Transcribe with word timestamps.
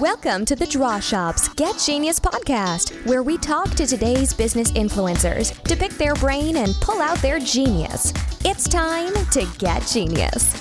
Welcome 0.00 0.44
to 0.46 0.56
the 0.56 0.66
Draw 0.66 0.98
Shop's 0.98 1.46
Get 1.50 1.78
Genius 1.78 2.18
podcast, 2.18 3.06
where 3.06 3.22
we 3.22 3.38
talk 3.38 3.70
to 3.76 3.86
today's 3.86 4.34
business 4.34 4.72
influencers 4.72 5.62
to 5.62 5.76
pick 5.76 5.92
their 5.92 6.16
brain 6.16 6.56
and 6.56 6.74
pull 6.80 7.00
out 7.00 7.18
their 7.18 7.38
genius. 7.38 8.12
It's 8.44 8.66
time 8.66 9.12
to 9.12 9.46
get 9.58 9.86
genius. 9.86 10.60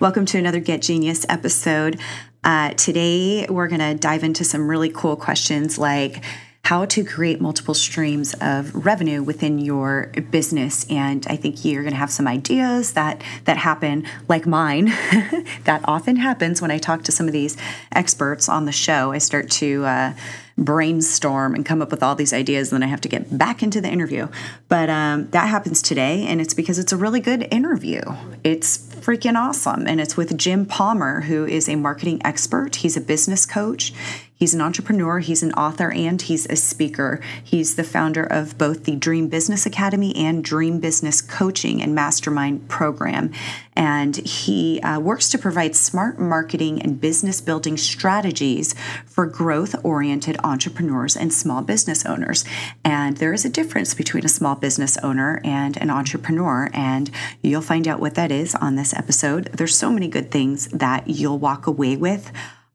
Welcome 0.00 0.26
to 0.26 0.38
another 0.38 0.58
Get 0.58 0.82
Genius 0.82 1.24
episode. 1.28 2.00
Uh, 2.42 2.70
today, 2.70 3.46
we're 3.48 3.68
going 3.68 3.80
to 3.80 3.94
dive 3.94 4.24
into 4.24 4.42
some 4.42 4.68
really 4.68 4.90
cool 4.90 5.14
questions 5.14 5.78
like, 5.78 6.24
how 6.68 6.84
to 6.84 7.02
create 7.02 7.40
multiple 7.40 7.72
streams 7.72 8.34
of 8.42 8.84
revenue 8.84 9.22
within 9.22 9.58
your 9.58 10.12
business. 10.30 10.84
And 10.90 11.26
i 11.30 11.34
think 11.34 11.64
you're 11.64 11.82
going 11.82 11.94
to 11.94 11.98
have 11.98 12.10
some 12.10 12.28
ideas 12.28 12.92
that 12.92 13.22
that 13.46 13.56
happen 13.56 14.04
like 14.28 14.46
mine 14.46 14.84
that 15.64 15.80
often 15.84 16.16
happens 16.16 16.60
when 16.60 16.70
i 16.70 16.76
talk 16.76 17.04
to 17.04 17.12
some 17.12 17.26
of 17.26 17.32
these 17.32 17.56
experts 17.92 18.50
on 18.50 18.66
the 18.66 18.72
show. 18.72 19.12
I 19.12 19.18
start 19.18 19.50
to 19.62 19.86
uh, 19.86 20.12
brainstorm 20.58 21.54
and 21.54 21.64
come 21.64 21.80
up 21.80 21.90
with 21.90 22.02
all 22.02 22.14
these 22.14 22.32
ideas 22.32 22.72
and 22.72 22.82
then 22.82 22.88
i 22.88 22.90
have 22.90 23.00
to 23.00 23.08
get 23.08 23.38
back 23.38 23.62
into 23.62 23.80
the 23.80 23.88
interview. 23.88 24.28
But 24.68 24.90
um, 24.90 25.30
that 25.30 25.48
happens 25.48 25.80
today 25.80 26.26
and 26.26 26.40
it's 26.40 26.54
because 26.54 26.78
it's 26.78 26.92
a 26.92 26.96
really 26.96 27.20
good 27.20 27.46
interview. 27.50 28.00
It's 28.44 28.78
freaking 28.78 29.36
awesome 29.36 29.86
and 29.86 30.00
it's 30.00 30.16
with 30.16 30.36
jim 30.36 30.66
palmer 30.66 31.22
who 31.22 31.46
is 31.46 31.68
a 31.68 31.76
marketing 31.76 32.20
expert. 32.24 32.76
He's 32.76 32.96
a 32.96 33.00
business 33.00 33.46
coach. 33.46 33.92
He's 34.38 34.54
an 34.54 34.60
entrepreneur, 34.60 35.18
he's 35.18 35.42
an 35.42 35.52
author, 35.54 35.90
and 35.90 36.22
he's 36.22 36.46
a 36.46 36.54
speaker. 36.54 37.20
He's 37.42 37.74
the 37.74 37.82
founder 37.82 38.22
of 38.22 38.56
both 38.56 38.84
the 38.84 38.94
Dream 38.94 39.26
Business 39.26 39.66
Academy 39.66 40.14
and 40.14 40.44
Dream 40.44 40.78
Business 40.78 41.20
Coaching 41.20 41.82
and 41.82 41.92
Mastermind 41.92 42.68
program. 42.68 43.32
And 43.78 44.16
he 44.16 44.80
uh, 44.82 45.00
works 45.00 45.30
to 45.30 45.38
provide 45.38 45.74
smart 45.74 46.18
marketing 46.18 46.82
and 46.82 47.00
business 47.00 47.40
building 47.40 47.76
strategies 47.76 48.74
for 49.06 49.24
growth 49.24 49.74
oriented 49.84 50.36
entrepreneurs 50.44 51.16
and 51.16 51.32
small 51.32 51.62
business 51.62 52.04
owners. 52.04 52.44
And 52.84 53.16
there 53.16 53.32
is 53.32 53.44
a 53.44 53.48
difference 53.48 53.94
between 53.94 54.24
a 54.24 54.28
small 54.28 54.56
business 54.56 54.98
owner 54.98 55.40
and 55.44 55.76
an 55.76 55.88
entrepreneur. 55.88 56.68
And 56.74 57.10
you'll 57.42 57.62
find 57.62 57.88
out 57.88 58.00
what 58.00 58.16
that 58.16 58.30
is 58.30 58.54
on 58.56 58.74
this 58.74 58.92
episode. 58.92 59.44
There's 59.54 59.78
so 59.78 59.90
many 59.90 60.08
good 60.08 60.30
things 60.30 60.66
that 60.68 61.08
you'll 61.08 61.38
walk 61.38 61.66
away 61.66 61.96
with 61.96 62.32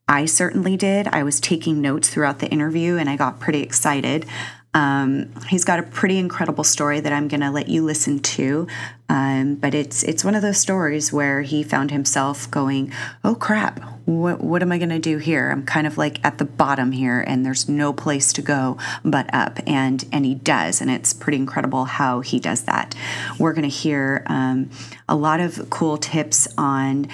I 0.08 0.26
certainly 0.26 0.76
did. 0.76 1.08
I 1.08 1.24
was 1.24 1.40
taking 1.40 1.82
notes 1.82 2.10
throughout 2.10 2.40
the 2.40 2.50
interview 2.50 2.98
and 2.98 3.10
I 3.10 3.16
got 3.16 3.40
pretty 3.40 3.62
excited. 3.62 4.26
Um, 4.74 5.32
he's 5.50 5.64
got 5.64 5.80
a 5.80 5.84
pretty 5.84 6.18
incredible 6.18 6.64
story 6.64 7.00
that 7.00 7.14
I'm 7.14 7.28
going 7.28 7.42
to 7.42 7.52
let 7.52 7.70
you 7.70 7.84
listen 7.84 8.20
to. 8.20 8.68
Um, 9.14 9.54
but 9.54 9.76
it's 9.76 10.02
it's 10.02 10.26
one 10.26 10.34
of 10.34 10.42
those 10.42 10.58
stories 10.58 11.14
where 11.14 11.44
he 11.44 11.62
found 11.62 11.92
himself 11.92 12.50
going, 12.50 12.92
"Oh 13.24 13.36
crap! 13.36 13.80
What 14.06 14.42
what 14.42 14.64
am 14.64 14.72
I 14.72 14.80
going 14.80 14.90
to 14.90 14.98
do 14.98 15.20
here? 15.20 15.52
I'm 15.52 15.64
kind 15.68 15.86
of 15.86 16.00
like 16.00 16.20
at 16.26 16.40
the 16.40 16.46
bottom 16.46 16.92
here, 16.92 17.22
and 17.22 17.46
there's 17.46 17.70
no 17.70 17.94
place 17.94 18.34
to 18.34 18.42
go 18.42 18.76
but 19.06 19.32
up." 19.32 19.60
And 19.68 20.04
and 20.12 20.26
he 20.26 20.34
does, 20.34 20.82
and 20.82 20.90
it's 20.90 21.14
pretty 21.14 21.38
incredible 21.38 21.86
how 21.86 22.22
he 22.22 22.40
does 22.40 22.64
that. 22.64 22.96
We're 23.38 23.54
going 23.54 23.70
to 23.70 23.76
hear 23.76 24.24
um, 24.26 24.72
a 25.08 25.16
lot 25.16 25.40
of 25.40 25.70
cool 25.70 25.98
tips 25.98 26.48
on 26.58 27.08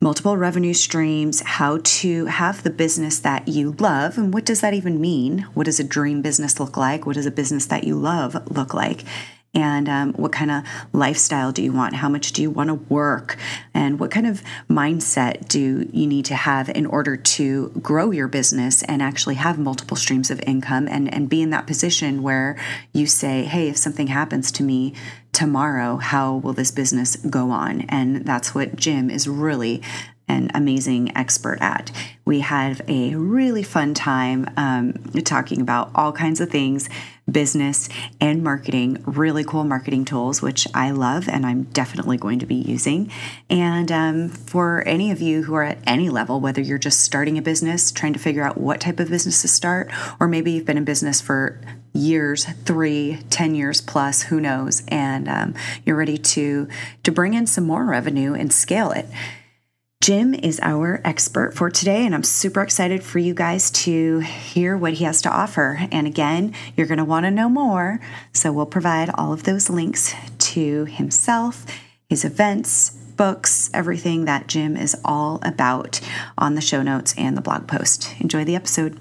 multiple 0.00 0.36
revenue 0.36 0.74
streams, 0.74 1.40
how 1.42 1.78
to 1.84 2.26
have 2.26 2.64
the 2.64 2.70
business 2.70 3.20
that 3.20 3.46
you 3.46 3.76
love. 3.78 4.18
And 4.18 4.34
what 4.34 4.44
does 4.44 4.60
that 4.60 4.74
even 4.74 5.00
mean? 5.00 5.46
What 5.54 5.66
does 5.66 5.78
a 5.78 5.84
dream 5.84 6.20
business 6.20 6.58
look 6.58 6.76
like? 6.76 7.06
What 7.06 7.14
does 7.14 7.26
a 7.26 7.30
business 7.30 7.66
that 7.66 7.84
you 7.84 7.94
love 7.94 8.34
look 8.50 8.74
like? 8.74 9.04
And 9.54 9.88
um, 9.88 10.12
what 10.14 10.32
kind 10.32 10.50
of 10.50 10.64
lifestyle 10.92 11.52
do 11.52 11.62
you 11.62 11.72
want? 11.72 11.94
How 11.94 12.08
much 12.08 12.32
do 12.32 12.42
you 12.42 12.50
want 12.50 12.68
to 12.68 12.74
work? 12.74 13.36
And 13.72 14.00
what 14.00 14.10
kind 14.10 14.26
of 14.26 14.42
mindset 14.68 15.48
do 15.48 15.88
you 15.92 16.06
need 16.06 16.24
to 16.26 16.34
have 16.34 16.68
in 16.68 16.86
order 16.86 17.16
to 17.16 17.68
grow 17.80 18.10
your 18.10 18.28
business 18.28 18.82
and 18.84 19.00
actually 19.00 19.36
have 19.36 19.58
multiple 19.58 19.96
streams 19.96 20.30
of 20.30 20.40
income 20.46 20.88
and, 20.88 21.12
and 21.12 21.28
be 21.28 21.42
in 21.42 21.50
that 21.50 21.66
position 21.66 22.22
where 22.22 22.56
you 22.92 23.06
say 23.06 23.44
hey 23.44 23.68
if 23.68 23.76
something 23.76 24.08
happens 24.08 24.50
to 24.52 24.62
me 24.62 24.94
tomorrow 25.32 25.96
how 25.96 26.36
will 26.36 26.52
this 26.52 26.70
business 26.70 27.16
go 27.16 27.50
on? 27.50 27.82
And 27.82 28.24
that's 28.24 28.54
what 28.54 28.76
jim 28.76 29.10
is 29.10 29.28
really 29.28 29.82
an 30.28 30.50
amazing 30.54 31.16
expert 31.16 31.58
at. 31.60 31.90
We 32.24 32.40
had 32.40 32.82
a 32.88 33.14
really 33.14 33.62
fun 33.62 33.94
time 33.94 34.48
um, 34.56 34.94
talking 35.24 35.60
about 35.60 35.90
all 35.94 36.12
kinds 36.12 36.40
of 36.40 36.50
things 36.50 36.88
business 37.30 37.88
and 38.20 38.42
marketing, 38.42 39.02
really 39.06 39.44
cool 39.44 39.64
marketing 39.64 40.04
tools, 40.04 40.42
which 40.42 40.66
I 40.74 40.90
love 40.90 41.28
and 41.28 41.46
I'm 41.46 41.64
definitely 41.64 42.16
going 42.16 42.38
to 42.40 42.46
be 42.46 42.56
using. 42.56 43.10
And 43.48 43.90
um, 43.90 44.28
for 44.28 44.86
any 44.86 45.10
of 45.10 45.20
you 45.20 45.44
who 45.44 45.54
are 45.54 45.64
at 45.64 45.78
any 45.86 46.10
level, 46.10 46.40
whether 46.40 46.60
you're 46.60 46.78
just 46.78 47.00
starting 47.00 47.38
a 47.38 47.42
business, 47.42 47.90
trying 47.90 48.12
to 48.12 48.18
figure 48.18 48.42
out 48.42 48.58
what 48.58 48.80
type 48.80 49.00
of 49.00 49.08
business 49.08 49.42
to 49.42 49.48
start, 49.48 49.90
or 50.20 50.28
maybe 50.28 50.52
you've 50.52 50.66
been 50.66 50.76
in 50.78 50.84
business 50.84 51.20
for 51.20 51.60
years 51.94 52.44
three 52.64 53.20
ten 53.30 53.54
years 53.54 53.80
plus 53.80 54.22
who 54.22 54.40
knows 54.40 54.82
and 54.88 55.28
um, 55.28 55.54
you're 55.86 55.94
ready 55.94 56.18
to 56.18 56.68
to 57.04 57.12
bring 57.12 57.34
in 57.34 57.46
some 57.46 57.64
more 57.64 57.84
revenue 57.84 58.34
and 58.34 58.52
scale 58.52 58.90
it 58.90 59.06
Jim 60.02 60.34
is 60.34 60.60
our 60.62 61.00
expert 61.02 61.54
for 61.54 61.70
today, 61.70 62.04
and 62.04 62.14
I'm 62.14 62.22
super 62.22 62.60
excited 62.60 63.02
for 63.02 63.18
you 63.18 63.32
guys 63.32 63.70
to 63.70 64.18
hear 64.18 64.76
what 64.76 64.92
he 64.94 65.04
has 65.04 65.22
to 65.22 65.30
offer. 65.30 65.78
And 65.90 66.06
again, 66.06 66.52
you're 66.76 66.86
going 66.86 66.98
to 66.98 67.04
want 67.06 67.24
to 67.24 67.30
know 67.30 67.48
more. 67.48 68.00
So 68.34 68.52
we'll 68.52 68.66
provide 68.66 69.08
all 69.14 69.32
of 69.32 69.44
those 69.44 69.70
links 69.70 70.14
to 70.38 70.84
himself, 70.84 71.64
his 72.10 72.22
events, 72.22 72.90
books, 72.90 73.70
everything 73.72 74.26
that 74.26 74.46
Jim 74.46 74.76
is 74.76 74.94
all 75.06 75.40
about 75.42 76.00
on 76.36 76.54
the 76.54 76.60
show 76.60 76.82
notes 76.82 77.14
and 77.16 77.34
the 77.34 77.40
blog 77.40 77.66
post. 77.66 78.14
Enjoy 78.20 78.44
the 78.44 78.56
episode. 78.56 78.98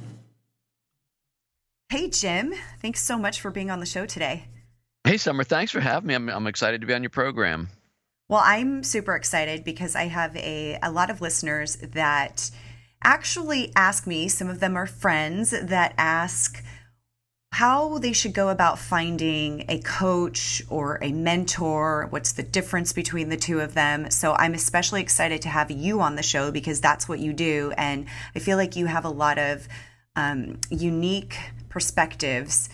Hey, 1.90 2.08
Jim. 2.10 2.54
Thanks 2.82 3.02
so 3.02 3.18
much 3.18 3.42
for 3.42 3.52
being 3.52 3.70
on 3.70 3.82
the 3.82 3.86
show 3.86 4.06
today. 4.06 4.46
Hey, 5.04 5.18
Summer. 5.18 5.44
Thanks 5.44 5.72
for 5.74 5.82
having 5.82 6.08
me. 6.08 6.14
I'm, 6.14 6.30
I'm 6.30 6.48
excited 6.48 6.80
to 6.80 6.88
be 6.88 6.94
on 6.94 7.04
your 7.04 7.10
program. 7.10 7.68
Well, 8.30 8.42
I'm 8.44 8.84
super 8.84 9.16
excited 9.16 9.64
because 9.64 9.96
I 9.96 10.06
have 10.06 10.36
a, 10.36 10.80
a 10.82 10.92
lot 10.92 11.10
of 11.10 11.22
listeners 11.22 11.76
that 11.78 12.50
actually 13.04 13.72
ask 13.76 14.08
me, 14.08 14.28
some 14.28 14.50
of 14.50 14.60
them 14.60 14.78
are 14.78 14.88
friends 14.88 15.52
that 15.52 15.94
ask 15.98 16.64
how 17.54 18.00
they 18.00 18.14
should 18.14 18.34
go 18.34 18.50
about 18.50 18.80
finding 18.80 19.64
a 19.70 19.80
coach 19.80 20.64
or 20.70 20.98
a 21.04 21.12
mentor, 21.12 22.08
what's 22.10 22.32
the 22.32 22.42
difference 22.42 22.94
between 22.94 23.30
the 23.30 23.38
two 23.38 23.60
of 23.60 23.76
them. 23.76 24.10
So 24.10 24.34
I'm 24.34 24.56
especially 24.56 25.02
excited 25.02 25.44
to 25.44 25.50
have 25.50 25.70
you 25.70 26.02
on 26.02 26.16
the 26.16 26.24
show 26.24 26.50
because 26.50 26.82
that's 26.82 27.08
what 27.08 27.20
you 27.20 27.32
do. 27.32 27.72
And 27.78 28.08
I 28.36 28.40
feel 28.40 28.58
like 28.58 28.76
you 28.76 28.88
have 28.88 29.06
a 29.06 29.10
lot 29.10 29.38
of 29.38 29.68
um, 30.16 30.62
unique 30.72 31.38
perspectives 31.70 32.70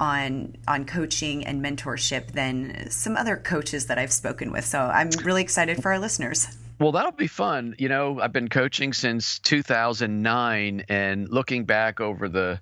on 0.00 0.56
on 0.66 0.84
coaching 0.84 1.46
and 1.46 1.64
mentorship 1.64 2.32
than 2.32 2.90
some 2.90 3.16
other 3.16 3.36
coaches 3.36 3.86
that 3.86 3.98
I've 3.98 4.12
spoken 4.12 4.52
with. 4.52 4.64
So 4.64 4.78
I'm 4.80 5.10
really 5.22 5.42
excited 5.42 5.82
for 5.82 5.92
our 5.92 5.98
listeners. 5.98 6.48
Well, 6.80 6.92
that'll 6.92 7.12
be 7.12 7.28
fun. 7.28 7.76
You 7.78 7.88
know, 7.88 8.20
I've 8.20 8.32
been 8.32 8.48
coaching 8.48 8.92
since 8.92 9.38
2009 9.40 10.84
and 10.88 11.28
looking 11.28 11.64
back 11.64 12.00
over 12.00 12.28
the 12.28 12.60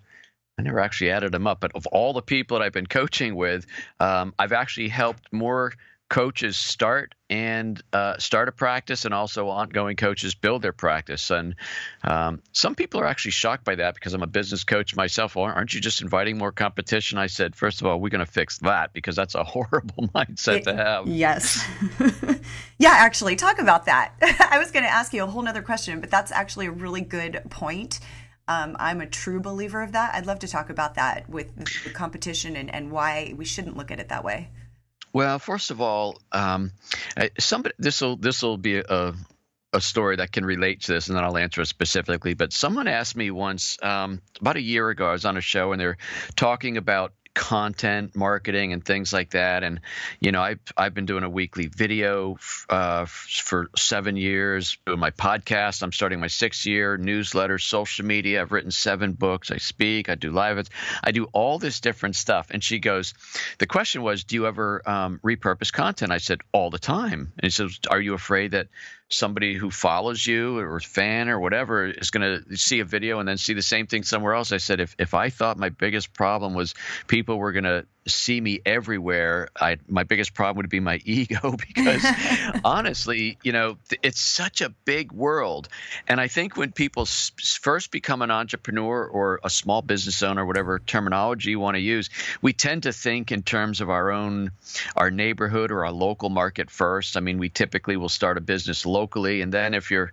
I 0.58 0.62
never 0.62 0.80
actually 0.80 1.10
added 1.10 1.32
them 1.32 1.46
up, 1.46 1.60
but 1.60 1.72
of 1.74 1.86
all 1.86 2.12
the 2.12 2.22
people 2.22 2.58
that 2.58 2.64
I've 2.64 2.74
been 2.74 2.86
coaching 2.86 3.36
with, 3.36 3.66
um, 4.00 4.34
I've 4.38 4.52
actually 4.52 4.88
helped 4.88 5.32
more 5.32 5.72
coaches 6.12 6.58
start 6.58 7.14
and 7.30 7.82
uh, 7.94 8.18
start 8.18 8.46
a 8.46 8.52
practice 8.52 9.06
and 9.06 9.14
also 9.14 9.48
ongoing 9.48 9.96
coaches 9.96 10.34
build 10.34 10.60
their 10.60 10.74
practice. 10.74 11.30
And 11.30 11.54
um, 12.04 12.42
some 12.52 12.74
people 12.74 13.00
are 13.00 13.06
actually 13.06 13.30
shocked 13.30 13.64
by 13.64 13.76
that 13.76 13.94
because 13.94 14.12
i'm 14.12 14.22
a 14.22 14.26
business 14.26 14.62
coach 14.62 14.94
myself. 14.94 15.36
Well, 15.36 15.46
aren't 15.46 15.72
you 15.72 15.80
just 15.80 16.02
inviting 16.02 16.36
more 16.36 16.52
competition? 16.52 17.16
I 17.16 17.28
said 17.28 17.56
first 17.56 17.80
of 17.80 17.86
all 17.86 17.98
we're 17.98 18.10
going 18.10 18.24
to 18.24 18.30
fix 18.30 18.58
that 18.58 18.92
because 18.92 19.16
that's 19.16 19.34
a 19.34 19.42
horrible 19.54 20.08
mindset 20.08 20.58
it, 20.58 20.64
to 20.64 20.76
have. 20.76 21.08
yes. 21.08 21.66
Yeah 22.78 22.90
actually 22.92 23.36
talk 23.36 23.58
about 23.58 23.86
that. 23.86 24.12
I 24.50 24.58
was 24.58 24.70
going 24.70 24.84
to 24.84 24.90
ask 24.90 25.14
you 25.14 25.22
a 25.22 25.26
whole 25.26 25.40
nother 25.40 25.62
question 25.62 26.00
but 26.00 26.10
that's 26.10 26.30
actually 26.30 26.66
a 26.66 26.72
really 26.72 27.00
good 27.00 27.40
point. 27.48 28.00
Um, 28.48 28.76
I'm 28.78 29.00
a 29.00 29.06
true 29.06 29.40
believer 29.40 29.80
of 29.80 29.92
that. 29.92 30.14
I'd 30.14 30.26
love 30.26 30.40
to 30.40 30.48
talk 30.48 30.68
about 30.68 30.96
that 30.96 31.30
with 31.30 31.56
the 31.84 31.90
competition 31.90 32.54
and, 32.56 32.74
and 32.74 32.90
why 32.90 33.32
we 33.34 33.46
shouldn't 33.46 33.78
look 33.78 33.90
at 33.90 33.98
it 33.98 34.10
that 34.10 34.24
way. 34.24 34.50
Well, 35.12 35.38
first 35.38 35.70
of 35.70 35.80
all, 35.80 36.20
um, 36.32 36.72
somebody 37.38 37.74
this 37.78 38.00
will 38.00 38.16
this 38.16 38.42
will 38.42 38.56
be 38.56 38.78
a 38.78 39.14
a 39.74 39.80
story 39.80 40.16
that 40.16 40.32
can 40.32 40.44
relate 40.44 40.82
to 40.82 40.92
this, 40.92 41.08
and 41.08 41.16
then 41.16 41.24
I'll 41.24 41.36
answer 41.36 41.62
it 41.62 41.66
specifically. 41.66 42.34
But 42.34 42.52
someone 42.52 42.88
asked 42.88 43.16
me 43.16 43.30
once 43.30 43.78
um, 43.82 44.20
about 44.40 44.56
a 44.56 44.60
year 44.60 44.90
ago. 44.90 45.08
I 45.08 45.12
was 45.12 45.24
on 45.24 45.36
a 45.36 45.40
show, 45.40 45.72
and 45.72 45.80
they're 45.80 45.96
talking 46.36 46.76
about 46.76 47.12
content 47.34 48.14
marketing 48.14 48.72
and 48.72 48.84
things 48.84 49.12
like 49.12 49.30
that. 49.30 49.62
And 49.62 49.80
you 50.20 50.32
know, 50.32 50.42
I've 50.42 50.60
I've 50.76 50.94
been 50.94 51.06
doing 51.06 51.24
a 51.24 51.30
weekly 51.30 51.66
video 51.66 52.36
uh, 52.68 53.06
for 53.06 53.68
seven 53.76 54.16
years. 54.16 54.78
Doing 54.86 54.98
my 54.98 55.10
podcast. 55.10 55.82
I'm 55.82 55.92
starting 55.92 56.20
my 56.20 56.26
sixth 56.26 56.66
year. 56.66 56.96
Newsletter, 56.96 57.58
social 57.58 58.04
media. 58.04 58.42
I've 58.42 58.52
written 58.52 58.70
seven 58.70 59.12
books. 59.12 59.50
I 59.50 59.58
speak. 59.58 60.08
I 60.08 60.14
do 60.14 60.30
live. 60.30 60.68
I 61.02 61.12
do 61.12 61.24
all 61.32 61.58
this 61.58 61.80
different 61.80 62.16
stuff. 62.16 62.48
And 62.50 62.62
she 62.62 62.78
goes, 62.78 63.14
the 63.58 63.66
question 63.66 64.02
was, 64.02 64.24
do 64.24 64.36
you 64.36 64.46
ever 64.46 64.82
um, 64.88 65.20
repurpose 65.24 65.72
content? 65.72 66.12
I 66.12 66.18
said 66.18 66.40
all 66.52 66.70
the 66.70 66.78
time. 66.78 67.32
And 67.38 67.52
she 67.52 67.56
says, 67.56 67.78
are 67.90 68.00
you 68.00 68.14
afraid 68.14 68.52
that 68.52 68.68
somebody 69.12 69.54
who 69.54 69.70
follows 69.70 70.26
you 70.26 70.58
or 70.58 70.80
fan 70.80 71.28
or 71.28 71.38
whatever 71.38 71.86
is 71.86 72.10
going 72.10 72.44
to 72.44 72.56
see 72.56 72.80
a 72.80 72.84
video 72.84 73.18
and 73.18 73.28
then 73.28 73.36
see 73.36 73.54
the 73.54 73.62
same 73.62 73.86
thing 73.86 74.02
somewhere 74.02 74.34
else. 74.34 74.52
I 74.52 74.58
said, 74.58 74.80
if, 74.80 74.94
if 74.98 75.14
I 75.14 75.30
thought 75.30 75.58
my 75.58 75.68
biggest 75.68 76.12
problem 76.14 76.54
was 76.54 76.74
people 77.06 77.38
were 77.38 77.52
going 77.52 77.64
to 77.64 77.86
see 78.06 78.40
me 78.40 78.60
everywhere, 78.66 79.48
I, 79.58 79.78
my 79.88 80.02
biggest 80.02 80.34
problem 80.34 80.58
would 80.58 80.70
be 80.70 80.80
my 80.80 81.00
ego 81.04 81.56
because 81.56 82.04
honestly, 82.64 83.38
you 83.42 83.52
know, 83.52 83.76
it's 84.02 84.20
such 84.20 84.60
a 84.60 84.70
big 84.70 85.12
world. 85.12 85.68
And 86.08 86.20
I 86.20 86.28
think 86.28 86.56
when 86.56 86.72
people 86.72 87.06
first 87.06 87.90
become 87.90 88.22
an 88.22 88.30
entrepreneur 88.30 89.04
or 89.04 89.40
a 89.44 89.50
small 89.50 89.82
business 89.82 90.22
owner, 90.22 90.44
whatever 90.44 90.78
terminology 90.78 91.50
you 91.50 91.60
want 91.60 91.76
to 91.76 91.80
use, 91.80 92.10
we 92.40 92.52
tend 92.52 92.84
to 92.84 92.92
think 92.92 93.32
in 93.32 93.42
terms 93.42 93.80
of 93.80 93.90
our 93.90 94.10
own, 94.10 94.50
our 94.96 95.10
neighborhood 95.10 95.70
or 95.70 95.84
our 95.84 95.92
local 95.92 96.30
market 96.30 96.70
first. 96.70 97.16
I 97.16 97.20
mean, 97.20 97.38
we 97.38 97.48
typically 97.48 97.96
will 97.96 98.08
start 98.08 98.38
a 98.38 98.40
business 98.40 98.84
locally. 98.84 99.42
And 99.42 99.52
then 99.52 99.74
if 99.74 99.90
you're 99.90 100.12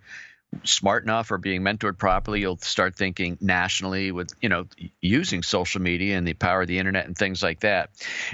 smart 0.63 1.03
enough 1.03 1.31
or 1.31 1.37
being 1.37 1.61
mentored 1.61 1.97
properly, 1.97 2.41
you'll 2.41 2.57
start 2.57 2.95
thinking 2.95 3.37
nationally 3.41 4.11
with, 4.11 4.33
you 4.41 4.49
know, 4.49 4.65
using 5.01 5.43
social 5.43 5.81
media 5.81 6.17
and 6.17 6.27
the 6.27 6.33
power 6.33 6.61
of 6.61 6.67
the 6.67 6.79
internet 6.79 7.05
and 7.05 7.17
things 7.17 7.43
like 7.43 7.61
that. 7.61 7.89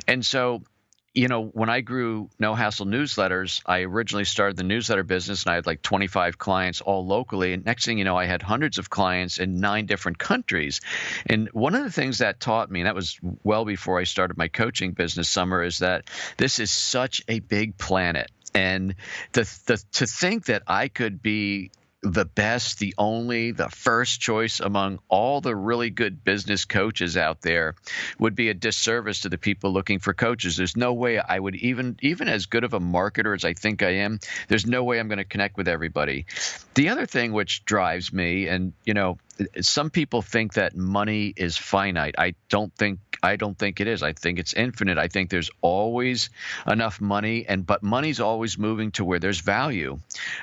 And 0.08 0.26
so, 0.26 0.64
you 1.14 1.30
know, 1.30 1.46
when 1.46 1.70
I 1.70 1.80
grew 1.80 2.30
No 2.40 2.56
Hassle 2.56 2.86
newsletters, 2.86 3.62
I 3.66 3.82
originally 3.82 4.26
started 4.26 4.58
the 4.58 4.64
newsletter 4.64 5.04
business 5.04 5.44
and 5.44 5.54
I 5.54 5.56
had 5.56 5.66
like 5.66 5.82
25 5.82 6.38
clients 6.38 6.82
all 6.82 7.06
locally. 7.06 7.54
And 7.54 7.66
next 7.66 7.86
thing 7.86 7.98
you 7.98 8.04
know, 8.04 8.18
I 8.18 8.26
had 8.26 8.42
hundreds 8.42 8.78
of 8.78 8.90
clients 8.90 9.38
in 9.40 9.62
nine 9.62 9.86
different 9.86 10.18
countries. 10.18 10.82
And 11.26 11.48
one 11.54 11.74
of 11.74 11.84
the 11.84 11.92
things 11.92 12.18
that 12.18 12.42
taught 12.42 12.70
me, 12.70 12.82
and 12.82 12.88
that 12.88 12.96
was 12.96 13.18
well 13.44 13.64
before 13.64 13.98
I 13.98 14.04
started 14.04 14.38
my 14.38 14.50
coaching 14.50 14.92
business, 14.92 15.30
Summer, 15.30 15.64
is 15.64 15.80
that 15.80 16.10
this 16.38 16.60
is 16.60 16.70
such 16.70 17.22
a 17.30 17.40
big 17.40 17.78
planet. 17.78 18.30
And 18.54 18.96
the, 19.32 19.42
the, 19.68 19.84
to 19.94 20.08
think 20.08 20.46
that 20.46 20.64
I 20.68 20.90
could 20.90 21.22
be 21.22 21.72
the 22.06 22.26
best, 22.26 22.78
the 22.78 22.94
only, 23.00 23.52
the 23.52 23.70
first 23.70 24.22
choice 24.22 24.60
among 24.60 25.00
all 25.10 25.42
the 25.42 25.56
really 25.56 25.90
good 25.90 26.24
business 26.24 26.64
coaches 26.64 27.18
out 27.18 27.42
there 27.42 27.76
would 28.20 28.36
be 28.36 28.50
a 28.50 28.54
disservice 28.54 29.22
to 29.22 29.30
the 29.30 29.40
people 29.40 29.74
looking 29.74 29.98
for 29.98 30.14
coaches. 30.14 30.56
There's 30.56 30.78
no 30.78 30.94
way 30.94 31.18
I 31.18 31.40
would 31.40 31.56
even 31.56 31.98
even 32.02 32.28
as 32.28 32.46
good 32.46 32.64
of 32.64 32.74
a 32.74 32.80
marketer 32.80 33.36
as 33.36 33.44
I 33.44 33.54
think 33.54 33.82
I 33.82 33.96
am, 34.06 34.20
there's 34.48 34.68
no 34.68 34.84
way 34.84 35.00
I'm 35.00 35.08
going 35.08 35.18
to 35.18 35.26
connect 35.26 35.58
with 35.58 35.68
everybody. 35.68 36.28
The 36.76 36.90
other 36.90 37.08
thing 37.08 37.34
which 37.34 37.66
drives 37.66 38.14
me 38.14 38.48
and 38.48 38.74
you 38.86 38.94
know, 38.94 39.18
some 39.62 39.90
people 39.90 40.22
think 40.22 40.54
that 40.54 40.76
money 40.76 41.34
is 41.36 41.58
finite. 41.58 42.16
I 42.20 42.36
don't 42.50 42.74
think 42.76 43.00
I 43.24 43.36
don't 43.36 43.58
think 43.58 43.82
it 43.82 43.88
is. 43.88 44.04
I 44.04 44.14
think 44.14 44.38
it's 44.38 44.54
infinite. 44.54 45.00
I 45.00 45.08
think 45.08 45.32
there's 45.32 45.50
always 45.62 46.30
enough 46.68 47.02
money, 47.02 47.46
and 47.48 47.66
but 47.66 47.82
money's 47.82 48.20
always 48.20 48.60
moving 48.60 48.92
to 48.92 49.04
where 49.04 49.20
there's 49.20 49.40
value. 49.40 49.98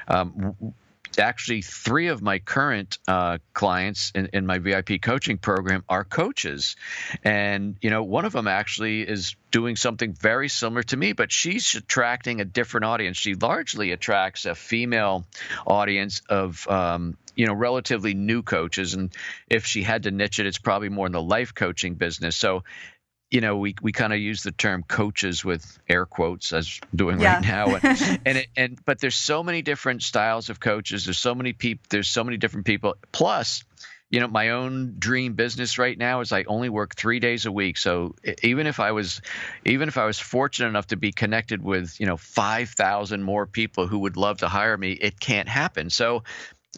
Um, 0.09 0.75
actually 1.19 1.63
three 1.63 2.09
of 2.09 2.23
my 2.23 2.39
current 2.39 2.99
uh, 3.07 3.39
clients 3.55 4.13
in, 4.15 4.31
in, 4.33 4.47
my 4.47 4.59
VIP 4.59 5.01
coaching 5.01 5.39
program 5.39 5.85
are 5.89 6.05
coaches, 6.05 6.77
and 7.25 7.77
you 7.81 7.91
know 7.91 8.03
one 8.03 8.25
of 8.25 8.33
them 8.33 8.49
actually 8.49 9.03
is 9.03 9.37
doing 9.51 9.77
something 9.77 10.15
very 10.15 10.49
similar 10.49 10.83
to 10.83 10.97
me, 10.97 11.13
but 11.13 11.31
she's 11.31 11.75
attracting 11.75 12.41
a 12.41 12.45
different 12.45 12.85
audience. 12.85 13.17
She 13.17 13.35
largely 13.35 13.93
attracts 13.93 14.47
a 14.47 14.55
female 14.55 15.25
audience 15.67 16.23
of 16.29 16.67
um, 16.69 17.17
you 17.37 17.47
know 17.47 17.55
relatively 17.55 18.15
new 18.15 18.43
coaches, 18.43 18.95
and 18.95 19.15
if 19.49 19.67
she 19.67 19.83
had 19.83 20.05
to 20.05 20.11
niche 20.11 20.39
it, 20.39 20.47
it's 20.47 20.59
probably 20.59 20.89
more 20.89 21.07
in 21.07 21.13
the 21.13 21.23
life 21.23 21.55
coaching 21.55 21.95
business. 21.95 22.37
So 22.37 22.65
you 23.33 23.41
know, 23.41 23.57
we, 23.57 23.75
we 23.81 23.93
kind 23.93 24.13
of 24.13 24.19
use 24.19 24.43
the 24.43 24.53
term 24.53 24.85
coaches 24.87 25.43
with 25.43 25.79
air 25.89 26.05
quotes 26.05 26.53
as 26.53 26.79
I'm 26.83 26.97
doing 26.97 27.19
yeah. 27.19 27.37
right 27.37 27.43
now. 27.43 27.75
And, 27.77 28.21
and, 28.27 28.39
it, 28.39 28.47
and, 28.55 28.85
but 28.85 29.01
there's 29.01 29.15
so 29.15 29.43
many 29.43 29.63
different 29.63 30.03
styles 30.03 30.51
of 30.51 30.61
coaches. 30.61 31.07
There's 31.07 31.19
so 31.19 31.35
many 31.35 31.55
people, 31.55 31.83
there's 31.89 32.09
so 32.09 32.23
many 32.25 32.37
different 32.37 32.67
people. 32.67 32.95
Plus, 33.11 33.65
you 34.11 34.21
know, 34.21 34.29
my 34.29 34.51
own 34.51 34.97
dream 34.99 35.33
business 35.33 35.79
right 35.79 35.97
now 35.97 36.21
is 36.21 36.31
I 36.31 36.43
only 36.43 36.69
work 36.69 36.95
three 36.95 37.21
days 37.21 37.47
a 37.47 37.53
week. 37.53 37.79
So 37.79 38.15
even 38.43 38.67
if 38.67 38.81
I 38.81 38.93
was, 38.93 39.23
even 39.65 39.89
if 39.89 39.97
I 39.97 40.05
was 40.05 40.21
fortunate 40.21 40.69
enough 40.69 40.89
to 40.89 40.97
be 40.97 41.11
connected 41.11 41.65
with, 41.65 41.99
you 41.99 42.05
know, 42.05 42.19
5,000 42.19 43.23
more 43.23 43.47
people 43.47 43.87
who 43.87 44.01
would 44.01 44.19
love 44.19 44.41
to 44.41 44.49
hire 44.49 44.77
me, 44.77 44.93
it 44.93 45.19
can't 45.19 45.49
happen. 45.49 45.89
So 45.89 46.25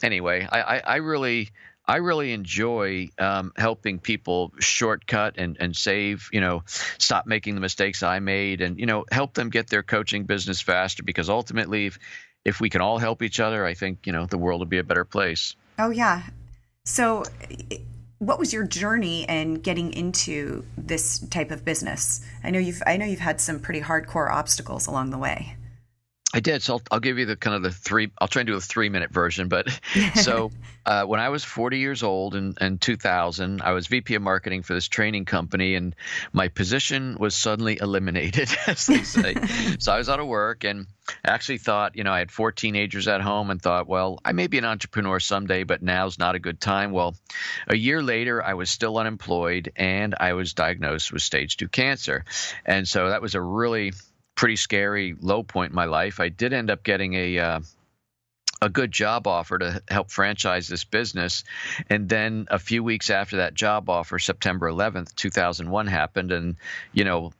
anyway, 0.04 0.46
I, 0.48 0.60
I, 0.60 0.78
I 0.78 0.96
really, 0.96 1.50
I 1.86 1.96
really 1.96 2.32
enjoy 2.32 3.10
um, 3.18 3.52
helping 3.56 3.98
people 3.98 4.52
shortcut 4.58 5.34
and, 5.36 5.56
and 5.60 5.76
save, 5.76 6.28
you 6.32 6.40
know, 6.40 6.62
stop 6.98 7.26
making 7.26 7.54
the 7.54 7.60
mistakes 7.60 8.02
I 8.02 8.20
made 8.20 8.62
and, 8.62 8.78
you 8.78 8.86
know, 8.86 9.04
help 9.10 9.34
them 9.34 9.50
get 9.50 9.68
their 9.68 9.82
coaching 9.82 10.24
business 10.24 10.60
faster 10.60 11.02
because 11.02 11.28
ultimately, 11.28 11.86
if, 11.86 11.98
if 12.44 12.60
we 12.60 12.70
can 12.70 12.80
all 12.80 12.98
help 12.98 13.22
each 13.22 13.38
other, 13.38 13.66
I 13.66 13.74
think, 13.74 14.06
you 14.06 14.12
know, 14.12 14.26
the 14.26 14.38
world 14.38 14.60
will 14.60 14.66
be 14.66 14.78
a 14.78 14.84
better 14.84 15.04
place. 15.04 15.56
Oh, 15.78 15.90
yeah. 15.90 16.22
So, 16.84 17.24
what 18.18 18.38
was 18.38 18.52
your 18.52 18.66
journey 18.66 19.24
in 19.28 19.54
getting 19.54 19.92
into 19.92 20.64
this 20.76 21.18
type 21.28 21.50
of 21.50 21.64
business? 21.64 22.24
I 22.42 22.50
know 22.50 22.58
you've 22.58 22.82
I 22.86 22.96
know 22.96 23.06
you've 23.06 23.20
had 23.20 23.40
some 23.40 23.60
pretty 23.60 23.80
hardcore 23.80 24.30
obstacles 24.30 24.86
along 24.86 25.10
the 25.10 25.18
way. 25.18 25.56
I 26.34 26.40
did. 26.40 26.64
So 26.64 26.74
I'll, 26.74 26.82
I'll, 26.90 27.00
give 27.00 27.18
you 27.18 27.26
the 27.26 27.36
kind 27.36 27.54
of 27.54 27.62
the 27.62 27.70
three. 27.70 28.10
I'll 28.18 28.26
try 28.26 28.40
and 28.40 28.48
do 28.48 28.56
a 28.56 28.60
three 28.60 28.88
minute 28.88 29.12
version. 29.12 29.48
But 29.48 29.68
so 30.16 30.50
uh, 30.84 31.04
when 31.04 31.20
I 31.20 31.28
was 31.28 31.44
40 31.44 31.78
years 31.78 32.02
old 32.02 32.34
in, 32.34 32.56
in 32.60 32.78
2000, 32.78 33.62
I 33.62 33.70
was 33.70 33.86
VP 33.86 34.16
of 34.16 34.22
marketing 34.22 34.64
for 34.64 34.74
this 34.74 34.88
training 34.88 35.26
company, 35.26 35.76
and 35.76 35.94
my 36.32 36.48
position 36.48 37.16
was 37.20 37.36
suddenly 37.36 37.78
eliminated, 37.80 38.50
as 38.66 38.86
they 38.86 39.04
say. 39.04 39.34
so 39.78 39.92
I 39.92 39.98
was 39.98 40.08
out 40.08 40.18
of 40.18 40.26
work, 40.26 40.64
and 40.64 40.88
I 41.24 41.30
actually 41.30 41.58
thought, 41.58 41.96
you 41.96 42.02
know, 42.02 42.12
I 42.12 42.18
had 42.18 42.32
four 42.32 42.50
teenagers 42.50 43.06
at 43.06 43.20
home, 43.20 43.50
and 43.50 43.62
thought, 43.62 43.86
well, 43.86 44.18
I 44.24 44.32
may 44.32 44.48
be 44.48 44.58
an 44.58 44.64
entrepreneur 44.64 45.20
someday, 45.20 45.62
but 45.62 45.82
now's 45.82 46.18
not 46.18 46.34
a 46.34 46.40
good 46.40 46.60
time. 46.60 46.90
Well, 46.90 47.14
a 47.68 47.76
year 47.76 48.02
later, 48.02 48.42
I 48.42 48.54
was 48.54 48.70
still 48.70 48.98
unemployed, 48.98 49.72
and 49.76 50.16
I 50.18 50.32
was 50.32 50.52
diagnosed 50.52 51.12
with 51.12 51.22
stage 51.22 51.56
two 51.58 51.68
cancer, 51.68 52.24
and 52.66 52.88
so 52.88 53.08
that 53.08 53.22
was 53.22 53.36
a 53.36 53.40
really 53.40 53.92
pretty 54.34 54.56
scary 54.56 55.14
low 55.20 55.42
point 55.42 55.70
in 55.70 55.76
my 55.76 55.84
life. 55.84 56.20
I 56.20 56.28
did 56.28 56.52
end 56.52 56.70
up 56.70 56.82
getting 56.82 57.14
a 57.14 57.38
uh, 57.38 57.60
a 58.64 58.68
good 58.70 58.90
job 58.90 59.26
offer 59.26 59.58
to 59.58 59.82
help 59.88 60.10
franchise 60.10 60.68
this 60.68 60.84
business. 60.84 61.44
And 61.90 62.08
then 62.08 62.46
a 62.50 62.58
few 62.58 62.82
weeks 62.82 63.10
after 63.10 63.36
that 63.36 63.52
job 63.52 63.90
offer, 63.90 64.18
September 64.18 64.70
11th, 64.70 65.14
2001 65.14 65.86
happened. 65.86 66.32
And, 66.32 66.56
you 66.92 67.04
know, 67.04 67.32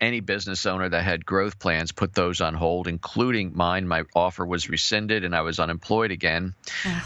any 0.00 0.20
business 0.20 0.66
owner 0.66 0.88
that 0.88 1.02
had 1.02 1.26
growth 1.26 1.58
plans 1.58 1.90
put 1.90 2.14
those 2.14 2.40
on 2.40 2.54
hold, 2.54 2.86
including 2.86 3.52
mine. 3.56 3.88
My 3.88 4.04
offer 4.14 4.46
was 4.46 4.68
rescinded 4.68 5.24
and 5.24 5.34
I 5.34 5.40
was 5.40 5.58
unemployed 5.58 6.12
again. 6.12 6.54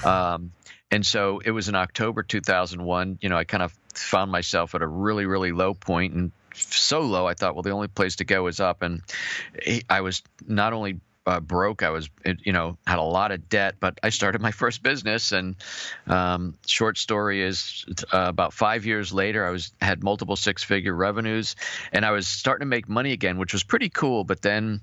um, 0.04 0.52
and 0.90 1.06
so 1.06 1.40
it 1.42 1.52
was 1.52 1.70
in 1.70 1.74
October 1.74 2.22
2001. 2.22 3.18
You 3.22 3.30
know, 3.30 3.38
I 3.38 3.44
kind 3.44 3.62
of 3.62 3.72
found 3.94 4.30
myself 4.30 4.74
at 4.74 4.82
a 4.82 4.86
really, 4.86 5.24
really 5.24 5.52
low 5.52 5.72
point 5.72 6.12
and 6.12 6.32
so 6.54 7.00
low, 7.00 7.26
I 7.26 7.34
thought, 7.34 7.54
well, 7.54 7.62
the 7.62 7.70
only 7.70 7.88
place 7.88 8.16
to 8.16 8.24
go 8.24 8.46
is 8.46 8.60
up. 8.60 8.82
And 8.82 9.02
I 9.88 10.00
was 10.00 10.22
not 10.46 10.72
only 10.72 11.00
uh, 11.26 11.40
broke. 11.40 11.82
I 11.82 11.90
was, 11.90 12.08
you 12.24 12.52
know, 12.52 12.76
had 12.86 12.98
a 12.98 13.02
lot 13.02 13.32
of 13.32 13.48
debt, 13.48 13.76
but 13.80 13.98
I 14.02 14.10
started 14.10 14.40
my 14.40 14.50
first 14.62 14.82
business. 14.82 15.32
And 15.32 15.56
um, 16.06 16.54
short 16.66 16.98
story 16.98 17.42
is, 17.42 17.84
uh, 18.12 18.26
about 18.28 18.52
five 18.52 18.86
years 18.86 19.12
later, 19.12 19.46
I 19.46 19.50
was 19.50 19.72
had 19.80 20.02
multiple 20.02 20.36
six 20.36 20.62
figure 20.62 20.94
revenues, 20.94 21.56
and 21.92 22.04
I 22.04 22.10
was 22.10 22.26
starting 22.26 22.62
to 22.62 22.68
make 22.68 22.88
money 22.88 23.12
again, 23.12 23.38
which 23.38 23.52
was 23.52 23.62
pretty 23.62 23.88
cool. 23.88 24.24
But 24.24 24.42
then 24.42 24.80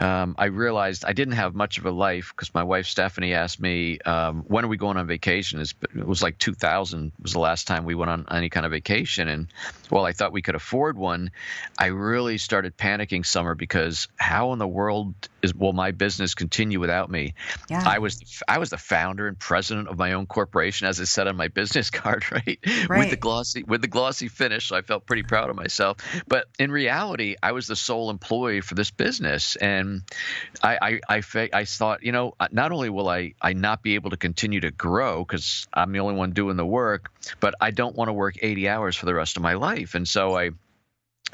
um, 0.00 0.34
I 0.38 0.46
realized 0.46 1.04
I 1.04 1.12
didn't 1.12 1.34
have 1.34 1.54
much 1.54 1.78
of 1.78 1.86
a 1.86 1.90
life 1.90 2.32
because 2.34 2.54
my 2.54 2.62
wife 2.62 2.86
Stephanie 2.86 3.34
asked 3.34 3.60
me, 3.60 3.98
um, 4.00 4.44
"When 4.48 4.64
are 4.64 4.68
we 4.68 4.76
going 4.76 4.96
on 4.96 5.06
vacation?" 5.06 5.60
It 5.60 5.74
was 5.94 6.22
like 6.22 6.38
2000 6.38 7.12
was 7.20 7.32
the 7.32 7.38
last 7.38 7.66
time 7.66 7.84
we 7.84 7.94
went 7.94 8.10
on 8.10 8.26
any 8.30 8.48
kind 8.48 8.64
of 8.66 8.72
vacation, 8.72 9.28
and 9.28 9.48
well, 9.90 10.06
I 10.06 10.12
thought 10.12 10.32
we 10.32 10.42
could 10.42 10.54
afford 10.54 10.96
one. 10.96 11.30
I 11.78 11.86
really 11.86 12.38
started 12.38 12.76
panicking 12.76 13.26
summer 13.26 13.54
because 13.54 14.08
how 14.16 14.52
in 14.52 14.58
the 14.58 14.66
world 14.66 15.14
is 15.42 15.54
will 15.54 15.72
my 15.72 15.90
business 15.90 16.34
continue 16.34 16.80
without 16.80 17.10
me? 17.10 17.34
Yeah. 17.68 17.82
I 17.86 17.98
was 17.98 18.42
I 18.48 18.58
was 18.58 18.70
the 18.70 18.78
founder 18.78 19.26
and 19.26 19.38
president 19.38 19.88
of 19.88 19.98
my 19.98 20.12
own 20.12 20.26
corporation, 20.26 20.86
as 20.86 21.00
I 21.00 21.04
said 21.04 21.26
on 21.26 21.36
my 21.36 21.48
business 21.62 21.90
card, 21.90 22.30
right? 22.30 22.58
right? 22.88 22.98
With 22.98 23.10
the 23.10 23.16
glossy 23.16 23.62
with 23.62 23.82
the 23.82 23.88
glossy 23.88 24.28
finish, 24.28 24.68
so 24.68 24.76
I 24.76 24.82
felt 24.82 25.06
pretty 25.06 25.22
proud 25.22 25.50
of 25.50 25.56
myself. 25.56 25.98
But 26.28 26.46
in 26.58 26.70
reality, 26.70 27.36
I 27.42 27.52
was 27.52 27.66
the 27.66 27.76
sole 27.76 28.10
employee 28.10 28.60
for 28.60 28.74
this 28.74 28.90
business, 28.90 29.56
and 29.56 30.02
I 30.62 31.00
I 31.08 31.18
I, 31.18 31.50
I 31.52 31.64
thought, 31.64 32.02
you 32.02 32.12
know, 32.12 32.34
uh, 32.38 32.48
not 32.52 32.72
only 32.72 32.90
will 32.90 33.08
I 33.08 33.34
I 33.40 33.52
not 33.52 33.82
be 33.82 33.94
able 33.94 34.10
to 34.10 34.16
continue 34.16 34.60
to 34.60 34.70
grow 34.70 35.24
because 35.24 35.66
I'm 35.72 35.92
the 35.92 36.00
only 36.00 36.14
one 36.14 36.32
doing 36.32 36.56
the 36.56 36.66
work, 36.66 37.10
but 37.40 37.54
I 37.60 37.70
don't 37.70 37.96
want 37.96 38.08
to 38.08 38.12
work 38.12 38.36
80 38.40 38.68
hours 38.68 38.96
for 38.96 39.06
the 39.06 39.14
rest 39.14 39.36
of 39.36 39.42
my 39.42 39.54
life, 39.54 39.94
and 39.94 40.06
so 40.06 40.36
I 40.36 40.50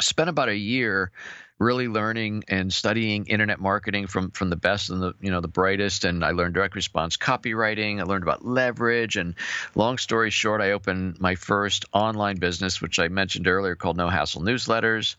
spent 0.00 0.30
about 0.30 0.48
a 0.48 0.56
year 0.56 1.10
really 1.58 1.88
learning 1.88 2.44
and 2.48 2.72
studying 2.72 3.26
internet 3.26 3.60
marketing 3.60 4.06
from 4.06 4.30
from 4.30 4.50
the 4.50 4.56
best 4.56 4.90
and 4.90 5.02
the 5.02 5.14
you 5.20 5.30
know 5.30 5.40
the 5.40 5.48
brightest. 5.48 6.04
And 6.04 6.24
I 6.24 6.30
learned 6.30 6.54
direct 6.54 6.74
response 6.74 7.16
copywriting. 7.16 8.00
I 8.00 8.04
learned 8.04 8.24
about 8.24 8.44
leverage. 8.44 9.16
And 9.16 9.34
long 9.74 9.98
story 9.98 10.30
short 10.30 10.60
I 10.60 10.72
opened 10.72 11.20
my 11.20 11.34
first 11.34 11.84
online 11.92 12.36
business 12.36 12.80
which 12.80 12.98
I 12.98 13.08
mentioned 13.08 13.48
earlier 13.48 13.74
called 13.74 13.96
No 13.96 14.08
Hassle 14.08 14.42
Newsletters 14.42 15.16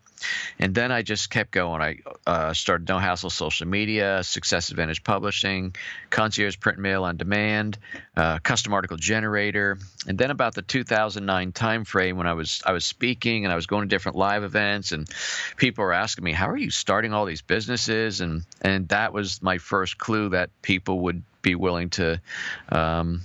and 0.60 0.74
then 0.74 0.92
I 0.92 1.02
just 1.02 1.30
kept 1.30 1.52
going. 1.52 1.82
I 1.82 1.98
uh, 2.26 2.54
started 2.54 2.88
No 2.88 3.00
Hassle 3.00 3.30
Social 3.30 3.68
Media, 3.68 4.24
Success 4.24 4.70
Advantage 4.70 5.04
Publishing, 5.04 5.76
Concierge 6.10 6.60
Print 6.60 6.80
Mail 6.80 7.04
on 7.04 7.18
Demand, 7.18 7.78
uh, 8.16 8.40
Custom 8.40 8.74
Article 8.74 8.98
Generator, 8.98 9.78
and 10.08 10.18
then 10.18 10.32
about 10.32 10.56
the 10.56 10.62
2009 10.62 11.52
timeframe 11.52 12.16
when 12.16 12.28
I 12.28 12.34
was 12.34 12.62
I 12.66 12.72
was 12.72 12.86
speaking 12.86 13.46
and 13.46 13.52
I 13.52 13.56
was 13.56 13.66
going 13.66 13.88
to 13.88 13.88
different 13.88 14.18
live 14.18 14.44
events, 14.44 14.92
and 14.92 15.10
people 15.58 15.84
were 15.84 15.94
asking 15.94 16.24
me, 16.24 16.34
"How 16.34 16.50
are 16.50 16.58
you 16.58 16.72
starting 16.72 17.14
all 17.14 17.26
these 17.26 17.42
businesses?" 17.42 18.22
and 18.22 18.44
and 18.62 18.88
that 18.90 19.14
was 19.14 19.42
my 19.42 19.58
first 19.58 19.98
clue 19.98 20.30
that 20.30 20.50
people 20.62 21.02
would 21.02 21.24
be 21.42 21.56
willing 21.56 21.90
to. 21.92 22.22
Um, 22.70 23.22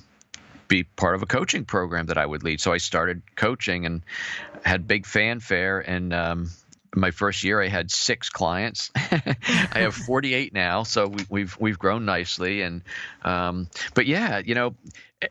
be 0.66 0.84
part 0.84 1.14
of 1.14 1.22
a 1.22 1.26
coaching 1.26 1.64
program 1.64 2.06
that 2.06 2.18
I 2.18 2.24
would 2.24 2.42
lead. 2.42 2.60
So 2.60 2.72
I 2.72 2.78
started 2.78 3.22
coaching 3.36 3.86
and 3.86 4.02
had 4.64 4.88
big 4.88 5.06
fanfare. 5.06 5.78
And 5.78 6.12
um, 6.12 6.50
my 6.94 7.10
first 7.10 7.44
year, 7.44 7.62
I 7.62 7.68
had 7.68 7.90
six 7.90 8.30
clients. 8.30 8.90
I 8.96 9.80
have 9.80 9.94
48 10.06 10.52
now, 10.52 10.82
so 10.82 11.08
we, 11.08 11.20
have 11.20 11.30
we've, 11.30 11.56
we've 11.60 11.78
grown 11.78 12.04
nicely. 12.04 12.62
And 12.62 12.82
um, 13.22 13.68
but 13.94 14.06
yeah, 14.06 14.40
you 14.44 14.54
know, 14.54 14.74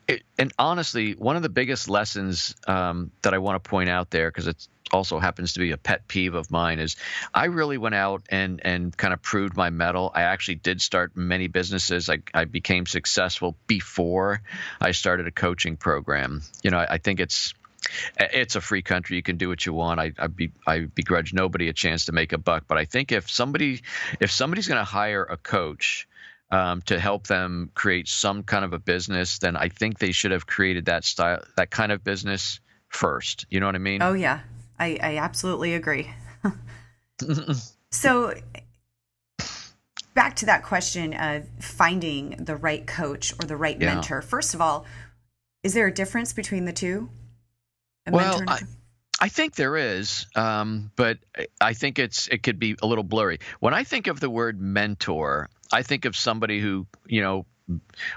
it, 0.07 0.23
and 0.37 0.51
honestly, 0.57 1.13
one 1.13 1.35
of 1.35 1.41
the 1.41 1.49
biggest 1.49 1.89
lessons 1.89 2.55
um, 2.67 3.11
that 3.21 3.33
I 3.33 3.37
want 3.37 3.63
to 3.63 3.69
point 3.69 3.89
out 3.89 4.09
there 4.09 4.29
because 4.29 4.47
it 4.47 4.67
also 4.91 5.19
happens 5.19 5.53
to 5.53 5.59
be 5.59 5.71
a 5.71 5.77
pet 5.77 6.07
peeve 6.07 6.35
of 6.35 6.51
mine 6.51 6.79
is 6.79 6.95
I 7.33 7.45
really 7.45 7.77
went 7.77 7.95
out 7.95 8.23
and 8.29 8.61
and 8.63 8.95
kind 8.95 9.13
of 9.13 9.21
proved 9.21 9.57
my 9.57 9.69
mettle. 9.69 10.11
I 10.13 10.23
actually 10.23 10.55
did 10.55 10.81
start 10.81 11.15
many 11.15 11.47
businesses. 11.47 12.09
I, 12.09 12.19
I 12.33 12.45
became 12.45 12.85
successful 12.85 13.55
before 13.67 14.41
I 14.79 14.91
started 14.91 15.27
a 15.27 15.31
coaching 15.31 15.77
program. 15.77 16.43
You 16.63 16.71
know, 16.71 16.77
I, 16.77 16.93
I 16.93 16.97
think 16.99 17.19
it's 17.19 17.53
it's 18.17 18.55
a 18.55 18.61
free 18.61 18.81
country. 18.81 19.17
You 19.17 19.23
can 19.23 19.37
do 19.37 19.49
what 19.49 19.65
you 19.65 19.73
want. 19.73 19.99
I, 19.99 20.13
I, 20.17 20.27
be, 20.27 20.51
I 20.65 20.81
begrudge 20.81 21.33
nobody 21.33 21.69
a 21.69 21.73
chance 21.73 22.05
to 22.05 22.11
make 22.11 22.33
a 22.33 22.37
buck. 22.37 22.65
But 22.67 22.77
I 22.77 22.85
think 22.85 23.11
if 23.11 23.29
somebody 23.29 23.81
if 24.19 24.31
somebody's 24.31 24.67
going 24.67 24.79
to 24.79 24.85
hire 24.85 25.23
a 25.23 25.37
coach 25.37 26.07
um, 26.51 26.81
to 26.83 26.99
help 26.99 27.27
them 27.27 27.71
create 27.73 28.07
some 28.07 28.43
kind 28.43 28.63
of 28.63 28.73
a 28.73 28.79
business, 28.79 29.39
then 29.39 29.55
I 29.55 29.69
think 29.69 29.99
they 29.99 30.11
should 30.11 30.31
have 30.31 30.45
created 30.45 30.85
that 30.85 31.03
style 31.03 31.43
that 31.57 31.71
kind 31.71 31.91
of 31.91 32.03
business 32.03 32.59
first. 32.89 33.45
You 33.49 33.59
know 33.59 33.65
what 33.65 33.75
I 33.75 33.79
mean? 33.79 34.01
Oh 34.01 34.13
yeah, 34.13 34.41
I, 34.79 34.97
I 35.01 35.17
absolutely 35.17 35.73
agree. 35.73 36.09
so, 37.91 38.33
back 40.13 40.35
to 40.37 40.45
that 40.45 40.63
question 40.63 41.13
of 41.13 41.47
finding 41.59 42.31
the 42.37 42.55
right 42.55 42.85
coach 42.85 43.33
or 43.41 43.47
the 43.47 43.57
right 43.57 43.79
yeah. 43.79 43.95
mentor. 43.95 44.21
First 44.21 44.53
of 44.53 44.61
all, 44.61 44.85
is 45.63 45.73
there 45.73 45.87
a 45.87 45.93
difference 45.93 46.33
between 46.33 46.65
the 46.65 46.73
two? 46.73 47.09
Well, 48.09 48.41
I, 48.47 48.59
I, 49.19 49.29
think 49.29 49.55
there 49.55 49.77
is, 49.77 50.25
um, 50.35 50.91
but 50.95 51.19
I 51.61 51.73
think 51.73 51.99
it's 51.99 52.27
it 52.27 52.43
could 52.43 52.59
be 52.59 52.75
a 52.81 52.87
little 52.87 53.03
blurry. 53.03 53.39
When 53.59 53.73
I 53.73 53.83
think 53.83 54.07
of 54.07 54.19
the 54.19 54.29
word 54.29 54.59
mentor, 54.59 55.49
I 55.71 55.83
think 55.83 56.05
of 56.05 56.15
somebody 56.15 56.59
who 56.59 56.87
you 57.07 57.21
know 57.21 57.45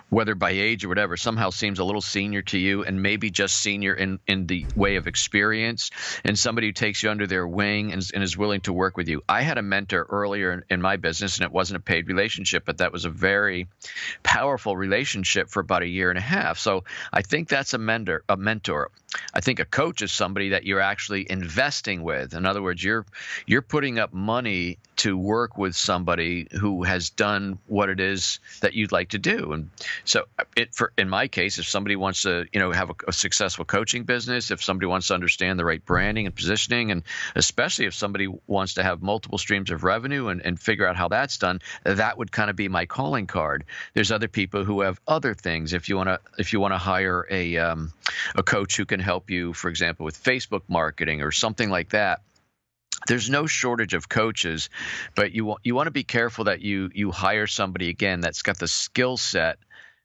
whether 0.09 0.35
by 0.35 0.51
age 0.51 0.85
or 0.85 0.89
whatever, 0.89 1.17
somehow 1.17 1.51
seems 1.51 1.79
a 1.79 1.85
little 1.85 2.01
senior 2.01 2.43
to 2.43 2.59
you 2.59 2.83
and 2.83 3.01
maybe 3.01 3.31
just 3.31 3.57
senior 3.57 3.95
in, 3.95 4.19
in 4.27 4.47
the 4.47 4.67
way 4.75 4.97
of 4.97 5.07
experience 5.07 5.91
and 6.25 6.39
somebody 6.39 6.69
who 6.69 6.73
takes 6.73 7.03
you 7.03 7.11
under 7.11 7.27
their 7.27 7.47
wing 7.47 7.93
and, 7.93 8.03
and 8.13 8.23
is 8.23 8.37
willing 8.37 8.61
to 8.63 8.73
work 8.73 8.97
with 8.97 9.09
you. 9.09 9.23
I 9.29 9.43
had 9.43 9.59
a 9.59 9.63
mentor 9.63 10.07
earlier 10.09 10.53
in, 10.53 10.65
in, 10.69 10.83
my 10.83 10.97
business 10.97 11.39
and 11.39 11.45
it 11.45 11.53
wasn't 11.53 11.79
a 11.79 11.81
paid 11.81 12.09
relationship, 12.09 12.65
but 12.65 12.79
that 12.79 12.93
was 12.93 13.05
a 13.05 13.11
very 13.11 13.69
powerful 14.23 14.77
relationship 14.77 15.49
for 15.49 15.61
about 15.61 15.83
a 15.83 15.89
year 15.89 16.11
and 16.11 16.19
a 16.19 16.23
half. 16.23 16.59
So 16.59 16.85
I 17.13 17.23
think 17.23 17.49
that's 17.49 17.75
a 17.75 17.79
mentor, 17.79 18.25
a 18.29 18.37
mentor. 18.37 18.91
I 19.35 19.41
think 19.41 19.61
a 19.61 19.65
coach 19.65 20.03
is 20.03 20.13
somebody 20.13 20.51
that 20.51 20.65
you're 20.65 20.81
actually 20.81 21.31
investing 21.31 22.03
with. 22.03 22.35
In 22.35 22.47
other 22.47 22.63
words, 22.63 22.83
you're 22.83 23.07
you're 23.47 23.63
putting 23.63 23.99
up 23.99 24.13
money 24.13 24.79
to 24.97 25.17
work 25.17 25.59
with 25.59 25.77
somebody 25.77 26.49
who 26.53 26.83
has 26.83 27.11
done 27.11 27.59
what 27.67 27.91
it 27.91 28.01
is 28.01 28.41
that 28.61 28.75
you'd 28.75 28.93
like 28.93 29.11
to 29.11 29.19
do. 29.19 29.53
And 29.53 29.71
so, 30.05 30.25
it 30.57 30.75
for 30.75 30.93
in 30.97 31.09
my 31.09 31.29
case, 31.29 31.59
if 31.59 31.69
somebody 31.69 31.97
wants 31.97 32.23
to, 32.23 32.47
you 32.53 32.61
know, 32.61 32.73
have 32.73 32.91
a, 32.91 32.95
a 33.09 33.13
successful 33.13 33.65
coaching 33.65 34.05
business, 34.05 34.51
if 34.51 34.63
somebody 34.63 34.87
wants 34.87 35.09
to 35.09 35.15
understand 35.15 35.59
the 35.59 35.65
right 35.65 35.85
branding 35.85 36.27
and 36.27 36.35
positioning, 36.35 36.91
and 36.91 37.03
especially 37.35 37.87
if 37.87 37.95
somebody 37.95 38.29
wants 38.47 38.75
to 38.75 38.83
have 38.83 39.03
multiple 39.03 39.39
streams 39.39 39.71
of 39.71 39.85
revenue 39.85 40.29
and, 40.29 40.41
and 40.45 40.59
figure 40.59 40.87
out 40.87 40.97
how 40.97 41.09
that's 41.09 41.37
done, 41.39 41.61
that 41.85 42.17
would 42.17 42.33
kind 42.33 42.51
of 42.51 42.57
be 42.57 42.69
my 42.69 42.87
calling 42.87 43.27
card. 43.27 43.65
There's 43.95 44.11
other 44.11 44.29
people 44.29 44.65
who 44.65 44.81
have 44.81 45.01
other 45.07 45.35
things. 45.35 45.73
If 45.73 45.89
you 45.89 45.97
want 45.97 46.09
to, 46.09 46.21
if 46.39 46.53
you 46.53 46.61
want 46.61 46.73
to 46.73 46.79
hire 46.79 47.27
a 47.31 47.59
um, 47.59 47.93
a 48.35 48.43
coach 48.43 48.77
who 48.77 48.87
can 48.87 49.01
help 49.07 49.31
you, 49.31 49.53
for 49.53 49.69
example, 49.69 50.05
with 50.05 50.23
Facebook 50.23 50.63
marketing 50.69 51.23
or 51.23 51.33
something 51.33 51.71
like 51.71 51.91
that 51.91 52.21
there's 53.07 53.31
no 53.31 53.47
shortage 53.47 53.95
of 53.95 54.09
coaches, 54.09 54.69
but 55.15 55.33
you 55.33 55.45
want 55.45 55.61
you 55.65 55.75
want 55.75 55.87
to 55.87 55.93
be 55.93 56.05
careful 56.05 56.45
that 56.45 56.61
you 56.61 56.91
you 56.95 57.11
hire 57.11 57.47
somebody 57.47 57.89
again 57.89 58.21
that's 58.21 58.43
got 58.43 58.59
the 58.59 58.69
skill 58.69 59.17
set 59.17 59.59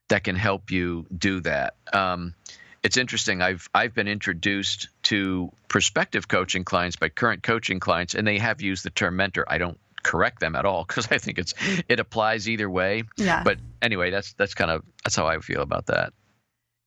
that 0.10 0.24
can 0.24 0.36
help 0.36 0.72
you 0.72 1.06
do 1.18 1.40
that. 1.42 1.76
Um, 1.94 2.36
it's 2.84 2.98
interesting. 2.98 3.42
I've 3.42 3.70
I've 3.74 3.94
been 3.94 4.08
introduced 4.08 4.90
to 5.04 5.52
prospective 5.68 6.28
coaching 6.28 6.64
clients 6.64 6.96
by 6.96 7.10
current 7.10 7.44
coaching 7.44 7.80
clients, 7.80 8.14
and 8.14 8.28
they 8.28 8.38
have 8.40 8.62
used 8.62 8.84
the 8.84 8.90
term 8.90 9.16
mentor. 9.16 9.46
I 9.48 9.58
don't 9.58 9.80
correct 10.04 10.40
them 10.40 10.56
at 10.56 10.66
all 10.66 10.84
because 10.84 11.08
I 11.12 11.18
think 11.18 11.40
it's 11.40 11.54
it 11.88 12.00
applies 12.00 12.50
either 12.50 12.70
way. 12.70 13.04
Yeah. 13.18 13.44
But 13.44 13.58
anyway, 13.82 14.12
that's 14.12 14.34
that's 14.34 14.54
kind 14.54 14.72
of 14.72 14.84
that's 15.04 15.16
how 15.16 15.28
I 15.28 15.40
feel 15.40 15.62
about 15.62 15.88
that. 15.88 16.14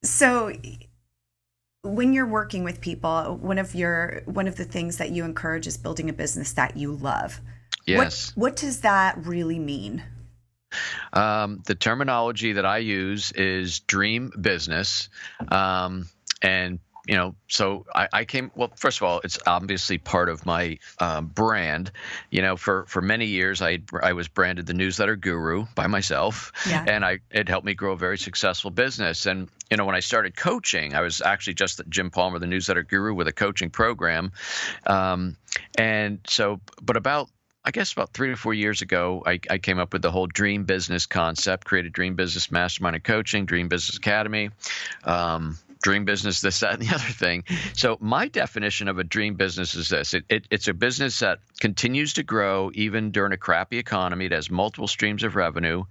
So 0.02 0.52
when 1.84 2.12
you're 2.12 2.26
working 2.26 2.64
with 2.64 2.80
people, 2.80 3.38
one 3.40 3.58
of 3.58 3.74
your 3.74 4.22
one 4.24 4.48
of 4.48 4.56
the 4.56 4.64
things 4.64 4.96
that 4.98 5.10
you 5.10 5.24
encourage 5.24 5.66
is 5.66 5.76
building 5.76 6.08
a 6.08 6.12
business 6.12 6.52
that 6.54 6.76
you 6.76 6.92
love. 6.92 7.40
Yes. 7.86 8.32
What, 8.34 8.42
what 8.42 8.56
does 8.56 8.80
that 8.80 9.18
really 9.24 9.58
mean? 9.58 10.02
Um, 11.12 11.62
the 11.66 11.74
terminology 11.74 12.54
that 12.54 12.66
I 12.66 12.78
use 12.78 13.30
is 13.32 13.80
dream 13.80 14.32
business, 14.40 15.08
um, 15.48 16.08
and 16.42 16.80
you 17.06 17.16
know, 17.16 17.34
so 17.48 17.84
I, 17.94 18.08
I, 18.12 18.24
came. 18.24 18.50
Well, 18.54 18.72
first 18.76 18.98
of 18.98 19.02
all, 19.02 19.20
it's 19.22 19.38
obviously 19.46 19.98
part 19.98 20.30
of 20.30 20.46
my 20.46 20.78
um, 20.98 21.26
brand. 21.26 21.92
You 22.30 22.40
know, 22.40 22.56
for 22.56 22.86
for 22.86 23.02
many 23.02 23.26
years, 23.26 23.60
I 23.60 23.80
I 24.02 24.14
was 24.14 24.26
branded 24.26 24.66
the 24.66 24.74
newsletter 24.74 25.14
guru 25.14 25.66
by 25.74 25.86
myself, 25.86 26.52
yeah. 26.66 26.84
and 26.88 27.04
I 27.04 27.18
it 27.30 27.48
helped 27.48 27.66
me 27.66 27.74
grow 27.74 27.92
a 27.92 27.96
very 27.96 28.18
successful 28.18 28.70
business. 28.70 29.26
And 29.26 29.48
you 29.70 29.76
know, 29.76 29.84
when 29.84 29.94
I 29.94 30.00
started 30.00 30.36
coaching, 30.36 30.94
I 30.94 31.00
was 31.00 31.20
actually 31.20 31.54
just 31.54 31.80
Jim 31.88 32.10
Palmer, 32.10 32.38
the 32.38 32.46
newsletter 32.46 32.82
guru, 32.82 33.14
with 33.14 33.28
a 33.28 33.32
coaching 33.32 33.70
program. 33.70 34.32
Um, 34.86 35.36
and 35.76 36.20
so, 36.26 36.60
but 36.82 36.96
about 36.96 37.30
I 37.64 37.70
guess 37.70 37.92
about 37.92 38.12
three 38.12 38.28
to 38.28 38.36
four 38.36 38.52
years 38.52 38.82
ago, 38.82 39.22
I, 39.24 39.40
I, 39.48 39.56
came 39.56 39.78
up 39.78 39.94
with 39.94 40.02
the 40.02 40.10
whole 40.10 40.26
dream 40.26 40.64
business 40.64 41.06
concept, 41.06 41.64
created 41.64 41.94
Dream 41.94 42.14
Business 42.14 42.50
Mastermind 42.50 42.96
and 42.96 43.02
Coaching, 43.02 43.46
Dream 43.46 43.68
Business 43.68 43.96
Academy. 43.96 44.50
Um, 45.02 45.58
dream 45.84 46.06
business, 46.06 46.40
this, 46.40 46.60
that, 46.60 46.72
and 46.72 46.82
the 46.82 46.88
other 46.94 47.04
thing. 47.04 47.44
So 47.74 47.98
my 48.00 48.26
definition 48.26 48.88
of 48.88 48.98
a 48.98 49.04
dream 49.04 49.34
business 49.34 49.74
is 49.74 49.90
this: 49.90 50.14
it, 50.14 50.24
it, 50.28 50.46
it's 50.50 50.66
a 50.66 50.74
business 50.74 51.20
that 51.20 51.38
continues 51.60 52.14
to 52.14 52.22
grow 52.24 52.70
even 52.74 53.12
during 53.12 53.32
a 53.32 53.36
crappy 53.36 53.78
economy. 53.78 54.24
It 54.24 54.32
has 54.32 54.50
multiple 54.50 54.88
streams 54.88 55.22
of 55.22 55.36
revenue. 55.36 55.84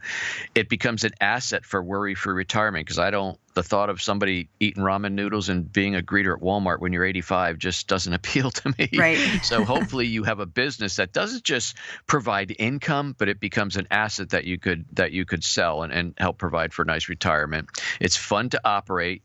It 0.56 0.68
becomes 0.68 1.04
an 1.04 1.12
asset 1.22 1.64
for 1.64 1.82
worry-free 1.82 2.34
retirement 2.34 2.86
because 2.86 3.00
I 3.00 3.12
don't. 3.12 3.40
The 3.54 3.62
thought 3.62 3.92
of 3.92 4.02
somebody 4.02 4.50
eating 4.60 4.82
ramen 4.82 5.12
noodles 5.12 5.48
and 5.48 5.72
being 5.72 5.96
a 5.96 6.02
greeter 6.02 6.36
at 6.36 6.42
Walmart 6.42 6.80
when 6.80 6.92
you're 6.92 7.06
85 7.06 7.60
just 7.60 7.88
doesn't 7.88 8.12
appeal 8.20 8.50
to 8.50 8.74
me. 8.80 8.90
Right. 8.98 9.20
so 9.44 9.64
hopefully 9.64 10.08
you 10.08 10.24
have 10.24 10.40
a 10.40 10.48
business 10.48 10.96
that 10.96 11.14
doesn't 11.14 11.44
just 11.44 11.78
provide 12.08 12.56
income, 12.58 13.16
but 13.16 13.30
it 13.30 13.40
becomes 13.40 13.78
an 13.78 13.88
asset 13.92 14.30
that 14.30 14.46
you 14.46 14.58
could 14.58 14.86
that 14.94 15.12
you 15.12 15.26
could 15.26 15.44
sell 15.44 15.84
and, 15.84 15.94
and 15.94 16.16
help 16.18 16.40
provide 16.40 16.74
for 16.74 16.82
a 16.82 16.86
nice 16.86 17.10
retirement. 17.10 17.70
It's 18.00 18.18
fun 18.18 18.50
to 18.50 18.62
operate. 18.66 19.22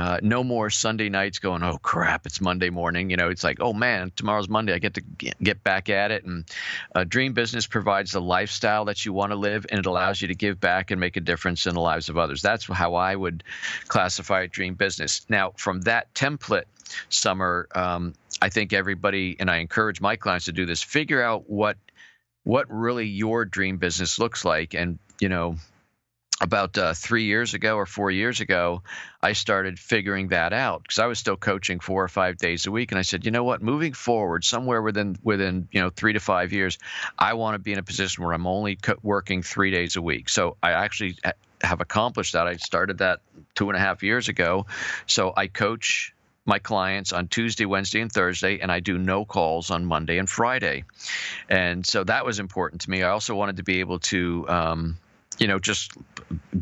Uh, 0.00 0.18
no 0.22 0.42
more 0.42 0.70
Sunday 0.70 1.10
nights 1.10 1.40
going, 1.40 1.62
oh 1.62 1.76
crap, 1.76 2.24
it's 2.24 2.40
Monday 2.40 2.70
morning. 2.70 3.10
You 3.10 3.18
know, 3.18 3.28
it's 3.28 3.44
like, 3.44 3.58
oh 3.60 3.74
man, 3.74 4.10
tomorrow's 4.16 4.48
Monday. 4.48 4.72
I 4.72 4.78
get 4.78 4.94
to 4.94 5.02
get 5.02 5.62
back 5.62 5.90
at 5.90 6.10
it. 6.10 6.24
And 6.24 6.46
uh, 6.94 7.04
Dream 7.04 7.34
Business 7.34 7.66
provides 7.66 8.12
the 8.12 8.20
lifestyle 8.22 8.86
that 8.86 9.04
you 9.04 9.12
want 9.12 9.32
to 9.32 9.36
live, 9.36 9.66
and 9.68 9.78
it 9.78 9.84
allows 9.84 10.22
you 10.22 10.28
to 10.28 10.34
give 10.34 10.58
back 10.58 10.90
and 10.90 10.98
make 10.98 11.18
a 11.18 11.20
difference 11.20 11.66
in 11.66 11.74
the 11.74 11.82
lives 11.82 12.08
of 12.08 12.16
others. 12.16 12.40
That's 12.40 12.64
how 12.64 12.94
I 12.94 13.14
would 13.14 13.44
classify 13.88 14.40
a 14.40 14.48
Dream 14.48 14.72
Business. 14.72 15.26
Now, 15.28 15.52
from 15.58 15.82
that 15.82 16.14
template, 16.14 16.64
Summer, 17.10 17.68
um, 17.74 18.14
I 18.40 18.48
think 18.48 18.72
everybody, 18.72 19.36
and 19.38 19.50
I 19.50 19.58
encourage 19.58 20.00
my 20.00 20.16
clients 20.16 20.46
to 20.46 20.52
do 20.52 20.64
this, 20.64 20.82
figure 20.82 21.22
out 21.22 21.50
what 21.50 21.76
what 22.44 22.64
really 22.70 23.06
your 23.06 23.44
dream 23.44 23.76
business 23.76 24.18
looks 24.18 24.46
like 24.46 24.72
and 24.72 24.98
you 25.20 25.28
know 25.28 25.56
about 26.40 26.76
uh, 26.78 26.94
three 26.94 27.24
years 27.24 27.54
ago 27.54 27.76
or 27.76 27.86
four 27.86 28.10
years 28.10 28.40
ago, 28.40 28.82
I 29.22 29.34
started 29.34 29.78
figuring 29.78 30.28
that 30.28 30.52
out 30.52 30.82
because 30.82 30.98
I 30.98 31.06
was 31.06 31.18
still 31.18 31.36
coaching 31.36 31.80
four 31.80 32.02
or 32.02 32.08
five 32.08 32.38
days 32.38 32.66
a 32.66 32.70
week, 32.70 32.92
and 32.92 32.98
I 32.98 33.02
said, 33.02 33.26
you 33.26 33.30
know 33.30 33.44
what, 33.44 33.62
moving 33.62 33.92
forward, 33.92 34.44
somewhere 34.44 34.80
within 34.80 35.16
within 35.22 35.68
you 35.70 35.80
know 35.80 35.90
three 35.90 36.14
to 36.14 36.20
five 36.20 36.52
years, 36.52 36.78
I 37.18 37.34
want 37.34 37.54
to 37.54 37.58
be 37.58 37.72
in 37.72 37.78
a 37.78 37.82
position 37.82 38.24
where 38.24 38.32
I'm 38.32 38.46
only 38.46 38.76
co- 38.76 38.98
working 39.02 39.42
three 39.42 39.70
days 39.70 39.96
a 39.96 40.02
week. 40.02 40.28
So 40.28 40.56
I 40.62 40.72
actually 40.72 41.16
have 41.60 41.80
accomplished 41.80 42.32
that. 42.32 42.46
I 42.46 42.56
started 42.56 42.98
that 42.98 43.20
two 43.54 43.68
and 43.68 43.76
a 43.76 43.80
half 43.80 44.02
years 44.02 44.28
ago. 44.28 44.66
So 45.06 45.32
I 45.36 45.46
coach 45.46 46.14
my 46.46 46.58
clients 46.58 47.12
on 47.12 47.28
Tuesday, 47.28 47.66
Wednesday, 47.66 48.00
and 48.00 48.10
Thursday, 48.10 48.60
and 48.60 48.72
I 48.72 48.80
do 48.80 48.96
no 48.96 49.26
calls 49.26 49.70
on 49.70 49.84
Monday 49.84 50.16
and 50.16 50.28
Friday. 50.28 50.84
And 51.50 51.84
so 51.86 52.02
that 52.04 52.24
was 52.24 52.38
important 52.38 52.80
to 52.82 52.90
me. 52.90 53.02
I 53.02 53.10
also 53.10 53.34
wanted 53.34 53.58
to 53.58 53.62
be 53.62 53.80
able 53.80 53.98
to. 53.98 54.48
Um, 54.48 54.98
you 55.40 55.46
know, 55.46 55.58
just 55.58 55.92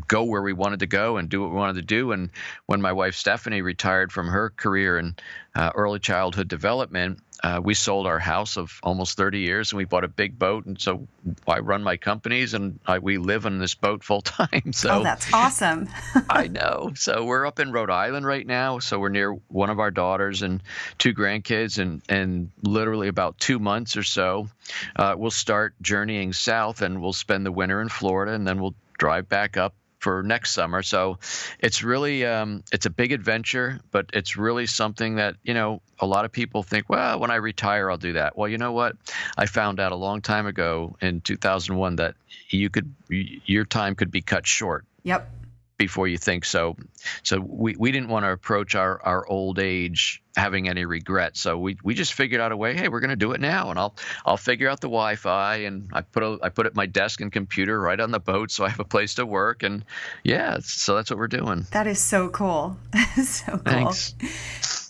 go 0.07 0.23
where 0.23 0.41
we 0.41 0.53
wanted 0.53 0.79
to 0.79 0.87
go 0.87 1.17
and 1.17 1.29
do 1.29 1.41
what 1.41 1.51
we 1.51 1.57
wanted 1.57 1.75
to 1.75 1.81
do. 1.81 2.13
And 2.13 2.29
when 2.65 2.81
my 2.81 2.93
wife 2.93 3.13
Stephanie 3.13 3.61
retired 3.61 4.11
from 4.11 4.27
her 4.27 4.49
career 4.51 4.97
in 4.97 5.15
uh, 5.53 5.71
early 5.75 5.99
childhood 5.99 6.47
development, 6.47 7.19
uh, 7.43 7.61
we 7.63 7.73
sold 7.73 8.05
our 8.05 8.19
house 8.19 8.57
of 8.57 8.79
almost 8.83 9.15
30 9.17 9.39
years 9.39 9.71
and 9.71 9.77
we 9.77 9.85
bought 9.85 10.03
a 10.03 10.09
big 10.09 10.37
boat. 10.37 10.65
And 10.65 10.79
so 10.79 11.07
I 11.47 11.59
run 11.59 11.83
my 11.83 11.95
companies 11.95 12.53
and 12.53 12.79
I, 12.85 12.99
we 12.99 13.17
live 13.17 13.45
on 13.45 13.59
this 13.59 13.75
boat 13.75 14.03
full 14.03 14.21
time. 14.21 14.49
So 14.79 14.99
oh, 14.99 15.03
that's 15.03 15.33
awesome. 15.33 15.89
I 16.29 16.47
know. 16.47 16.91
So 16.95 17.25
we're 17.25 17.45
up 17.45 17.59
in 17.59 17.71
Rhode 17.71 17.89
Island 17.89 18.25
right 18.25 18.45
now. 18.45 18.79
So 18.79 18.99
we're 18.99 19.09
near 19.09 19.33
one 19.47 19.69
of 19.69 19.79
our 19.79 19.91
daughters 19.91 20.41
and 20.41 20.61
two 20.97 21.13
grandkids. 21.13 21.79
And, 21.79 22.01
and 22.07 22.49
literally 22.61 23.07
about 23.07 23.37
two 23.39 23.59
months 23.59 23.97
or 23.97 24.03
so, 24.03 24.47
uh, 24.95 25.15
we'll 25.17 25.31
start 25.31 25.75
journeying 25.81 26.33
south 26.33 26.81
and 26.81 27.01
we'll 27.01 27.13
spend 27.13 27.45
the 27.45 27.51
winter 27.51 27.81
in 27.81 27.89
Florida 27.89 28.33
and 28.33 28.47
then 28.47 28.61
we'll 28.61 28.75
drive 28.97 29.27
back 29.27 29.57
up 29.57 29.73
for 29.99 30.23
next 30.23 30.51
summer. 30.51 30.81
So 30.81 31.19
it's 31.59 31.83
really 31.83 32.25
um, 32.25 32.63
it's 32.71 32.85
a 32.85 32.89
big 32.89 33.11
adventure, 33.11 33.79
but 33.91 34.09
it's 34.13 34.37
really 34.37 34.65
something 34.65 35.15
that 35.15 35.35
you 35.43 35.53
know 35.53 35.81
a 35.99 36.07
lot 36.07 36.25
of 36.25 36.31
people 36.31 36.63
think, 36.63 36.89
well, 36.89 37.19
when 37.19 37.31
I 37.31 37.35
retire, 37.35 37.91
I'll 37.91 37.97
do 37.97 38.13
that. 38.13 38.37
Well, 38.37 38.49
you 38.49 38.57
know 38.57 38.71
what? 38.71 38.95
I 39.37 39.45
found 39.45 39.79
out 39.79 39.91
a 39.91 39.95
long 39.95 40.21
time 40.21 40.47
ago 40.47 40.95
in 41.01 41.21
2001 41.21 41.97
that 41.97 42.15
you 42.49 42.69
could 42.69 42.93
your 43.09 43.65
time 43.65 43.95
could 43.95 44.11
be 44.11 44.21
cut 44.21 44.47
short. 44.47 44.85
Yep 45.03 45.38
before 45.79 46.07
you 46.07 46.17
think 46.17 46.45
so. 46.45 46.75
So 47.23 47.39
we, 47.39 47.73
we 47.79 47.91
didn't 47.91 48.09
want 48.09 48.25
to 48.25 48.31
approach 48.31 48.75
our, 48.75 49.01
our 49.01 49.25
old 49.25 49.57
age 49.57 50.21
having 50.35 50.67
any 50.67 50.85
regret. 50.85 51.37
So 51.37 51.57
we, 51.57 51.77
we 51.83 51.95
just 51.95 52.13
figured 52.13 52.41
out 52.41 52.51
a 52.51 52.57
way. 52.57 52.75
Hey, 52.75 52.89
we're 52.89 52.99
going 52.99 53.09
to 53.09 53.15
do 53.15 53.31
it 53.31 53.39
now, 53.39 53.71
and 53.71 53.79
I'll 53.79 53.95
I'll 54.25 54.37
figure 54.37 54.69
out 54.69 54.81
the 54.81 54.87
Wi-Fi, 54.87 55.55
and 55.55 55.89
I 55.93 56.01
put 56.01 56.21
a, 56.21 56.37
I 56.43 56.49
put 56.49 56.67
it 56.67 56.75
my 56.75 56.85
desk 56.85 57.21
and 57.21 57.31
computer 57.31 57.79
right 57.79 57.99
on 57.99 58.11
the 58.11 58.19
boat, 58.19 58.51
so 58.51 58.65
I 58.65 58.69
have 58.69 58.79
a 58.79 58.85
place 58.85 59.15
to 59.15 59.25
work, 59.25 59.63
and 59.63 59.83
yeah, 60.23 60.57
so 60.61 60.95
that's 60.95 61.09
what 61.09 61.17
we're 61.17 61.27
doing. 61.27 61.65
That 61.71 61.87
is 61.87 61.99
so 61.99 62.29
cool. 62.29 62.77
so 63.23 63.53
cool. 63.53 63.59
Thanks. 63.59 64.13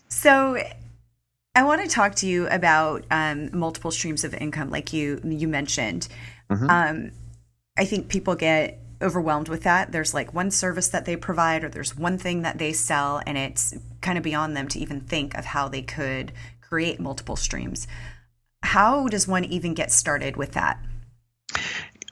So. 0.09 0.61
I 1.55 1.63
want 1.63 1.81
to 1.81 1.89
talk 1.89 2.15
to 2.15 2.27
you 2.27 2.47
about 2.47 3.05
um, 3.09 3.49
multiple 3.57 3.89
streams 3.91 4.23
of 4.23 4.33
income, 4.35 4.69
like 4.69 4.93
you 4.93 5.19
you 5.25 5.47
mentioned. 5.47 6.07
Mm-hmm. 6.49 6.69
Um, 6.69 7.11
I 7.75 7.85
think 7.85 8.07
people 8.07 8.35
get 8.35 8.79
overwhelmed 9.01 9.49
with 9.49 9.63
that. 9.63 9.91
There's 9.91 10.13
like 10.13 10.33
one 10.33 10.51
service 10.51 10.89
that 10.89 11.05
they 11.05 11.15
provide, 11.15 11.63
or 11.63 11.69
there's 11.69 11.97
one 11.97 12.17
thing 12.17 12.41
that 12.41 12.57
they 12.57 12.73
sell, 12.73 13.21
and 13.25 13.37
it's 13.37 13.73
kind 14.01 14.17
of 14.17 14.23
beyond 14.23 14.55
them 14.55 14.67
to 14.69 14.79
even 14.79 15.01
think 15.01 15.35
of 15.37 15.45
how 15.45 15.67
they 15.67 15.81
could 15.81 16.31
create 16.61 16.99
multiple 16.99 17.35
streams. 17.35 17.87
How 18.61 19.07
does 19.07 19.27
one 19.27 19.45
even 19.45 19.73
get 19.73 19.91
started 19.91 20.35
with 20.35 20.51
that? 20.53 20.79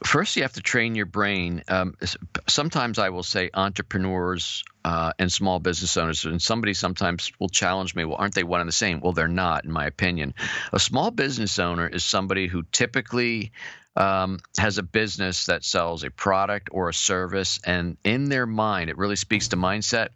First, 0.05 0.35
you 0.35 0.43
have 0.43 0.53
to 0.53 0.61
train 0.61 0.93
your 0.93 1.07
brain. 1.07 1.63
Um, 1.67 1.95
sometimes 2.47 2.99
I 2.99 3.09
will 3.09 3.23
say 3.23 3.49
entrepreneurs 3.53 4.63
uh, 4.85 5.11
and 5.17 5.31
small 5.31 5.59
business 5.59 5.97
owners, 5.97 6.23
and 6.23 6.41
somebody 6.41 6.73
sometimes 6.75 7.31
will 7.39 7.49
challenge 7.49 7.95
me, 7.95 8.05
well, 8.05 8.17
aren't 8.17 8.35
they 8.35 8.43
one 8.43 8.61
and 8.61 8.67
the 8.67 8.73
same? 8.73 9.01
Well, 9.01 9.13
they're 9.13 9.27
not, 9.27 9.65
in 9.65 9.71
my 9.71 9.85
opinion. 9.87 10.35
A 10.71 10.79
small 10.79 11.09
business 11.09 11.57
owner 11.57 11.87
is 11.87 12.05
somebody 12.05 12.47
who 12.47 12.63
typically 12.71 13.51
um, 13.97 14.39
has 14.57 14.77
a 14.77 14.83
business 14.83 15.47
that 15.47 15.65
sells 15.65 16.03
a 16.03 16.11
product 16.11 16.69
or 16.71 16.87
a 16.87 16.93
service, 16.93 17.59
and 17.65 17.97
in 18.03 18.29
their 18.29 18.45
mind, 18.45 18.89
it 18.89 18.97
really 18.97 19.15
speaks 19.15 19.49
to 19.49 19.57
mindset. 19.57 20.09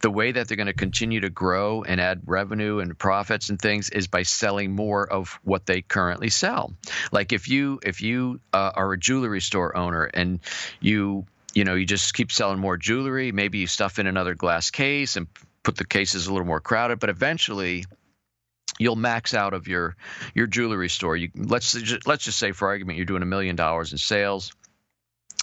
The 0.00 0.10
way 0.10 0.32
that 0.32 0.46
they're 0.46 0.56
going 0.56 0.68
to 0.68 0.72
continue 0.72 1.20
to 1.20 1.30
grow 1.30 1.82
and 1.82 2.00
add 2.00 2.22
revenue 2.26 2.78
and 2.78 2.96
profits 2.96 3.50
and 3.50 3.60
things 3.60 3.90
is 3.90 4.06
by 4.06 4.22
selling 4.22 4.72
more 4.72 5.10
of 5.10 5.38
what 5.42 5.66
they 5.66 5.82
currently 5.82 6.30
sell. 6.30 6.72
Like 7.10 7.32
if 7.32 7.48
you 7.48 7.80
if 7.82 8.02
you 8.02 8.40
uh, 8.52 8.70
are 8.74 8.92
a 8.92 8.98
jewelry 8.98 9.40
store 9.40 9.76
owner 9.76 10.04
and 10.04 10.38
you 10.80 11.26
you 11.54 11.64
know 11.64 11.74
you 11.74 11.86
just 11.86 12.14
keep 12.14 12.30
selling 12.30 12.60
more 12.60 12.76
jewelry, 12.76 13.32
maybe 13.32 13.58
you 13.58 13.66
stuff 13.66 13.98
in 13.98 14.06
another 14.06 14.34
glass 14.34 14.70
case 14.70 15.16
and 15.16 15.26
put 15.64 15.76
the 15.76 15.84
cases 15.84 16.28
a 16.28 16.32
little 16.32 16.46
more 16.46 16.60
crowded, 16.60 17.00
but 17.00 17.10
eventually 17.10 17.84
you'll 18.78 18.96
max 18.96 19.34
out 19.34 19.54
of 19.54 19.68
your 19.68 19.96
your 20.34 20.46
jewelry 20.46 20.88
store. 20.88 21.16
You 21.16 21.30
let's 21.34 21.72
just, 21.72 22.06
let's 22.06 22.24
just 22.24 22.38
say 22.38 22.52
for 22.52 22.68
argument 22.68 22.96
you're 22.96 23.06
doing 23.06 23.22
a 23.22 23.26
million 23.26 23.56
dollars 23.56 23.92
in 23.92 23.98
sales 23.98 24.52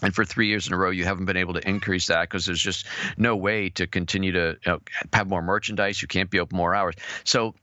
and 0.01 0.13
for 0.13 0.25
three 0.25 0.47
years 0.47 0.67
in 0.67 0.73
a 0.73 0.77
row 0.77 0.89
you 0.89 1.05
haven't 1.05 1.25
been 1.25 1.37
able 1.37 1.53
to 1.53 1.67
increase 1.67 2.07
that 2.07 2.21
because 2.21 2.45
there's 2.45 2.61
just 2.61 2.85
no 3.17 3.35
way 3.35 3.69
to 3.69 3.87
continue 3.87 4.31
to 4.31 4.57
you 4.65 4.71
know, 4.71 4.79
have 5.13 5.29
more 5.29 5.41
merchandise 5.41 6.01
you 6.01 6.07
can't 6.07 6.29
be 6.29 6.39
open 6.39 6.57
more 6.57 6.73
hours 6.73 6.95
so 7.23 7.53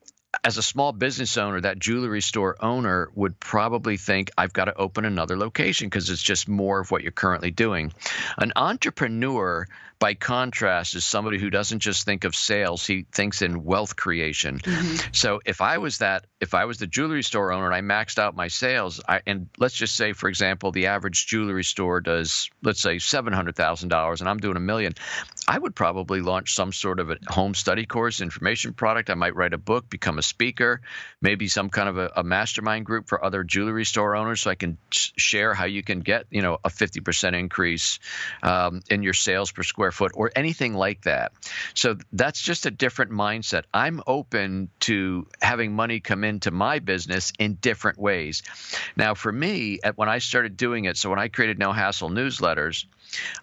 as 0.44 0.58
a 0.58 0.62
small 0.62 0.92
business 0.92 1.36
owner, 1.36 1.60
that 1.60 1.78
jewelry 1.78 2.20
store 2.20 2.56
owner 2.60 3.10
would 3.14 3.40
probably 3.40 3.96
think, 3.96 4.30
I've 4.36 4.52
got 4.52 4.66
to 4.66 4.74
open 4.74 5.04
another 5.04 5.36
location 5.36 5.86
because 5.86 6.10
it's 6.10 6.22
just 6.22 6.48
more 6.48 6.80
of 6.80 6.90
what 6.90 7.02
you're 7.02 7.12
currently 7.12 7.50
doing. 7.50 7.92
An 8.36 8.52
entrepreneur 8.54 9.66
by 9.98 10.14
contrast 10.14 10.94
is 10.94 11.04
somebody 11.04 11.38
who 11.38 11.50
doesn't 11.50 11.80
just 11.80 12.04
think 12.04 12.24
of 12.24 12.34
sales 12.34 12.86
he 12.86 13.04
thinks 13.12 13.42
in 13.42 13.64
wealth 13.64 13.96
creation 13.96 14.58
mm-hmm. 14.58 14.96
so 15.12 15.40
if 15.44 15.60
i 15.60 15.78
was 15.78 15.98
that 15.98 16.26
if 16.40 16.54
i 16.54 16.64
was 16.64 16.78
the 16.78 16.86
jewelry 16.86 17.22
store 17.22 17.52
owner 17.52 17.70
and 17.70 17.74
i 17.74 17.80
maxed 17.80 18.18
out 18.18 18.36
my 18.36 18.48
sales 18.48 19.00
I, 19.08 19.22
and 19.26 19.48
let's 19.58 19.74
just 19.74 19.96
say 19.96 20.12
for 20.12 20.28
example 20.28 20.70
the 20.70 20.86
average 20.86 21.26
jewelry 21.26 21.64
store 21.64 22.00
does 22.00 22.48
let's 22.62 22.80
say 22.80 22.96
$700000 22.96 24.20
and 24.20 24.28
i'm 24.28 24.38
doing 24.38 24.56
a 24.56 24.60
million 24.60 24.94
i 25.48 25.58
would 25.58 25.74
probably 25.74 26.20
launch 26.20 26.54
some 26.54 26.72
sort 26.72 27.00
of 27.00 27.10
a 27.10 27.16
home 27.28 27.54
study 27.54 27.84
course 27.84 28.20
information 28.20 28.74
product 28.74 29.10
i 29.10 29.14
might 29.14 29.34
write 29.34 29.52
a 29.52 29.58
book 29.58 29.90
become 29.90 30.18
a 30.18 30.22
speaker 30.22 30.80
maybe 31.20 31.48
some 31.48 31.70
kind 31.70 31.88
of 31.88 31.98
a, 31.98 32.12
a 32.16 32.22
mastermind 32.22 32.86
group 32.86 33.08
for 33.08 33.24
other 33.24 33.42
jewelry 33.42 33.84
store 33.84 34.14
owners 34.14 34.42
so 34.42 34.50
i 34.50 34.54
can 34.54 34.78
share 34.92 35.54
how 35.54 35.64
you 35.64 35.82
can 35.82 36.00
get 36.00 36.26
you 36.30 36.42
know 36.42 36.58
a 36.64 36.68
50% 36.68 37.38
increase 37.38 37.98
um, 38.42 38.80
in 38.90 39.02
your 39.02 39.14
sales 39.14 39.50
per 39.50 39.62
square 39.62 39.87
square 39.90 40.08
foot 40.08 40.12
or 40.14 40.30
anything 40.36 40.74
like 40.74 41.02
that. 41.02 41.32
So 41.74 41.96
that's 42.12 42.40
just 42.40 42.66
a 42.66 42.70
different 42.70 43.10
mindset. 43.10 43.64
I'm 43.72 44.02
open 44.06 44.68
to 44.80 45.26
having 45.40 45.72
money 45.74 46.00
come 46.00 46.24
into 46.24 46.50
my 46.50 46.78
business 46.78 47.32
in 47.38 47.54
different 47.54 47.98
ways. 47.98 48.42
Now, 48.96 49.14
for 49.14 49.32
me, 49.32 49.80
when 49.96 50.08
I 50.08 50.18
started 50.18 50.56
doing 50.56 50.84
it, 50.84 50.96
so 50.96 51.10
when 51.10 51.18
I 51.18 51.28
created 51.28 51.58
No 51.58 51.72
Hassle 51.72 52.10
newsletters, 52.10 52.86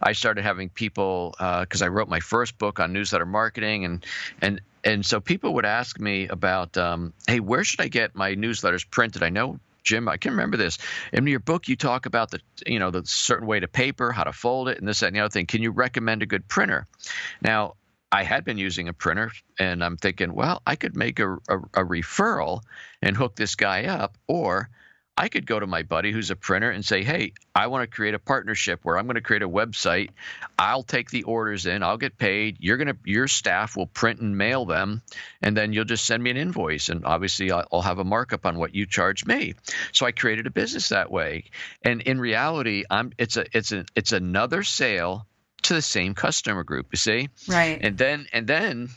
I 0.02 0.14
started 0.14 0.44
having 0.44 0.70
people 0.70 1.36
because 1.38 1.82
uh, 1.82 1.86
I 1.86 1.88
wrote 1.88 2.10
my 2.10 2.20
first 2.20 2.58
book 2.58 2.80
on 2.80 2.94
newsletter 2.94 3.26
marketing 3.26 3.86
and 3.86 4.06
and 4.42 4.62
and 4.84 5.04
so 5.04 5.20
people 5.20 5.56
would 5.56 5.66
ask 5.66 6.00
me 6.00 6.28
about, 6.28 6.78
um, 6.78 7.12
hey, 7.28 7.40
where 7.40 7.64
should 7.64 7.82
I 7.82 7.88
get 7.88 8.14
my 8.14 8.36
newsletters 8.36 8.88
printed? 8.88 9.24
I 9.24 9.30
know 9.30 9.60
Jim, 9.86 10.10
I 10.10 10.18
can 10.18 10.32
remember 10.32 10.58
this. 10.58 10.78
In 11.14 11.26
your 11.28 11.40
book, 11.40 11.70
you 11.70 11.76
talk 11.76 12.06
about 12.06 12.32
the, 12.32 12.40
you 12.66 12.80
know, 12.80 12.92
the 12.92 13.04
certain 13.06 13.48
way 13.48 13.60
to 13.60 13.68
paper, 13.68 14.12
how 14.12 14.26
to 14.26 14.34
fold 14.34 14.68
it, 14.68 14.80
and 14.80 14.88
this, 14.88 15.00
that, 15.00 15.08
and 15.08 15.16
the 15.16 15.22
other 15.22 15.30
thing. 15.30 15.46
Can 15.46 15.62
you 15.62 15.72
recommend 15.72 16.24
a 16.24 16.26
good 16.26 16.48
printer? 16.48 16.86
Now, 17.42 17.76
I 18.12 18.24
had 18.24 18.44
been 18.44 18.58
using 18.58 18.88
a 18.88 18.94
printer, 18.94 19.32
and 19.60 19.84
I'm 19.84 19.98
thinking, 19.98 20.34
well, 20.34 20.62
I 20.66 20.76
could 20.76 20.96
make 20.96 21.20
a, 21.20 21.34
a, 21.34 21.58
a 21.74 21.86
referral 21.86 22.62
and 23.02 23.16
hook 23.16 23.36
this 23.36 23.56
guy 23.56 23.86
up, 23.86 24.18
or 24.28 24.70
I 25.18 25.30
could 25.30 25.46
go 25.46 25.60
to 25.60 25.68
my 25.68 25.84
buddy 25.84 26.12
who's 26.12 26.30
a 26.30 26.36
printer 26.36 26.70
and 26.70 26.84
say, 26.84 27.04
"Hey, 27.04 27.34
I 27.54 27.68
want 27.68 27.90
to 27.90 27.96
create 27.96 28.14
a 28.14 28.20
partnership 28.20 28.82
where 28.84 28.98
I'm 28.98 29.06
going 29.06 29.16
to 29.16 29.22
create 29.22 29.44
a 29.44 29.50
website. 29.50 30.10
I'll 30.60 30.84
take 30.84 31.10
the 31.10 31.24
orders 31.24 31.66
in, 31.66 31.84
I'll 31.84 31.98
get 31.98 32.18
paid. 32.18 32.58
You're 32.60 32.78
going 32.78 32.90
to 32.90 32.98
your 33.06 33.28
staff 33.30 33.78
will 33.78 33.88
print 33.88 34.20
and 34.20 34.38
mail 34.38 34.66
them, 34.66 35.02
and 35.42 35.56
then 35.56 35.72
you'll 35.72 35.86
just 35.86 36.06
send 36.06 36.22
me 36.22 36.32
an 36.32 36.38
invoice, 36.38 36.90
and 36.90 37.06
obviously 37.06 37.50
I'll 37.52 37.82
have 37.82 38.00
a 38.00 38.04
markup 38.04 38.46
on 38.46 38.58
what 38.58 38.76
you 38.76 38.86
charge 38.86 39.26
me." 39.26 39.54
So 39.94 40.06
I 40.06 40.12
created 40.12 40.48
a 40.48 40.52
business 40.52 40.90
that 40.90 41.10
way, 41.10 41.46
and 41.82 42.02
in 42.02 42.20
reality, 42.20 42.84
I'm 42.90 43.14
it's 43.18 43.38
a 43.38 43.46
it's 43.56 43.72
a 43.72 43.86
it's 43.96 44.12
another 44.12 44.64
sale 44.64 45.28
to 45.64 45.74
the 45.74 45.82
same 45.82 46.14
customer 46.14 46.64
group. 46.64 46.88
You 46.92 46.98
see, 46.98 47.30
right? 47.48 47.80
And 47.82 47.98
then 47.98 48.28
and 48.34 48.48
then 48.48 48.90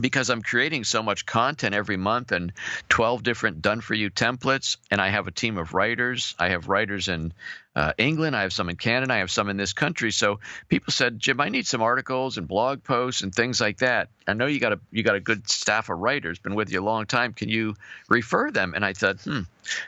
because 0.00 0.30
I'm 0.30 0.42
creating 0.42 0.84
so 0.84 1.02
much 1.02 1.26
content 1.26 1.74
every 1.74 1.96
month 1.96 2.32
and 2.32 2.52
12 2.88 3.22
different 3.22 3.62
done 3.62 3.80
for 3.80 3.94
you 3.94 4.10
templates, 4.10 4.76
and 4.90 5.00
I 5.00 5.08
have 5.08 5.28
a 5.28 5.32
team 5.32 5.56
of 5.56 5.74
writers. 5.74 6.34
I 6.38 6.48
have 6.48 6.68
writers 6.68 7.08
in 7.08 7.32
uh, 7.76 7.92
England. 7.98 8.36
I 8.36 8.42
have 8.42 8.52
some 8.52 8.68
in 8.68 8.76
Canada. 8.76 9.12
I 9.12 9.18
have 9.18 9.30
some 9.30 9.48
in 9.48 9.56
this 9.56 9.72
country. 9.72 10.12
So 10.12 10.40
people 10.68 10.92
said, 10.92 11.18
Jim, 11.18 11.40
I 11.40 11.48
need 11.48 11.66
some 11.66 11.82
articles 11.82 12.38
and 12.38 12.46
blog 12.46 12.82
posts 12.84 13.22
and 13.22 13.34
things 13.34 13.60
like 13.60 13.78
that. 13.78 14.08
I 14.26 14.32
know 14.32 14.46
you 14.46 14.60
got 14.60 14.72
a 14.72 14.80
you 14.90 15.02
got 15.02 15.16
a 15.16 15.20
good 15.20 15.48
staff 15.48 15.90
of 15.90 15.98
writers, 15.98 16.38
been 16.38 16.54
with 16.54 16.72
you 16.72 16.80
a 16.80 16.82
long 16.82 17.04
time. 17.06 17.32
Can 17.34 17.48
you 17.48 17.74
refer 18.08 18.50
them? 18.50 18.72
And 18.74 18.84
I 18.84 18.94
thought, 18.94 19.20
hmm, 19.20 19.40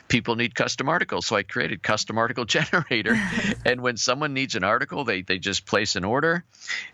people 0.07 0.35
need 0.35 0.53
custom 0.53 0.89
articles. 0.89 1.25
So 1.25 1.35
I 1.35 1.43
created 1.43 1.81
custom 1.81 2.17
article 2.17 2.45
generator. 2.57 3.15
and 3.65 3.81
when 3.81 3.97
someone 3.97 4.33
needs 4.33 4.55
an 4.55 4.63
article, 4.63 5.05
they 5.05 5.21
they 5.21 5.39
just 5.39 5.65
place 5.65 5.95
an 5.95 6.03
order, 6.03 6.43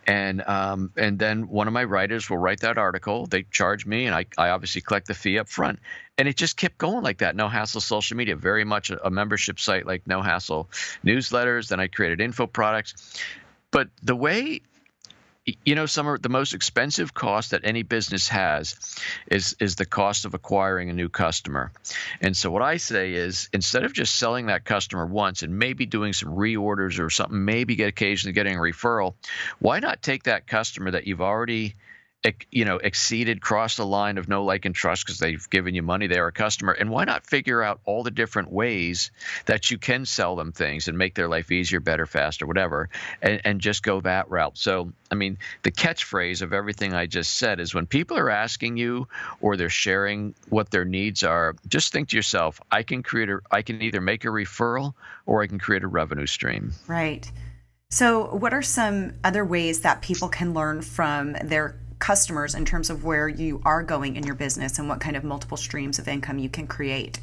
and 0.08 0.42
um, 0.48 0.92
and 0.96 1.20
then 1.20 1.50
one 1.50 1.68
of 1.68 1.74
my 1.74 1.84
writers 1.84 2.30
will 2.30 2.38
write 2.38 2.62
that 2.62 2.78
article. 2.78 3.26
They 3.26 3.44
charge 3.44 3.86
me, 3.86 4.06
and 4.06 4.16
I 4.16 4.26
I 4.38 4.50
obviously 4.50 4.82
collect 4.82 5.08
the 5.08 5.14
fee 5.14 5.40
up 5.40 5.50
front 5.50 5.80
and 6.18 6.28
it 6.28 6.38
just 6.38 6.58
kept 6.58 6.78
going 6.78 7.04
like 7.04 7.20
that. 7.20 7.36
No 7.36 7.48
hassle 7.48 7.82
social 7.82 8.18
media, 8.18 8.36
very 8.36 8.64
much 8.64 8.92
a, 8.92 9.10
membership 9.10 9.60
site 9.60 9.86
like 9.86 10.08
No 10.08 10.22
Hassle 10.22 10.70
newsletters. 11.04 11.70
Then 11.70 11.80
I 11.80 11.88
created 11.88 12.22
info 12.22 12.48
products. 12.48 13.20
But 13.72 13.90
the 14.04 14.16
way 14.16 14.62
you 15.66 15.76
know, 15.76 15.86
some 15.86 16.08
of 16.08 16.22
the 16.22 16.30
most 16.30 16.54
expensive 16.54 17.14
cost 17.14 17.52
that 17.52 17.62
any 17.66 17.84
business 17.84 18.30
has 18.30 18.98
is 19.30 19.56
is 19.60 19.76
the 19.76 19.86
cost 19.86 20.24
of 20.24 20.34
acquiring 20.34 20.90
a 20.90 20.94
new 20.94 21.10
customer. 21.10 21.72
And 22.22 22.36
so 22.36 22.50
what 22.50 22.62
I 22.62 22.78
say 22.78 23.14
is 23.14 23.50
instead 23.52 23.84
of 23.84 23.92
just 23.92 24.16
selling 24.16 24.46
that 24.46 24.64
customer 24.64 25.06
once 25.06 25.44
and 25.44 25.60
maybe 25.60 25.86
doing 25.86 26.14
some 26.14 26.30
reorders 26.30 26.98
or 26.98 27.10
something, 27.10 27.44
maybe 27.44 27.76
get 27.76 27.90
occasionally 27.90 28.32
getting 28.32 28.56
a 28.56 28.60
referral, 28.60 29.16
why 29.60 29.80
not 29.80 30.02
take 30.02 30.24
that 30.24 30.48
customer 30.48 30.92
that 30.92 31.08
you've 31.08 31.22
already 31.22 31.76
you 32.52 32.66
know 32.66 32.78
exceeded 32.78 33.42
crossed 33.42 33.78
the 33.78 33.86
line 33.86 34.18
of 34.18 34.28
no 34.28 34.44
like 34.44 34.66
and 34.66 34.76
trust 34.76 35.06
because 35.06 35.20
they've 35.20 35.50
given 35.50 35.76
you 35.76 35.82
money 35.82 36.08
they're 36.08 36.28
a 36.28 36.32
customer. 36.32 36.72
And 36.72 36.90
why 36.90 37.06
not 37.06 37.26
figure 37.26 37.62
out 37.62 37.82
all 37.86 38.04
the 38.04 38.12
different 38.12 38.52
ways 38.52 39.12
that 39.46 39.72
you 39.72 39.78
can 39.78 40.06
sell 40.06 40.36
them 40.36 40.52
things 40.52 40.88
and 40.88 40.98
make 40.98 41.16
their 41.16 41.28
life 41.28 41.52
easier 41.52 41.80
better 41.80 42.06
faster 42.06 42.46
whatever 42.46 42.90
and, 43.22 43.42
and 43.44 43.62
just 43.62 43.84
go 43.84 44.02
that 44.02 44.30
route? 44.30 44.58
So 44.58 44.94
i 45.12 45.16
mean 45.16 45.38
the 45.62 45.72
catchphrase 45.72 46.42
of 46.42 46.54
everything 46.54 46.94
i 46.94 47.06
just 47.06 47.38
said 47.38 47.60
is 47.60 47.74
when 47.74 47.86
people 47.86 48.18
are 48.18 48.30
asking 48.30 48.78
you 48.78 49.08
or 49.42 49.56
they're 49.56 49.70
sharing 49.70 50.34
what 50.50 50.72
their 50.72 50.86
needs 50.86 51.24
are 51.24 51.56
just 51.68 51.94
think 51.94 52.10
to 52.10 52.16
yourself 52.16 52.60
i 52.72 52.82
can 52.82 53.04
create 53.04 53.30
a 53.30 53.40
i 53.52 53.62
can 53.62 53.80
either 53.82 54.02
make 54.02 54.26
a 54.26 54.30
referral 54.30 54.96
or 55.28 55.44
i 55.44 55.48
can 55.48 55.60
create 55.60 55.84
a 55.84 55.88
revenue 55.88 56.26
stream. 56.26 56.74
Right. 56.88 57.32
So, 57.90 58.26
what 58.36 58.56
are 58.56 58.64
some 58.64 59.14
other 59.24 59.46
ways 59.46 59.82
that 59.82 60.02
people 60.02 60.28
can 60.28 60.56
learn 60.56 60.82
from 60.82 61.34
their 61.34 61.76
customers 62.04 62.54
in 62.54 62.66
terms 62.66 62.90
of 62.90 63.06
where 63.06 63.30
you 63.30 63.62
are 63.64 63.82
going 63.82 64.18
in 64.18 64.26
your 64.26 64.36
business 64.36 64.78
and 64.78 64.90
what 64.90 65.00
kind 65.00 65.16
of 65.16 65.24
multiple 65.24 65.56
streams 65.56 66.00
of 66.00 66.08
income 66.10 66.38
you 66.38 66.50
can 66.50 66.68
create? 66.68 67.18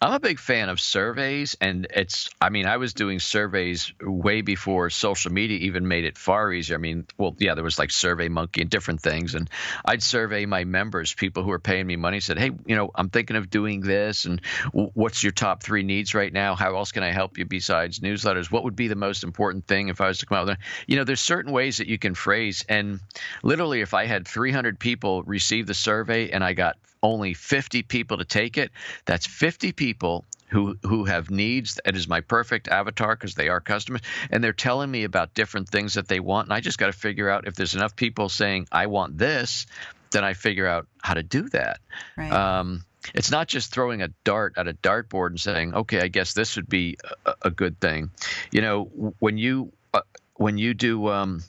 I'm 0.00 0.12
a 0.12 0.20
big 0.20 0.38
fan 0.38 0.68
of 0.68 0.80
surveys, 0.80 1.56
and 1.60 1.86
it's, 1.94 2.30
I 2.40 2.50
mean, 2.50 2.66
I 2.66 2.76
was 2.76 2.94
doing 2.94 3.18
surveys 3.18 3.92
way 4.00 4.40
before 4.40 4.90
social 4.90 5.32
media 5.32 5.58
even 5.58 5.88
made 5.88 6.04
it 6.04 6.18
far 6.18 6.52
easier. 6.52 6.76
I 6.76 6.78
mean, 6.78 7.06
well, 7.18 7.34
yeah, 7.38 7.54
there 7.54 7.64
was 7.64 7.78
like 7.78 7.90
Survey 7.90 8.28
Monkey 8.28 8.62
and 8.62 8.70
different 8.70 9.00
things, 9.00 9.34
and 9.34 9.48
I'd 9.84 10.02
survey 10.02 10.46
my 10.46 10.64
members, 10.64 11.14
people 11.14 11.42
who 11.42 11.50
are 11.50 11.58
paying 11.58 11.86
me 11.86 11.96
money, 11.96 12.20
said, 12.20 12.38
hey, 12.38 12.50
you 12.66 12.76
know, 12.76 12.90
I'm 12.94 13.10
thinking 13.10 13.36
of 13.36 13.50
doing 13.50 13.80
this, 13.80 14.24
and 14.24 14.40
what's 14.72 15.22
your 15.22 15.32
top 15.32 15.62
three 15.62 15.82
needs 15.82 16.14
right 16.14 16.32
now? 16.32 16.54
How 16.54 16.76
else 16.76 16.92
can 16.92 17.02
I 17.02 17.12
help 17.12 17.38
you 17.38 17.44
besides 17.44 18.00
newsletters? 18.00 18.50
What 18.50 18.64
would 18.64 18.76
be 18.76 18.88
the 18.88 18.94
most 18.94 19.24
important 19.24 19.66
thing 19.66 19.88
if 19.88 20.00
I 20.00 20.08
was 20.08 20.18
to 20.18 20.26
come 20.26 20.38
out 20.38 20.46
with, 20.46 20.58
you 20.86 20.96
know, 20.96 21.04
there's 21.04 21.20
certain 21.20 21.52
ways 21.52 21.78
that 21.78 21.88
you 21.88 21.98
can 21.98 22.14
phrase, 22.14 22.64
and 22.68 23.00
literally, 23.42 23.80
if 23.80 23.94
I 23.94 24.06
had 24.06 24.26
300 24.26 24.78
people 24.78 25.22
receive 25.22 25.66
the 25.66 25.74
survey 25.74 26.30
and 26.30 26.44
I 26.44 26.52
got 26.52 26.76
only 27.02 27.34
50 27.34 27.82
people 27.82 28.18
to 28.18 28.24
take 28.24 28.58
it, 28.58 28.70
that's 29.04 29.26
50 29.26 29.72
people 29.72 30.24
who 30.48 30.76
who 30.82 31.04
have 31.04 31.28
needs 31.28 31.80
that 31.84 31.96
is 31.96 32.06
my 32.06 32.20
perfect 32.20 32.68
avatar 32.68 33.16
because 33.16 33.34
they 33.34 33.48
are 33.48 33.60
customers 33.60 34.00
and 34.30 34.44
they're 34.44 34.52
telling 34.52 34.88
me 34.88 35.02
about 35.02 35.34
different 35.34 35.68
things 35.68 35.94
that 35.94 36.06
they 36.06 36.20
want 36.20 36.46
and 36.46 36.54
I 36.54 36.60
just 36.60 36.78
got 36.78 36.86
to 36.86 36.92
figure 36.92 37.28
out 37.28 37.48
if 37.48 37.56
there's 37.56 37.74
enough 37.74 37.96
people 37.96 38.28
saying 38.28 38.68
I 38.70 38.86
want 38.86 39.18
this 39.18 39.66
then 40.12 40.24
I 40.24 40.34
figure 40.34 40.66
out 40.66 40.86
how 41.02 41.14
to 41.14 41.22
do 41.22 41.48
that. 41.50 41.80
Right. 42.16 42.32
Um, 42.32 42.84
it's 43.14 43.30
not 43.30 43.48
just 43.48 43.72
throwing 43.72 44.02
a 44.02 44.08
dart 44.24 44.54
at 44.56 44.66
a 44.66 44.74
dartboard 44.74 45.28
and 45.28 45.40
saying, 45.40 45.74
"Okay, 45.74 46.00
I 46.00 46.08
guess 46.08 46.32
this 46.32 46.56
would 46.56 46.68
be 46.68 46.96
a, 47.24 47.34
a 47.42 47.50
good 47.50 47.80
thing." 47.80 48.10
You 48.50 48.62
know, 48.62 48.84
when 49.18 49.38
you 49.38 49.72
uh, 49.94 50.00
when 50.34 50.58
you 50.58 50.74
do 50.74 51.08
um, 51.08 51.42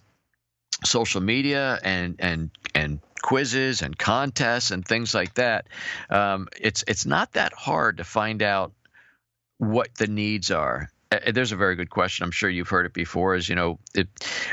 social 0.83 1.21
media 1.21 1.79
and 1.83 2.15
and 2.19 2.51
and 2.75 2.99
quizzes 3.21 3.81
and 3.81 3.97
contests 3.97 4.71
and 4.71 4.85
things 4.85 5.13
like 5.13 5.33
that, 5.35 5.67
um, 6.09 6.47
it's 6.59 6.83
it's 6.87 7.05
not 7.05 7.33
that 7.33 7.53
hard 7.53 7.97
to 7.97 8.03
find 8.03 8.41
out 8.41 8.73
what 9.57 9.93
the 9.95 10.07
needs 10.07 10.51
are. 10.51 10.89
Uh, 11.11 11.31
there's 11.31 11.53
a 11.53 11.55
very 11.55 11.75
good 11.75 11.89
question. 11.89 12.25
I'm 12.25 12.31
sure 12.31 12.49
you've 12.49 12.67
heard 12.67 12.85
it 12.85 12.93
before. 12.93 13.35
Is 13.35 13.47
you 13.47 13.55
know, 13.55 13.79
it, 13.95 14.07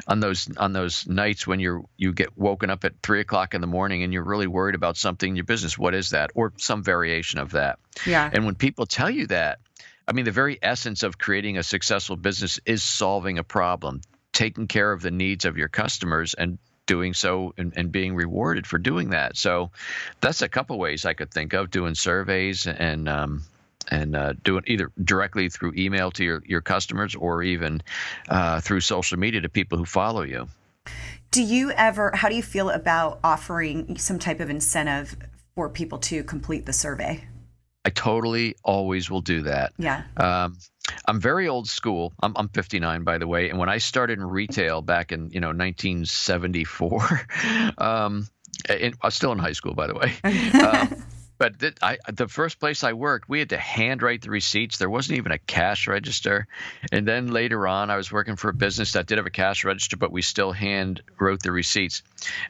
on 0.06 0.20
those 0.20 0.48
on 0.56 0.72
those 0.72 1.06
nights 1.06 1.46
when 1.46 1.60
you're 1.60 1.84
you 1.96 2.12
get 2.12 2.36
woken 2.38 2.70
up 2.70 2.84
at 2.84 2.94
three 3.02 3.20
o'clock 3.20 3.54
in 3.54 3.60
the 3.60 3.66
morning 3.66 4.02
and 4.02 4.12
you're 4.12 4.24
really 4.24 4.46
worried 4.46 4.74
about 4.74 4.96
something 4.96 5.30
in 5.30 5.36
your 5.36 5.44
business. 5.44 5.76
What 5.76 5.94
is 5.94 6.10
that, 6.10 6.30
or 6.34 6.52
some 6.56 6.82
variation 6.82 7.40
of 7.40 7.52
that? 7.52 7.78
Yeah. 8.06 8.30
And 8.32 8.46
when 8.46 8.54
people 8.54 8.86
tell 8.86 9.10
you 9.10 9.26
that, 9.28 9.58
I 10.06 10.12
mean, 10.12 10.24
the 10.24 10.30
very 10.30 10.58
essence 10.62 11.02
of 11.02 11.18
creating 11.18 11.58
a 11.58 11.62
successful 11.62 12.16
business 12.16 12.60
is 12.66 12.82
solving 12.82 13.38
a 13.38 13.44
problem, 13.44 14.02
taking 14.34 14.66
care 14.66 14.92
of 14.92 15.00
the 15.00 15.10
needs 15.10 15.46
of 15.46 15.56
your 15.56 15.68
customers, 15.68 16.34
and 16.34 16.58
doing 16.86 17.14
so 17.14 17.54
and, 17.56 17.72
and 17.76 17.90
being 17.90 18.14
rewarded 18.14 18.66
for 18.66 18.76
doing 18.76 19.10
that. 19.10 19.38
So 19.38 19.70
that's 20.20 20.42
a 20.42 20.48
couple 20.50 20.78
ways 20.78 21.06
I 21.06 21.14
could 21.14 21.30
think 21.30 21.54
of 21.54 21.70
doing 21.70 21.94
surveys 21.94 22.66
and 22.66 23.08
um, 23.08 23.44
and 23.90 24.16
uh, 24.16 24.34
doing 24.44 24.64
either 24.66 24.90
directly 25.02 25.48
through 25.48 25.72
email 25.76 26.10
to 26.10 26.24
your, 26.24 26.42
your 26.46 26.60
customers 26.60 27.14
or 27.14 27.42
even 27.42 27.82
uh, 28.28 28.60
through 28.60 28.80
social 28.80 29.18
media 29.18 29.40
to 29.40 29.48
people 29.48 29.78
who 29.78 29.84
follow 29.84 30.22
you. 30.22 30.48
Do 31.30 31.42
you 31.42 31.70
ever, 31.72 32.12
how 32.14 32.28
do 32.28 32.36
you 32.36 32.42
feel 32.42 32.70
about 32.70 33.18
offering 33.24 33.98
some 33.98 34.18
type 34.18 34.40
of 34.40 34.50
incentive 34.50 35.16
for 35.54 35.68
people 35.68 35.98
to 35.98 36.22
complete 36.24 36.64
the 36.64 36.72
survey? 36.72 37.24
I 37.84 37.90
totally 37.90 38.56
always 38.62 39.10
will 39.10 39.20
do 39.20 39.42
that. 39.42 39.72
Yeah. 39.78 40.04
Um, 40.16 40.56
I'm 41.06 41.20
very 41.20 41.48
old 41.48 41.68
school. 41.68 42.12
I'm, 42.22 42.32
I'm 42.36 42.48
59, 42.48 43.04
by 43.04 43.18
the 43.18 43.26
way. 43.26 43.50
And 43.50 43.58
when 43.58 43.68
I 43.68 43.78
started 43.78 44.18
in 44.18 44.24
retail 44.24 44.82
back 44.82 45.12
in 45.12 45.30
you 45.30 45.40
know 45.40 45.48
1974, 45.48 47.20
um, 47.78 48.28
in, 48.68 48.94
I 49.00 49.06
was 49.06 49.14
still 49.14 49.32
in 49.32 49.38
high 49.38 49.52
school, 49.52 49.74
by 49.74 49.86
the 49.86 49.94
way. 49.94 50.12
Um, 50.54 51.04
but 51.36 51.58
th- 51.58 51.76
I, 51.82 51.98
the 52.12 52.28
first 52.28 52.60
place 52.60 52.84
I 52.84 52.92
worked, 52.92 53.28
we 53.28 53.40
had 53.40 53.50
to 53.50 53.58
handwrite 53.58 54.22
the 54.22 54.30
receipts. 54.30 54.78
There 54.78 54.88
wasn't 54.88 55.18
even 55.18 55.32
a 55.32 55.38
cash 55.38 55.88
register. 55.88 56.46
And 56.92 57.06
then 57.06 57.32
later 57.32 57.66
on, 57.66 57.90
I 57.90 57.96
was 57.96 58.12
working 58.12 58.36
for 58.36 58.50
a 58.50 58.54
business 58.54 58.92
that 58.92 59.06
did 59.06 59.18
have 59.18 59.26
a 59.26 59.30
cash 59.30 59.64
register, 59.64 59.96
but 59.96 60.12
we 60.12 60.22
still 60.22 60.52
hand 60.52 61.02
wrote 61.18 61.42
the 61.42 61.50
receipts. 61.50 62.02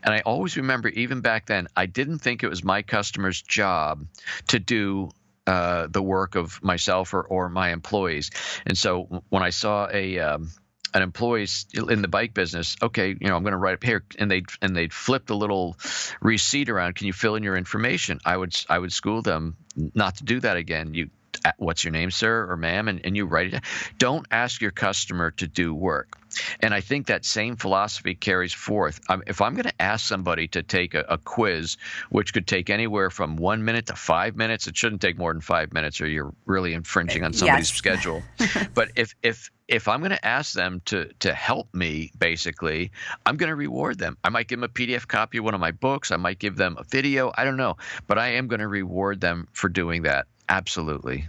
And 0.03 0.15
I 0.15 0.21
always 0.21 0.57
remember, 0.57 0.89
even 0.89 1.23
back 1.23 1.47
then, 1.47 1.69
I 1.75 1.87
didn't 1.87 2.19
think 2.19 2.43
it 2.43 2.49
was 2.49 2.63
my 2.63 2.83
customer's 2.83 3.41
job 3.41 4.07
to 4.49 4.59
do 4.59 5.11
uh, 5.47 5.87
the 5.91 6.03
work 6.03 6.37
of 6.37 6.63
myself 6.63 7.15
or, 7.15 7.23
or 7.23 7.49
my 7.49 7.71
employees. 7.71 8.31
And 8.67 8.77
so 8.77 9.25
when 9.29 9.43
I 9.43 9.51
saw 9.51 9.89
a 9.93 10.19
um, 10.19 10.51
an 10.95 11.03
employee 11.03 11.49
in 11.75 12.03
the 12.03 12.09
bike 12.09 12.35
business, 12.35 12.77
okay, 12.81 13.09
you 13.09 13.29
know, 13.29 13.37
I'm 13.37 13.43
going 13.43 13.53
to 13.53 13.59
write 13.59 13.75
up 13.75 13.85
here, 13.85 14.05
and 14.19 14.31
they 14.31 14.43
and 14.63 14.77
they'd 14.77 14.93
flip 14.93 15.27
the 15.27 15.37
little 15.37 15.77
receipt 16.21 16.69
around. 16.69 16.95
Can 16.95 17.09
you 17.09 17.13
fill 17.13 17.35
in 17.35 17.43
your 17.43 17.57
information? 17.57 18.21
I 18.25 18.37
would 18.37 18.55
I 18.69 18.79
would 18.79 18.93
school 18.93 19.21
them 19.21 19.57
not 19.77 20.17
to 20.17 20.25
do 20.25 20.41
that 20.41 20.57
again. 20.57 20.95
You 20.95 21.11
what's 21.59 21.85
your 21.85 21.93
name, 21.93 22.11
sir 22.11 22.47
or 22.49 22.57
ma'am, 22.57 22.89
and, 22.89 23.01
and 23.05 23.17
you 23.17 23.27
write 23.27 23.53
it. 23.53 23.63
Don't 23.99 24.27
ask 24.31 24.61
your 24.61 24.71
customer 24.71 25.33
to 25.33 25.47
do 25.47 25.75
work. 25.75 26.17
And 26.61 26.75
I 26.75 26.81
think 26.81 27.07
that 27.07 27.25
same 27.25 27.57
philosophy 27.57 28.15
carries 28.15 28.53
forth. 28.53 29.01
Um, 29.09 29.23
if 29.27 29.41
I'm 29.41 29.55
going 29.55 29.65
to 29.65 29.83
ask 29.83 30.07
somebody 30.07 30.49
to 30.49 30.63
take 30.63 30.95
a, 30.95 31.05
a, 31.09 31.19
quiz, 31.19 31.77
which 32.11 32.33
could 32.33 32.47
take 32.47 32.71
anywhere 32.71 33.11
from 33.11 33.37
one 33.37 33.65
minute 33.65 33.87
to 33.87 33.97
five 33.97 34.37
minutes, 34.37 34.67
it 34.67 34.77
shouldn't 34.77 35.01
take 35.01 35.19
more 35.19 35.33
than 35.33 35.41
five 35.41 35.73
minutes, 35.73 36.01
or 36.01 36.07
you're 36.07 36.35
really 36.47 36.75
infringing 36.75 37.25
on 37.25 37.33
somebody's 37.33 37.71
yes. 37.71 37.77
schedule. 37.77 38.23
but 38.75 38.91
if 38.97 39.15
if 39.23 39.51
if 39.69 39.89
I'm 39.89 40.01
going 40.01 40.11
to 40.11 40.27
ask 40.27 40.55
them 40.55 40.83
to 40.87 41.07
to 41.21 41.33
help 41.33 41.73
me, 41.75 42.13
basically, 42.19 42.93
I'm 43.25 43.37
going 43.37 43.49
to 43.49 43.57
reward 43.57 43.99
them. 43.99 44.17
I 44.25 44.29
might 44.29 44.49
give 44.49 44.61
them 44.61 44.69
a 44.69 44.73
PDF 44.73 45.07
copy 45.07 45.39
of 45.39 45.45
one 45.45 45.55
of 45.55 45.61
my 45.61 45.71
books. 45.71 46.11
I 46.11 46.17
might 46.17 46.39
give 46.39 46.57
them 46.57 46.77
a 46.79 46.85
video. 46.85 47.33
I 47.37 47.45
don't 47.45 47.57
know, 47.57 47.77
but 48.07 48.19
I 48.19 48.29
am 48.29 48.49
going 48.49 48.61
to 48.61 48.69
reward 48.69 49.21
them 49.21 49.49
for 49.53 49.69
doing 49.69 50.03
that. 50.03 50.27
Absolutely. 50.49 51.29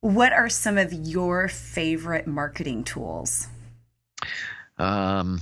What 0.00 0.32
are 0.32 0.48
some 0.48 0.78
of 0.78 0.92
your 0.92 1.48
favorite 1.48 2.26
marketing 2.26 2.84
tools? 2.84 3.48
Um, 4.78 5.40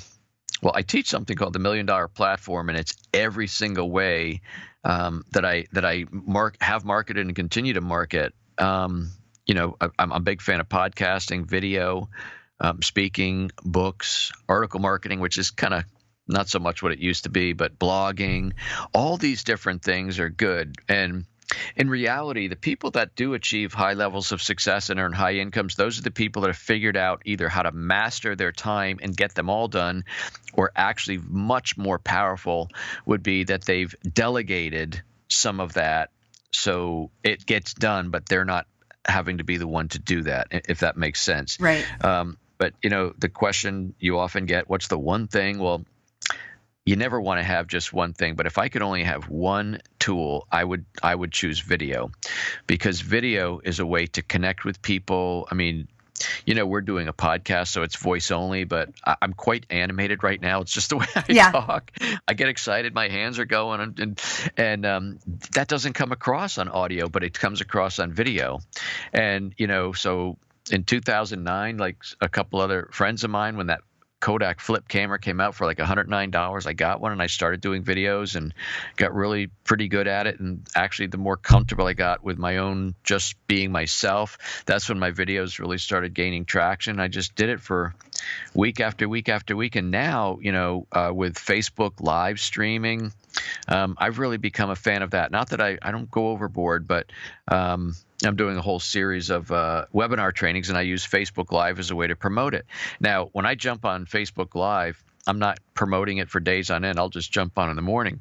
well, 0.63 0.73
I 0.75 0.83
teach 0.83 1.09
something 1.09 1.37
called 1.37 1.53
the 1.53 1.59
Million 1.59 1.87
Dollar 1.87 2.09
Platform, 2.09 2.69
and 2.69 2.79
it's 2.79 2.95
every 3.13 3.47
single 3.47 3.91
way 3.91 4.41
um, 4.85 5.25
that 5.33 5.45
I 5.45 5.67
that 5.73 5.85
I 5.85 6.07
mark 6.11 6.57
have 6.61 6.85
marketed 6.85 7.27
and 7.27 7.35
continue 7.37 7.75
to 7.75 7.81
market. 7.81 8.35
Um, 8.59 9.11
you 9.47 9.55
know, 9.55 9.77
I, 9.81 9.89
am 9.99 10.13
a 10.13 10.21
big 10.21 10.41
fan 10.41 10.61
of 10.61 10.69
podcasting, 10.69 11.47
video, 11.47 12.09
um, 12.61 12.81
speaking, 12.83 13.51
books, 13.65 14.33
article 14.49 14.81
marketing, 14.81 15.21
which 15.21 15.37
is 15.39 15.51
kind 15.51 15.75
of 15.75 15.85
not 16.27 16.49
so 16.49 16.59
much 16.59 16.83
what 16.83 16.93
it 16.93 16.99
used 16.99 17.25
to 17.25 17.31
be, 17.31 17.53
but 17.53 17.79
blogging. 17.79 18.53
All 18.95 19.19
these 19.19 19.45
different 19.45 19.83
things 19.83 20.19
are 20.19 20.31
good, 20.31 20.77
and 20.89 21.27
in 21.77 21.91
reality, 21.91 22.49
the 22.49 22.57
people 22.57 22.91
that 22.93 23.15
do 23.15 23.35
achieve 23.35 23.73
high 23.73 23.95
levels 23.95 24.33
of 24.33 24.43
success 24.43 24.91
and 24.91 24.99
earn 24.99 25.13
high 25.13 25.35
incomes, 25.35 25.75
those 25.75 25.99
are 25.99 26.03
the 26.03 26.11
people 26.11 26.43
that 26.43 26.49
have 26.49 26.57
figured 26.57 26.97
out 26.97 27.23
either 27.25 27.49
how 27.49 27.63
to 27.63 27.73
master 27.73 28.37
their 28.37 28.53
time 28.53 28.99
and 29.03 29.17
get 29.17 29.35
them 29.35 29.51
all 29.51 29.69
done, 29.69 30.05
or 30.53 30.71
actually 30.75 31.19
much 31.19 31.77
more 31.77 31.99
powerful 31.99 32.69
would 33.07 33.23
be 33.23 33.45
that 33.45 33.65
they've 33.65 33.95
delegated 34.13 35.03
some 35.29 35.61
of 35.61 35.75
that 35.75 36.11
so 36.53 37.11
it 37.23 37.45
gets 37.45 37.75
done, 37.75 38.11
but 38.11 38.27
they're 38.27 38.45
not 38.45 38.67
having 39.05 39.39
to 39.39 39.45
be 39.45 39.57
the 39.57 39.67
one 39.67 39.89
to 39.89 39.99
do 39.99 40.23
that, 40.23 40.49
if 40.51 40.81
that 40.81 40.97
makes 40.97 41.21
sense. 41.21 41.59
Right. 41.61 41.85
Um, 42.03 42.39
but 42.57 42.73
you 42.83 42.91
know, 42.91 43.13
the 43.19 43.29
question 43.29 43.95
you 43.99 44.19
often 44.19 44.47
get, 44.47 44.69
what's 44.69 44.89
the 44.89 44.99
one 44.99 45.27
thing? 45.27 45.59
Well, 45.59 45.85
you 46.85 46.97
never 46.97 47.21
want 47.21 47.39
to 47.39 47.45
have 47.45 47.67
just 47.67 47.93
one 47.93 48.13
thing 48.13 48.35
but 48.35 48.47
if 48.47 48.59
i 48.59 48.69
could 48.69 48.83
only 48.83 49.05
have 49.05 49.29
one 49.29 49.81
tool 49.99 50.47
i 50.51 50.63
would 50.63 50.85
i 51.03 51.15
would 51.15 51.33
choose 51.33 51.61
video 51.61 52.11
because 52.67 53.01
video 53.01 53.61
is 53.63 53.81
a 53.81 53.87
way 53.87 54.07
to 54.07 54.23
connect 54.23 54.65
with 54.65 54.81
people 54.83 55.49
i 55.51 55.55
mean 55.55 55.89
you 56.47 56.55
know, 56.55 56.67
we're 56.67 56.81
doing 56.81 57.09
a 57.09 57.13
podcast, 57.13 57.69
so 57.69 57.83
it's 57.83 57.97
voice 57.97 58.31
only, 58.31 58.65
but 58.65 58.91
I, 59.05 59.17
am 59.23 59.33
quite 59.33 59.67
animated 59.71 60.23
right 60.23 60.41
now. 60.41 60.61
It's 60.61 60.73
just 60.73 60.91
the 60.91 60.97
way 60.99 61.07
I 61.15 61.25
yeah. 61.29 61.51
talk. 61.51 61.91
I 62.27 62.35
get 62.35 62.49
excited, 62.49 62.95
my 62.95 63.09
hands 63.09 63.39
are 63.39 63.45
going, 63.45 63.81
and 63.81 63.99
and, 63.99 64.23
and 64.57 64.87
um, 64.87 65.19
that 65.53 65.69
doesn't 65.69 65.95
come 65.95 66.13
across 66.13 66.59
on 66.59 66.69
audio, 66.69 67.09
but 67.09 67.25
it 67.25 67.35
comes 67.35 67.61
across 67.61 67.99
on 67.99 68.13
video. 68.13 68.61
And 69.13 69.55
you 69.57 69.67
know, 69.67 69.93
so 69.93 70.39
in 70.71 70.85
2009, 70.85 71.77
like 71.77 71.99
a 72.21 72.29
couple 72.29 72.61
other 72.61 72.89
friends 72.93 73.25
of 73.25 73.31
mine, 73.31 73.57
when 73.57 73.67
that 73.69 73.81
Kodak 74.25 74.59
flip 74.59 74.89
camera 74.89 75.19
came 75.19 75.39
out 75.39 75.55
for 75.55 75.67
like 75.67 75.77
$109. 75.77 76.67
I 76.67 76.73
got 76.73 77.03
one 77.03 77.13
and 77.13 77.21
I 77.21 77.27
started 77.27 77.61
doing 77.61 77.85
videos 77.85 78.37
and 78.37 78.55
got 78.97 79.15
really 79.15 79.49
pretty 79.65 79.87
good 79.87 80.09
at 80.09 80.27
it. 80.27 80.41
And 80.41 80.67
actually, 80.75 81.09
the 81.09 81.19
more 81.19 81.37
comfortable 81.37 81.87
I 81.87 81.93
got 81.93 82.25
with 82.25 82.39
my 82.39 82.57
own 82.57 82.95
just 83.05 83.35
being 83.49 83.71
myself, 83.71 84.39
that's 84.65 84.89
when 84.89 84.99
my 84.99 85.11
videos 85.11 85.59
really 85.59 85.77
started 85.77 86.15
gaining 86.15 86.47
traction. 86.47 87.01
I 87.01 87.09
just 87.09 87.35
did 87.35 87.51
it 87.51 87.61
for 87.61 87.95
week 88.55 88.81
after 88.81 89.11
week 89.11 89.29
after 89.29 89.57
week. 89.57 89.77
And 89.77 89.91
now, 89.91 90.39
you 90.41 90.53
know, 90.53 90.87
uh, 90.91 91.11
with 91.15 91.35
Facebook 91.35 92.01
live 92.01 92.41
streaming, 92.41 93.13
um, 93.69 93.95
I've 93.99 94.19
really 94.19 94.39
become 94.39 94.71
a 94.71 94.77
fan 94.77 95.03
of 95.03 95.11
that. 95.11 95.33
Not 95.33 95.51
that 95.51 95.61
I, 95.61 95.77
I 95.83 95.91
don't 95.91 96.11
go 96.11 96.29
overboard, 96.29 96.89
but 96.89 97.13
um, 97.49 97.95
I'm 98.27 98.37
doing 98.37 98.57
a 98.57 98.63
whole 98.63 98.81
series 98.81 99.31
of 99.31 99.51
uh, 99.51 99.87
webinar 99.95 100.33
trainings, 100.33 100.69
and 100.69 100.79
I 100.79 100.83
use 100.83 101.07
Facebook 101.07 101.53
Live 101.53 101.79
as 101.79 101.91
a 101.91 101.97
way 101.97 102.07
to 102.07 102.17
promote 102.17 102.55
it. 102.55 102.67
Now, 103.01 103.29
when 103.33 103.47
I 103.47 103.55
jump 103.55 103.85
on 103.85 104.07
Facebook 104.07 104.55
Live, 104.55 105.03
I'm 105.27 105.39
not 105.39 105.59
promoting 105.75 106.19
it 106.19 106.29
for 106.29 106.41
days 106.41 106.71
on 106.71 106.85
end. 106.85 106.99
I'll 106.99 107.09
just 107.09 107.33
jump 107.33 107.59
on 107.59 107.71
in 107.71 107.77
the 107.77 107.83
morning. 107.83 108.21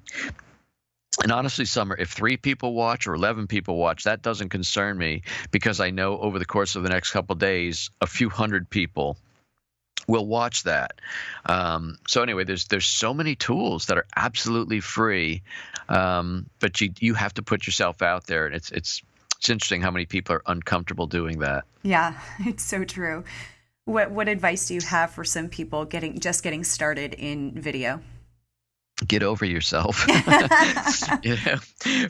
And 1.22 1.32
honestly, 1.32 1.66
Summer, 1.66 1.96
if 1.98 2.10
three 2.10 2.38
people 2.38 2.74
watch 2.74 3.08
or 3.08 3.14
11 3.14 3.48
people 3.48 3.78
watch, 3.78 4.06
that 4.06 4.22
doesn't 4.22 4.50
concern 4.50 4.98
me 4.98 5.22
because 5.52 5.80
I 5.80 5.92
know 5.92 6.18
over 6.18 6.40
the 6.40 6.46
course 6.46 6.76
of 6.76 6.84
the 6.84 6.90
next 6.90 7.12
couple 7.12 7.36
days, 7.36 7.92
a 8.02 8.08
few 8.08 8.30
hundred 8.30 8.70
people 8.70 9.18
will 10.08 10.26
watch 10.26 10.64
that. 10.64 11.00
Um, 11.46 11.98
so 12.08 12.24
anyway, 12.24 12.44
there's 12.46 12.66
there's 12.66 12.88
so 12.88 13.14
many 13.14 13.36
tools 13.36 13.86
that 13.86 13.98
are 13.98 14.08
absolutely 14.16 14.80
free, 14.80 15.44
um, 15.88 16.50
but 16.60 16.82
you 16.82 16.92
you 17.00 17.14
have 17.14 17.36
to 17.36 17.44
put 17.44 17.68
yourself 17.68 18.02
out 18.02 18.26
there, 18.26 18.46
and 18.46 18.56
it's 18.56 18.72
it's 18.72 19.02
it's 19.44 19.50
interesting 19.50 19.82
how 19.82 19.92
many 19.92 20.06
people 20.06 20.38
are 20.38 20.42
uncomfortable 20.46 21.06
doing 21.06 21.40
that. 21.40 21.66
Yeah, 21.82 22.18
it's 22.40 22.64
so 22.64 22.86
true. 22.86 23.26
What 23.84 24.12
what 24.12 24.30
advice 24.30 24.68
do 24.68 24.74
you 24.74 24.80
have 24.80 25.12
for 25.12 25.26
some 25.26 25.50
people 25.50 25.84
getting 25.84 26.18
just 26.20 26.44
getting 26.44 26.64
started 26.64 27.14
in 27.16 27.52
video? 27.52 28.00
Get 29.06 29.22
over 29.22 29.44
yourself. 29.44 30.08
you 30.08 31.36
know, 31.36 31.60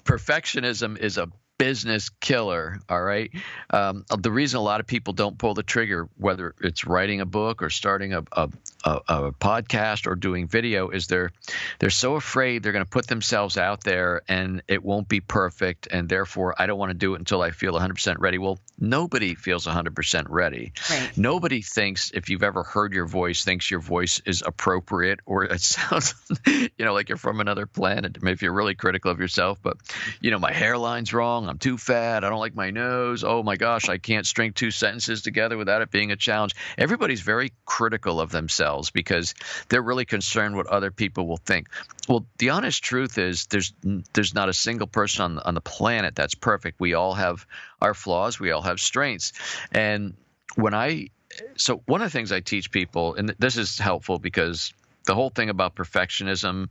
perfectionism 0.06 1.00
is 1.00 1.18
a 1.18 1.28
business 1.64 2.10
killer. 2.10 2.80
All 2.90 3.02
right. 3.02 3.32
Um, 3.70 4.04
the 4.20 4.32
reason 4.32 4.58
a 4.58 4.62
lot 4.64 4.82
of 4.82 4.88
people 4.88 5.14
don't 5.14 5.38
pull 5.38 5.54
the 5.54 5.64
trigger, 5.64 6.10
whether 6.18 6.54
it's 6.62 6.86
writing 6.86 7.22
a 7.22 7.26
book 7.26 7.64
or 7.64 7.70
starting 7.70 8.14
a, 8.14 8.24
a, 8.34 8.50
a, 8.84 9.00
a 9.08 9.32
podcast 9.32 10.06
or 10.08 10.16
doing 10.16 10.48
video, 10.48 10.90
is 10.90 11.08
they're 11.08 11.32
they're 11.80 11.90
so 11.90 12.16
afraid 12.16 12.64
they're 12.64 12.74
going 12.74 12.84
to 12.84 12.90
put 12.90 13.08
themselves 13.08 13.58
out 13.58 13.82
there 13.84 14.24
and 14.28 14.62
it 14.68 14.84
won't 14.84 15.08
be 15.08 15.22
perfect, 15.22 15.88
and 15.90 16.10
therefore 16.10 16.54
I 16.58 16.66
don't 16.66 16.78
want 16.78 16.90
to 16.90 16.98
do 16.98 17.16
it 17.16 17.20
until 17.20 17.42
I 17.42 17.52
feel 17.52 17.74
100% 17.74 18.18
ready. 18.20 18.38
Well, 18.38 18.60
nobody 18.78 19.36
feels 19.36 19.66
100% 19.66 20.26
ready. 20.30 20.74
Right. 20.90 21.18
Nobody 21.18 21.62
thinks 21.62 22.12
if 22.14 22.30
you've 22.30 22.44
ever 22.44 22.64
heard 22.64 22.94
your 22.94 23.06
voice 23.06 23.44
thinks 23.44 23.72
your 23.72 23.80
voice 23.80 24.22
is 24.26 24.44
appropriate 24.46 25.22
or 25.26 25.46
it 25.46 25.62
sounds, 25.62 26.14
you 26.46 26.70
know, 26.80 26.94
like 26.94 27.10
you're 27.10 27.18
from 27.18 27.40
another 27.40 27.66
planet. 27.66 28.22
Maybe 28.22 28.34
if 28.34 28.42
you're 28.42 28.54
really 28.54 28.76
critical 28.76 29.12
of 29.12 29.20
yourself, 29.20 29.60
but 29.64 29.78
you 30.20 30.32
know, 30.32 30.40
my 30.40 30.52
hairline's 30.52 31.14
wrong. 31.14 31.48
I'm 31.54 31.60
too 31.60 31.78
fat. 31.78 32.24
I 32.24 32.30
don't 32.32 32.40
like 32.40 32.56
my 32.56 32.72
nose. 32.72 33.24
Oh 33.24 33.44
my 33.44 33.58
gosh, 33.58 33.88
I 33.88 34.00
can't 34.00 34.26
string 34.26 34.54
two 34.54 34.72
sentences 34.72 35.22
together 35.22 35.56
without 35.56 35.84
it 35.84 35.92
being 35.92 36.12
a 36.12 36.16
challenge. 36.16 36.56
Everybody's 36.80 37.22
very 37.22 37.54
critical 37.64 38.20
of 38.20 38.32
themselves 38.32 38.90
because 38.90 39.36
they're 39.70 39.84
really 39.84 40.06
concerned 40.06 40.56
what 40.56 40.66
other 40.66 40.90
people 40.90 41.28
will 41.28 41.38
think. 41.38 41.68
Well, 42.10 42.26
the 42.40 42.50
honest 42.50 42.84
truth 42.84 43.20
is 43.20 43.46
there's 43.46 43.72
there's 44.14 44.34
not 44.34 44.50
a 44.50 44.54
single 44.54 44.88
person 44.88 45.24
on 45.24 45.40
on 45.46 45.54
the 45.54 45.62
planet 45.62 46.16
that's 46.16 46.34
perfect. 46.34 46.80
We 46.80 46.96
all 46.96 47.14
have 47.14 47.46
our 47.80 47.94
flaws. 47.94 48.40
We 48.40 48.50
all 48.50 48.64
have 48.64 48.80
strengths. 48.80 49.34
And 49.72 50.16
when 50.56 50.74
I 50.74 51.10
so 51.56 51.84
one 51.86 52.02
of 52.02 52.08
the 52.08 52.18
things 52.18 52.32
I 52.32 52.40
teach 52.40 52.72
people, 52.72 53.14
and 53.14 53.36
this 53.38 53.58
is 53.58 53.78
helpful 53.78 54.18
because 54.18 54.74
the 55.06 55.14
whole 55.14 55.30
thing 55.30 55.52
about 55.52 55.76
perfectionism, 55.76 56.70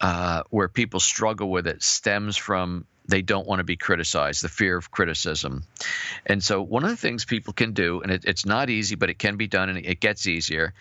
uh, 0.00 0.44
where 0.48 0.68
people 0.68 0.98
struggle 0.98 1.50
with 1.50 1.66
it, 1.66 1.82
stems 1.82 2.38
from 2.38 2.86
they 3.06 3.22
don't 3.22 3.46
want 3.46 3.60
to 3.60 3.64
be 3.64 3.76
criticized, 3.76 4.42
the 4.42 4.48
fear 4.48 4.76
of 4.76 4.90
criticism. 4.90 5.64
And 6.24 6.42
so, 6.42 6.62
one 6.62 6.84
of 6.84 6.90
the 6.90 6.96
things 6.96 7.24
people 7.24 7.52
can 7.52 7.72
do, 7.72 8.00
and 8.00 8.10
it, 8.10 8.24
it's 8.24 8.46
not 8.46 8.70
easy, 8.70 8.94
but 8.94 9.10
it 9.10 9.18
can 9.18 9.36
be 9.36 9.46
done 9.46 9.68
and 9.68 9.78
it 9.78 10.00
gets 10.00 10.26
easier, 10.26 10.72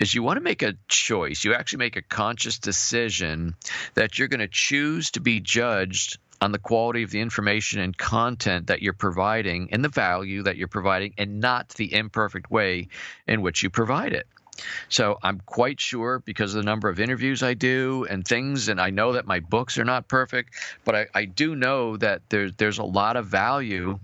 is 0.00 0.12
you 0.12 0.22
want 0.22 0.38
to 0.38 0.42
make 0.42 0.62
a 0.62 0.74
choice. 0.88 1.44
You 1.44 1.54
actually 1.54 1.78
make 1.78 1.96
a 1.96 2.02
conscious 2.02 2.58
decision 2.58 3.54
that 3.94 4.18
you're 4.18 4.28
going 4.28 4.40
to 4.40 4.48
choose 4.48 5.12
to 5.12 5.20
be 5.20 5.40
judged 5.40 6.18
on 6.40 6.52
the 6.52 6.58
quality 6.58 7.02
of 7.02 7.10
the 7.10 7.20
information 7.20 7.80
and 7.80 7.96
content 7.96 8.68
that 8.68 8.80
you're 8.80 8.92
providing 8.92 9.68
and 9.72 9.84
the 9.84 9.88
value 9.88 10.42
that 10.44 10.56
you're 10.56 10.68
providing, 10.68 11.14
and 11.18 11.40
not 11.40 11.70
the 11.70 11.94
imperfect 11.94 12.50
way 12.50 12.88
in 13.26 13.42
which 13.42 13.62
you 13.62 13.70
provide 13.70 14.12
it. 14.12 14.26
So 14.88 15.18
I'm 15.22 15.40
quite 15.46 15.80
sure 15.80 16.20
because 16.24 16.54
of 16.54 16.62
the 16.62 16.66
number 16.66 16.88
of 16.88 17.00
interviews 17.00 17.42
I 17.42 17.54
do 17.54 18.06
and 18.08 18.26
things, 18.26 18.68
and 18.68 18.80
I 18.80 18.90
know 18.90 19.12
that 19.12 19.26
my 19.26 19.40
books 19.40 19.78
are 19.78 19.84
not 19.84 20.08
perfect, 20.08 20.54
but 20.84 20.94
I, 20.94 21.06
I 21.14 21.24
do 21.24 21.54
know 21.54 21.96
that 21.96 22.22
there's 22.28 22.52
there's 22.54 22.78
a 22.78 22.84
lot 22.84 23.16
of 23.16 23.26
value 23.26 23.98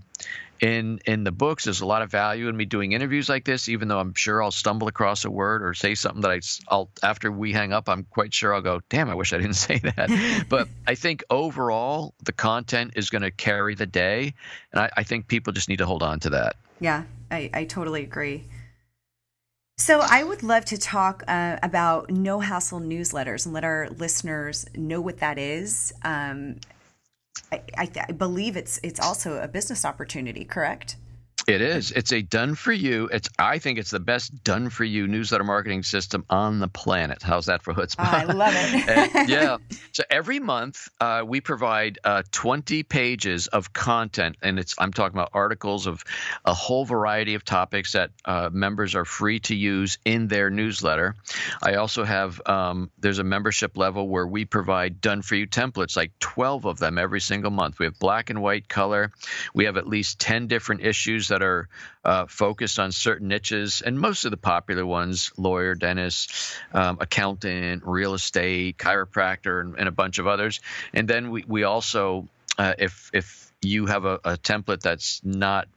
in 0.60 0.98
in 1.04 1.24
the 1.24 1.32
books. 1.32 1.64
There's 1.64 1.80
a 1.80 1.86
lot 1.86 2.02
of 2.02 2.10
value 2.10 2.48
in 2.48 2.56
me 2.56 2.64
doing 2.64 2.92
interviews 2.92 3.28
like 3.28 3.44
this, 3.44 3.68
even 3.68 3.88
though 3.88 3.98
I'm 3.98 4.14
sure 4.14 4.42
I'll 4.42 4.50
stumble 4.50 4.88
across 4.88 5.24
a 5.24 5.30
word 5.30 5.62
or 5.62 5.74
say 5.74 5.94
something 5.94 6.22
that 6.22 6.30
I, 6.30 6.40
I'll 6.68 6.88
after 7.02 7.30
we 7.30 7.52
hang 7.52 7.72
up, 7.72 7.88
I'm 7.88 8.04
quite 8.04 8.32
sure 8.32 8.54
I'll 8.54 8.62
go, 8.62 8.80
damn, 8.88 9.10
I 9.10 9.14
wish 9.14 9.32
I 9.32 9.38
didn't 9.38 9.54
say 9.68 9.78
that. 9.78 10.46
but 10.48 10.68
I 10.86 10.94
think 10.94 11.24
overall 11.30 12.14
the 12.22 12.32
content 12.32 12.92
is 12.96 13.10
going 13.10 13.22
to 13.22 13.30
carry 13.30 13.74
the 13.74 13.86
day, 13.86 14.34
and 14.72 14.80
I, 14.80 14.90
I 14.96 15.02
think 15.02 15.28
people 15.28 15.52
just 15.52 15.68
need 15.68 15.78
to 15.78 15.86
hold 15.86 16.02
on 16.02 16.20
to 16.20 16.30
that. 16.30 16.56
Yeah, 16.80 17.04
I, 17.30 17.50
I 17.52 17.64
totally 17.64 18.02
agree. 18.02 18.44
So, 19.76 20.00
I 20.00 20.22
would 20.22 20.44
love 20.44 20.64
to 20.66 20.78
talk 20.78 21.24
uh, 21.26 21.58
about 21.62 22.08
no 22.08 22.38
hassle 22.38 22.80
newsletters 22.80 23.44
and 23.44 23.52
let 23.52 23.64
our 23.64 23.88
listeners 23.90 24.64
know 24.76 25.00
what 25.00 25.18
that 25.18 25.36
is. 25.36 25.92
Um, 26.04 26.60
I, 27.50 27.62
I, 27.76 27.90
I, 28.08 28.12
believe 28.12 28.56
it's 28.56 28.78
it's 28.84 29.00
also 29.00 29.42
a 29.42 29.48
business 29.48 29.84
opportunity, 29.84 30.44
correct? 30.44 30.96
It 31.46 31.60
is. 31.60 31.90
It's 31.90 32.12
a 32.12 32.22
done 32.22 32.54
for 32.54 32.72
you. 32.72 33.08
It's 33.12 33.28
I 33.38 33.58
think 33.58 33.78
it's 33.78 33.90
the 33.90 34.00
best 34.00 34.44
done 34.44 34.70
for 34.70 34.82
you 34.82 35.06
newsletter 35.06 35.44
marketing 35.44 35.82
system 35.82 36.24
on 36.30 36.58
the 36.58 36.68
planet. 36.68 37.22
How's 37.22 37.46
that 37.46 37.62
for 37.62 37.74
chutzpah? 37.74 37.98
I 37.98 38.24
love 38.24 38.54
it. 38.54 39.28
yeah. 39.28 39.58
So 39.92 40.02
every 40.10 40.40
month 40.40 40.88
uh, 41.00 41.22
we 41.24 41.40
provide 41.40 42.00
uh, 42.02 42.24
20 42.32 42.82
pages 42.82 43.46
of 43.46 43.72
content, 43.72 44.36
and 44.42 44.58
it's 44.58 44.74
I'm 44.76 44.92
talking 44.92 45.16
about 45.16 45.30
articles 45.32 45.86
of 45.86 46.02
a 46.44 46.52
whole 46.52 46.84
variety 46.84 47.34
of 47.36 47.44
topics 47.44 47.92
that 47.92 48.10
uh, 48.24 48.50
members 48.52 48.96
are 48.96 49.04
free 49.04 49.38
to 49.40 49.54
use 49.54 49.98
in 50.04 50.26
their 50.26 50.50
newsletter. 50.50 51.14
I 51.62 51.74
also 51.74 52.02
have 52.02 52.40
um, 52.44 52.90
there's 52.98 53.20
a 53.20 53.24
membership 53.24 53.76
level 53.76 54.08
where 54.08 54.26
we 54.26 54.46
provide 54.46 55.00
done 55.00 55.22
for 55.22 55.36
you 55.36 55.46
templates, 55.46 55.96
like 55.96 56.10
12 56.18 56.64
of 56.64 56.80
them 56.80 56.98
every 56.98 57.20
single 57.20 57.52
month. 57.52 57.78
We 57.78 57.86
have 57.86 57.98
black 58.00 58.30
and 58.30 58.42
white 58.42 58.68
color. 58.68 59.12
We 59.54 59.66
have 59.66 59.76
at 59.76 59.86
least 59.86 60.18
10 60.18 60.48
different 60.48 60.80
issues 60.80 61.23
that 61.28 61.42
are 61.42 61.68
uh, 62.04 62.26
focused 62.26 62.78
on 62.78 62.92
certain 62.92 63.28
niches, 63.28 63.82
and 63.82 63.98
most 63.98 64.24
of 64.24 64.30
the 64.30 64.36
popular 64.36 64.84
ones 64.84 65.32
lawyer, 65.36 65.74
dentist, 65.74 66.32
um, 66.72 66.98
accountant, 67.00 67.82
real 67.84 68.14
estate, 68.14 68.78
chiropractor, 68.78 69.60
and, 69.60 69.78
and, 69.78 69.88
a 69.88 69.92
bunch 69.92 70.18
of 70.18 70.26
others. 70.26 70.60
And 70.92 71.08
then 71.08 71.30
we, 71.30 71.44
we 71.46 71.64
also, 71.64 72.28
uh, 72.58 72.74
if, 72.78 73.10
if 73.12 73.52
you 73.62 73.86
have 73.86 74.04
a, 74.04 74.14
a 74.24 74.36
template 74.36 74.80
that's 74.80 75.20
not 75.24 75.68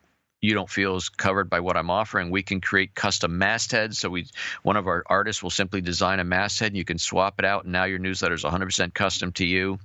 you 0.47 0.53
don't 0.53 0.69
feel 0.69 0.95
is 0.95 1.09
covered 1.09 1.49
by 1.49 1.59
what 1.59 1.75
I'm 1.75 1.89
offering, 1.89 2.31
we 2.31 2.41
can 2.41 2.61
create 2.61 2.95
custom 2.95 3.37
mastheads. 3.37 3.99
So 3.99 4.09
we, 4.09 4.27
one 4.63 4.77
of 4.77 4.87
our 4.87 5.03
artists 5.05 5.43
will 5.43 5.49
simply 5.49 5.81
design 5.81 6.21
a 6.21 6.23
masthead, 6.23 6.67
and 6.67 6.77
you 6.77 6.85
can 6.85 6.97
swap 6.97 7.39
it 7.39 7.43
out, 7.43 7.65
and 7.65 7.73
now 7.73 7.83
your 7.83 7.99
newsletter 7.99 8.33
is 8.33 8.45
100% 8.45 8.93
custom 8.93 9.33
to 9.33 9.45
you. 9.45 9.77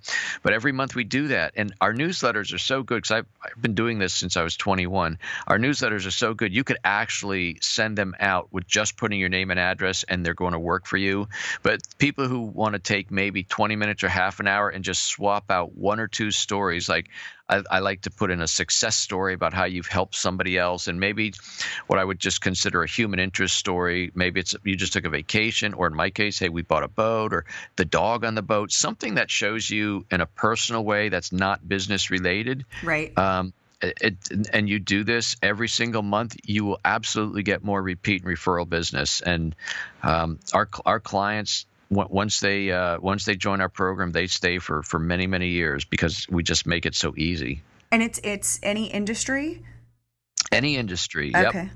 But 0.45 0.53
every 0.53 0.71
month 0.71 0.95
we 0.95 1.03
do 1.03 1.29
that, 1.29 1.55
and 1.57 1.75
our 1.81 1.93
newsletters 1.93 2.55
are 2.55 2.59
so 2.59 2.85
good 2.85 3.03
because 3.03 3.11
I've, 3.11 3.27
I've 3.43 3.61
been 3.61 3.75
doing 3.75 3.99
this 3.99 4.15
since 4.15 4.37
I 4.37 4.45
was 4.45 4.57
21. 4.57 5.19
Our 5.49 5.59
newsletters 5.59 6.07
are 6.07 6.13
so 6.13 6.33
good 6.33 6.55
you 6.55 6.63
could 6.63 6.79
actually 6.85 7.59
send 7.61 7.99
them 7.99 8.15
out 8.21 8.53
with 8.53 8.65
just 8.69 8.97
putting 8.97 9.19
your 9.19 9.31
name 9.31 9.51
and 9.51 9.59
address, 9.59 10.05
and 10.05 10.25
they're 10.25 10.33
going 10.33 10.53
to 10.53 10.61
work 10.61 10.87
for 10.87 10.97
you. 10.97 11.27
But 11.65 11.83
people 11.99 12.29
who 12.29 12.43
want 12.43 12.75
to 12.75 12.79
take 12.79 13.11
maybe 13.11 13.43
20 13.43 13.75
minutes 13.75 14.05
or 14.05 14.09
half 14.09 14.39
an 14.39 14.47
hour 14.47 14.69
and 14.69 14.85
just 14.85 15.03
swap 15.03 15.51
out 15.51 15.75
one 15.75 15.99
or 15.99 16.07
two 16.07 16.31
stories, 16.31 16.89
like 16.89 17.09
I, 17.53 17.63
I, 17.71 17.79
like 17.81 18.03
to 18.03 18.11
put 18.11 18.31
in 18.31 18.41
a 18.41 18.49
success 18.49 18.97
story 18.97 19.35
about 19.35 19.53
how 19.53 19.65
you've 19.65 19.87
helped 19.87 20.15
somebody 20.15 20.57
else, 20.57 20.89
and 20.89 20.99
maybe 20.99 21.35
what 21.87 21.99
I 21.99 22.05
would 22.05 22.19
just 22.19 22.41
consider 22.41 22.83
a 22.83 22.89
human 22.89 23.19
interest 23.19 23.57
story. 23.57 24.11
Maybe 24.15 24.41
it's 24.41 24.55
you 24.65 24.77
just 24.77 24.95
took 24.95 25.05
a 25.05 25.11
vacation, 25.11 25.75
or 25.75 25.87
in 25.87 25.95
my 25.95 26.11
case, 26.11 26.39
hey, 26.39 26.49
we 26.49 26.63
bought 26.63 26.83
a 26.83 26.89
boat, 26.89 27.33
or 27.33 27.45
the 27.77 27.85
dog 27.85 28.25
on 28.25 28.35
the 28.35 28.43
boat. 28.43 28.73
Something 28.73 29.17
that 29.17 29.31
shows 29.31 29.69
you 29.69 30.07
in 30.11 30.21
a 30.21 30.27
personal 30.27 30.85
way 30.85 31.11
that's 31.11 31.33
not 31.33 31.67
business 31.67 32.11
related. 32.11 32.65
Right. 32.83 33.17
Um, 33.19 33.53
it, 33.83 34.17
and 34.53 34.69
you 34.69 34.79
do 34.79 35.05
this 35.05 35.37
every 35.43 35.69
single 35.69 36.03
month, 36.03 36.37
you 36.45 36.65
will 36.65 36.81
absolutely 36.85 37.43
get 37.43 37.65
more 37.65 37.83
repeat 37.83 38.23
and 38.23 38.33
referral 38.33 38.69
business. 38.69 39.21
And 39.21 39.55
um, 40.03 40.39
our 40.55 40.69
our 40.87 41.01
clients 41.01 41.67
once 41.93 42.41
they 42.41 42.71
uh, 42.71 42.99
once 43.01 43.25
they 43.25 43.37
join 43.37 43.61
our 43.61 43.69
program, 43.69 44.13
they 44.13 44.27
stay 44.27 44.59
for 44.59 44.83
for 44.83 44.99
many 44.99 45.27
many 45.27 45.49
years 45.49 45.85
because 45.85 46.27
we 46.31 46.43
just 46.43 46.67
make 46.67 46.87
it 46.87 46.95
so 46.95 47.15
easy. 47.17 47.63
And 47.91 48.03
it's 48.03 48.21
it's 48.25 48.59
any 48.63 48.87
industry. 48.87 49.63
Any 50.51 50.77
industry. 50.77 51.33
Okay. 51.35 51.65
Yep. 51.65 51.71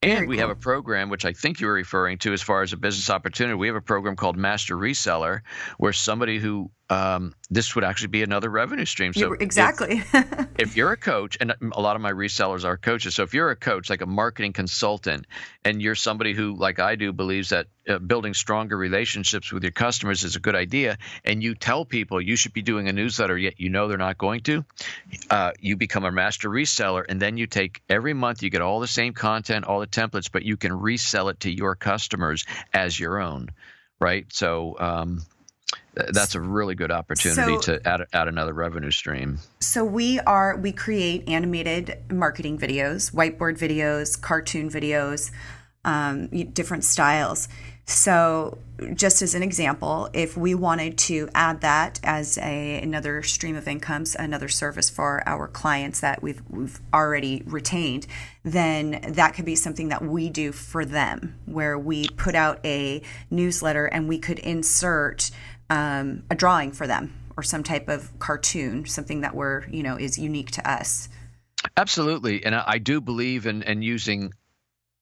And 0.00 0.28
we 0.28 0.36
cool. 0.36 0.42
have 0.42 0.50
a 0.50 0.60
program, 0.60 1.10
which 1.10 1.24
I 1.24 1.32
think 1.32 1.60
you 1.60 1.66
were 1.66 1.72
referring 1.72 2.18
to 2.18 2.32
as 2.32 2.40
far 2.40 2.62
as 2.62 2.72
a 2.72 2.76
business 2.76 3.10
opportunity. 3.10 3.56
We 3.56 3.66
have 3.66 3.74
a 3.74 3.80
program 3.80 4.14
called 4.14 4.36
Master 4.36 4.76
Reseller, 4.76 5.40
where 5.76 5.92
somebody 5.92 6.38
who 6.38 6.70
um, 6.90 7.34
this 7.50 7.74
would 7.74 7.84
actually 7.84 8.08
be 8.08 8.22
another 8.22 8.48
revenue 8.48 8.86
stream. 8.86 9.12
So 9.12 9.32
exactly, 9.34 9.98
if, 9.98 10.48
if, 10.58 10.76
you're 10.76 10.92
a 10.92 10.96
coach, 10.96 11.36
and 11.38 11.54
a 11.72 11.80
lot 11.80 11.96
of 11.96 12.02
my 12.02 12.12
resellers 12.12 12.64
are 12.64 12.78
coaches, 12.78 13.14
so 13.14 13.24
if 13.24 13.34
you're 13.34 13.50
a 13.50 13.56
coach, 13.56 13.90
like 13.90 14.00
a 14.00 14.06
marketing 14.06 14.54
consultant, 14.54 15.26
and 15.64 15.82
you're 15.82 15.94
somebody 15.94 16.32
who, 16.32 16.56
like 16.56 16.78
I 16.78 16.96
do, 16.96 17.12
believes 17.12 17.50
that 17.50 17.66
uh, 17.86 17.98
building 17.98 18.32
stronger 18.32 18.76
relationships 18.76 19.52
with 19.52 19.62
your 19.62 19.72
customers 19.72 20.24
is 20.24 20.36
a 20.36 20.40
good 20.40 20.54
idea, 20.54 20.96
and 21.24 21.42
you 21.42 21.54
tell 21.54 21.84
people 21.84 22.22
you 22.22 22.36
should 22.36 22.54
be 22.54 22.62
doing 22.62 22.88
a 22.88 22.92
newsletter, 22.92 23.36
yet 23.36 23.60
you 23.60 23.68
know 23.68 23.88
they're 23.88 23.98
not 23.98 24.16
going 24.16 24.40
to, 24.40 24.64
uh, 25.28 25.52
you 25.60 25.76
become 25.76 26.04
a 26.04 26.12
master 26.12 26.48
reseller, 26.48 27.04
and 27.06 27.20
then 27.20 27.36
you 27.36 27.46
take 27.46 27.82
every 27.90 28.14
month 28.14 28.42
you 28.42 28.48
get 28.48 28.62
all 28.62 28.80
the 28.80 28.86
same 28.86 29.12
content, 29.12 29.66
all 29.66 29.80
the 29.80 29.86
templates, 29.86 30.30
but 30.32 30.42
you 30.42 30.56
can 30.56 30.72
resell 30.72 31.28
it 31.28 31.40
to 31.40 31.50
your 31.50 31.74
customers 31.74 32.46
as 32.72 32.98
your 32.98 33.20
own, 33.20 33.50
right? 34.00 34.24
So. 34.32 34.74
Um, 34.78 35.20
that's 36.10 36.34
a 36.34 36.40
really 36.40 36.74
good 36.74 36.90
opportunity 36.90 37.54
so, 37.54 37.60
to 37.60 37.88
add, 37.88 38.02
add 38.12 38.28
another 38.28 38.52
revenue 38.52 38.90
stream. 38.90 39.38
So 39.60 39.84
we 39.84 40.20
are 40.20 40.56
we 40.56 40.72
create 40.72 41.28
animated 41.28 41.98
marketing 42.10 42.58
videos, 42.58 43.12
whiteboard 43.12 43.58
videos, 43.58 44.20
cartoon 44.20 44.70
videos, 44.70 45.30
um, 45.84 46.28
different 46.52 46.84
styles. 46.84 47.48
So 47.84 48.58
just 48.92 49.22
as 49.22 49.34
an 49.34 49.42
example, 49.42 50.10
if 50.12 50.36
we 50.36 50.54
wanted 50.54 50.98
to 50.98 51.30
add 51.34 51.62
that 51.62 51.98
as 52.02 52.36
a, 52.36 52.82
another 52.82 53.22
stream 53.22 53.56
of 53.56 53.66
incomes, 53.66 54.14
another 54.14 54.48
service 54.48 54.90
for 54.90 55.26
our 55.26 55.48
clients 55.48 56.00
that 56.00 56.22
we've 56.22 56.42
we've 56.50 56.78
already 56.92 57.42
retained, 57.46 58.06
then 58.44 59.00
that 59.08 59.34
could 59.34 59.46
be 59.46 59.56
something 59.56 59.88
that 59.88 60.04
we 60.04 60.28
do 60.28 60.52
for 60.52 60.84
them, 60.84 61.38
where 61.46 61.78
we 61.78 62.08
put 62.10 62.34
out 62.34 62.60
a 62.64 63.00
newsletter 63.30 63.86
and 63.86 64.06
we 64.06 64.18
could 64.18 64.38
insert 64.40 65.30
um, 65.70 66.24
a 66.30 66.34
drawing 66.34 66.72
for 66.72 66.86
them 66.86 67.14
or 67.36 67.42
some 67.42 67.62
type 67.62 67.88
of 67.88 68.16
cartoon, 68.18 68.86
something 68.86 69.20
that 69.20 69.34
we're 69.34 69.66
you 69.68 69.82
know 69.82 69.96
is 69.96 70.18
unique 70.18 70.50
to 70.52 70.70
us. 70.70 71.08
Absolutely, 71.76 72.44
and 72.44 72.54
I 72.54 72.78
do 72.78 73.00
believe 73.00 73.46
in, 73.46 73.62
in 73.62 73.82
using 73.82 74.32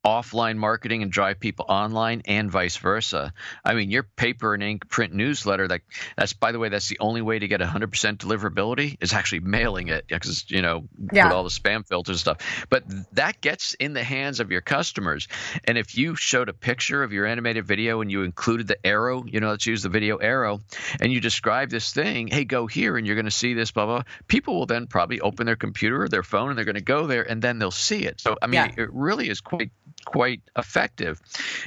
offline 0.06 0.56
marketing 0.56 1.02
and 1.02 1.10
drive 1.10 1.40
people 1.40 1.66
online 1.68 2.22
and 2.26 2.48
vice 2.48 2.76
versa. 2.76 3.34
I 3.64 3.74
mean, 3.74 3.90
your 3.90 4.04
paper 4.04 4.54
and 4.54 4.62
ink 4.62 4.88
print 4.88 5.12
newsletter 5.12 5.66
that 5.66 5.80
that's 6.16 6.32
by 6.32 6.52
the 6.52 6.60
way 6.60 6.68
that's 6.68 6.88
the 6.88 6.98
only 7.00 7.22
way 7.22 7.40
to 7.40 7.48
get 7.48 7.60
100% 7.60 7.90
deliverability 8.18 8.96
is 9.00 9.12
actually 9.12 9.40
mailing 9.40 9.88
it 9.88 10.06
because 10.06 10.48
you 10.48 10.62
know 10.62 10.84
yeah. 11.12 11.26
with 11.26 11.34
all 11.34 11.42
the 11.42 11.50
spam 11.50 11.84
filters 11.84 12.20
stuff. 12.20 12.38
But 12.70 12.84
that 13.16 13.40
gets 13.40 13.74
in 13.74 13.94
the 13.94 14.04
hands 14.04 14.38
of 14.38 14.52
your 14.52 14.60
customers. 14.60 15.26
And 15.64 15.76
if 15.76 15.98
you 15.98 16.14
showed 16.14 16.48
a 16.48 16.54
picture 16.54 17.02
of 17.02 17.12
your 17.12 17.26
animated 17.26 17.66
video 17.66 18.00
and 18.00 18.08
you 18.10 18.22
included 18.22 18.68
the 18.68 18.86
arrow, 18.86 19.24
you 19.26 19.40
know, 19.40 19.48
let's 19.48 19.66
use 19.66 19.82
the 19.82 19.88
video 19.88 20.18
arrow 20.18 20.60
and 21.00 21.12
you 21.12 21.20
describe 21.20 21.68
this 21.68 21.92
thing, 21.92 22.28
hey, 22.28 22.44
go 22.44 22.68
here 22.68 22.96
and 22.96 23.08
you're 23.08 23.16
going 23.16 23.24
to 23.24 23.32
see 23.32 23.54
this 23.54 23.72
blah 23.72 23.86
blah. 23.86 24.02
People 24.28 24.54
will 24.54 24.66
then 24.66 24.86
probably 24.86 25.20
open 25.20 25.46
their 25.46 25.56
computer 25.56 26.04
or 26.04 26.08
their 26.08 26.22
phone 26.22 26.50
and 26.50 26.56
they're 26.56 26.64
going 26.64 26.76
to 26.76 26.80
go 26.80 27.08
there 27.08 27.28
and 27.28 27.42
then 27.42 27.58
they'll 27.58 27.72
see 27.72 28.04
it. 28.04 28.20
So 28.20 28.36
I 28.40 28.46
mean, 28.46 28.54
yeah. 28.54 28.84
it 28.84 28.92
really 28.92 29.28
is 29.28 29.40
quite 29.40 29.72
quite 30.06 30.40
effective. 30.56 31.20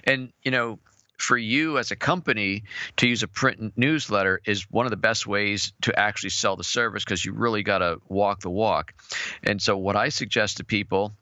And, 0.05 0.33
you 0.43 0.49
know, 0.49 0.79
for 1.17 1.37
you 1.37 1.77
as 1.77 1.91
a 1.91 1.95
company 1.95 2.63
to 2.97 3.07
use 3.07 3.21
a 3.21 3.27
print 3.27 3.73
newsletter 3.75 4.41
is 4.45 4.63
one 4.71 4.85
of 4.85 4.89
the 4.89 4.97
best 4.97 5.27
ways 5.27 5.73
to 5.81 5.99
actually 5.99 6.29
sell 6.31 6.55
the 6.55 6.63
service 6.63 7.03
because 7.03 7.23
you 7.23 7.33
really 7.33 7.61
got 7.61 7.79
to 7.79 8.01
walk 8.07 8.39
the 8.39 8.49
walk. 8.49 8.93
And 9.43 9.61
so, 9.61 9.77
what 9.77 9.95
I 9.95 10.09
suggest 10.09 10.57
to 10.57 10.63
people 10.63 11.13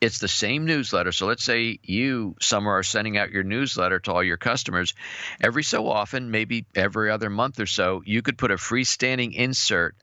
it's 0.00 0.18
the 0.18 0.28
same 0.28 0.66
newsletter. 0.66 1.12
So 1.12 1.26
let's 1.26 1.44
say 1.44 1.78
you, 1.82 2.36
Summer, 2.40 2.72
are 2.72 2.82
sending 2.82 3.16
out 3.16 3.30
your 3.30 3.42
newsletter 3.42 4.00
to 4.00 4.12
all 4.12 4.22
your 4.22 4.36
customers. 4.36 4.92
Every 5.40 5.62
so 5.62 5.88
often, 5.88 6.30
maybe 6.30 6.66
every 6.74 7.10
other 7.10 7.30
month 7.30 7.58
or 7.58 7.66
so, 7.66 8.02
you 8.04 8.20
could 8.20 8.36
put 8.36 8.50
a 8.50 8.56
freestanding 8.56 9.34
insert 9.34 9.96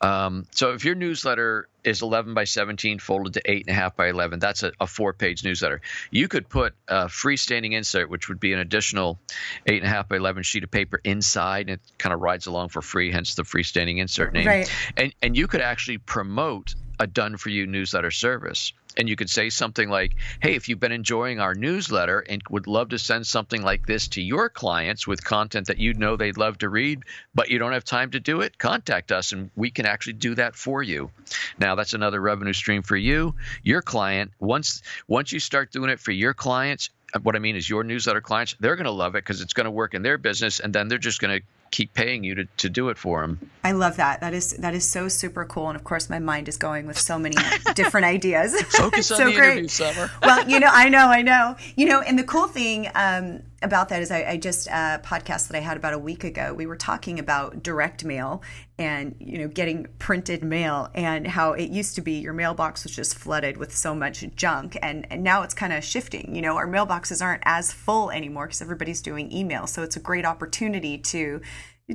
um, 0.00 0.46
so 0.50 0.72
if 0.72 0.84
your 0.84 0.94
newsletter 0.94 1.68
is 1.82 2.02
11 2.02 2.34
by 2.34 2.44
17 2.44 2.98
folded 2.98 3.34
to 3.34 3.42
8.5 3.42 3.96
by 3.96 4.08
11, 4.08 4.38
that's 4.38 4.62
a, 4.62 4.72
a 4.80 4.86
four 4.86 5.12
page 5.12 5.44
newsletter. 5.44 5.80
You 6.10 6.28
could 6.28 6.48
put 6.48 6.74
a 6.88 7.06
freestanding 7.06 7.72
insert, 7.72 8.10
which 8.10 8.28
would 8.28 8.40
be 8.40 8.52
an 8.52 8.58
additional 8.58 9.18
8.5 9.66 10.08
by 10.08 10.16
11 10.16 10.42
sheet 10.42 10.64
of 10.64 10.70
paper 10.70 11.00
inside, 11.04 11.70
and 11.70 11.70
it 11.70 11.80
kind 11.98 12.12
of 12.12 12.20
rides 12.20 12.46
along 12.46 12.68
for 12.70 12.82
free, 12.82 13.12
hence 13.12 13.34
the 13.34 13.44
freestanding 13.44 13.98
insert 13.98 14.32
name. 14.32 14.46
Right. 14.46 14.70
And, 14.96 15.14
and 15.22 15.36
you 15.36 15.46
could 15.46 15.60
actually 15.60 15.98
promote 15.98 16.74
a 16.98 17.06
done 17.06 17.36
for 17.36 17.50
you 17.50 17.66
newsletter 17.66 18.10
service 18.10 18.72
and 18.96 19.08
you 19.08 19.16
could 19.16 19.30
say 19.30 19.50
something 19.50 19.88
like, 19.88 20.14
Hey, 20.40 20.54
if 20.54 20.68
you've 20.68 20.80
been 20.80 20.92
enjoying 20.92 21.40
our 21.40 21.54
newsletter 21.54 22.20
and 22.20 22.42
would 22.50 22.66
love 22.66 22.90
to 22.90 22.98
send 22.98 23.26
something 23.26 23.62
like 23.62 23.86
this 23.86 24.08
to 24.08 24.22
your 24.22 24.48
clients 24.48 25.06
with 25.06 25.24
content 25.24 25.66
that 25.66 25.78
you 25.78 25.94
know 25.94 26.16
they'd 26.16 26.36
love 26.36 26.58
to 26.58 26.68
read, 26.68 27.02
but 27.34 27.50
you 27.50 27.58
don't 27.58 27.72
have 27.72 27.84
time 27.84 28.10
to 28.12 28.20
do 28.20 28.40
it, 28.40 28.58
contact 28.58 29.12
us 29.12 29.32
and 29.32 29.50
we 29.56 29.70
can 29.70 29.86
actually 29.86 30.14
do 30.14 30.34
that 30.34 30.54
for 30.54 30.82
you. 30.82 31.10
Now, 31.58 31.74
that's 31.74 31.94
another 31.94 32.20
revenue 32.20 32.52
stream 32.52 32.82
for 32.82 32.96
you. 32.96 33.34
Your 33.62 33.82
client, 33.82 34.32
once 34.38 34.82
once 35.08 35.32
you 35.32 35.40
start 35.40 35.72
doing 35.72 35.90
it 35.90 36.00
for 36.00 36.12
your 36.12 36.34
clients, 36.34 36.90
what 37.22 37.36
I 37.36 37.38
mean 37.38 37.56
is 37.56 37.68
your 37.68 37.84
newsletter 37.84 38.20
clients, 38.20 38.56
they're 38.58 38.76
going 38.76 38.84
to 38.84 38.90
love 38.90 39.14
it 39.14 39.24
because 39.24 39.40
it's 39.40 39.52
going 39.52 39.66
to 39.66 39.70
work 39.70 39.94
in 39.94 40.02
their 40.02 40.18
business 40.18 40.60
and 40.60 40.72
then 40.72 40.88
they're 40.88 40.98
just 40.98 41.20
going 41.20 41.40
to 41.40 41.46
keep 41.74 41.92
paying 41.92 42.22
you 42.22 42.36
to, 42.36 42.44
to 42.56 42.68
do 42.68 42.88
it 42.88 42.96
for 42.96 43.22
them. 43.22 43.50
I 43.64 43.72
love 43.72 43.96
that. 43.96 44.20
That 44.20 44.32
is 44.32 44.50
that 44.58 44.74
is 44.74 44.88
so 44.88 45.08
super 45.08 45.44
cool. 45.44 45.68
And 45.68 45.74
of 45.76 45.82
course, 45.82 46.08
my 46.08 46.20
mind 46.20 46.48
is 46.48 46.56
going 46.56 46.86
with 46.86 46.96
so 46.96 47.18
many 47.18 47.36
different 47.74 48.06
ideas. 48.06 48.54
Focus 48.62 49.10
on 49.12 49.18
so 49.18 49.24
the 49.24 49.34
great. 49.34 49.50
interview, 49.50 49.68
Summer. 49.68 50.08
well, 50.22 50.48
you 50.48 50.60
know, 50.60 50.70
I 50.70 50.88
know, 50.88 51.08
I 51.08 51.22
know. 51.22 51.56
You 51.74 51.86
know, 51.86 52.00
and 52.00 52.16
the 52.16 52.22
cool 52.22 52.46
thing 52.46 52.88
um, 52.94 53.42
about 53.64 53.88
that 53.88 54.02
is 54.02 54.10
I, 54.10 54.24
I 54.24 54.36
just 54.36 54.68
uh, 54.68 54.98
podcast 54.98 55.48
that 55.48 55.56
I 55.56 55.60
had 55.60 55.76
about 55.76 55.94
a 55.94 55.98
week 55.98 56.22
ago. 56.22 56.54
We 56.54 56.66
were 56.66 56.76
talking 56.76 57.18
about 57.18 57.62
direct 57.62 58.04
mail 58.04 58.42
and 58.78 59.16
you 59.18 59.38
know 59.38 59.48
getting 59.48 59.86
printed 59.98 60.44
mail 60.44 60.90
and 60.94 61.26
how 61.26 61.52
it 61.52 61.70
used 61.70 61.94
to 61.96 62.02
be 62.02 62.12
your 62.14 62.32
mailbox 62.32 62.84
was 62.84 62.94
just 62.94 63.16
flooded 63.16 63.56
with 63.56 63.74
so 63.74 63.94
much 63.94 64.24
junk 64.34 64.76
and, 64.82 65.06
and 65.12 65.22
now 65.22 65.42
it's 65.42 65.54
kind 65.54 65.72
of 65.72 65.84
shifting 65.84 66.34
you 66.34 66.42
know 66.42 66.56
our 66.56 66.66
mailboxes 66.66 67.22
aren't 67.22 67.42
as 67.44 67.72
full 67.72 68.10
anymore 68.10 68.46
because 68.46 68.60
everybody's 68.60 69.00
doing 69.00 69.30
email 69.30 69.68
so 69.68 69.84
it's 69.84 69.94
a 69.94 70.00
great 70.00 70.24
opportunity 70.24 70.98
to 70.98 71.40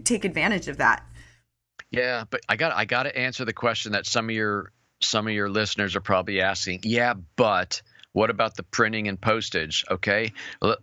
take 0.03 0.25
advantage 0.25 0.67
of 0.67 0.77
that. 0.77 1.03
Yeah, 1.91 2.25
but 2.29 2.41
I 2.47 2.55
got 2.55 2.73
I 2.73 2.85
got 2.85 3.03
to 3.03 3.17
answer 3.17 3.45
the 3.45 3.53
question 3.53 3.93
that 3.93 4.05
some 4.05 4.29
of 4.29 4.35
your 4.35 4.71
some 5.01 5.27
of 5.27 5.33
your 5.33 5.49
listeners 5.49 5.95
are 5.95 6.01
probably 6.01 6.41
asking. 6.41 6.81
Yeah, 6.83 7.15
but 7.35 7.81
what 8.13 8.29
about 8.29 8.55
the 8.55 8.63
printing 8.63 9.07
and 9.07 9.19
postage? 9.19 9.85
Okay, 9.89 10.33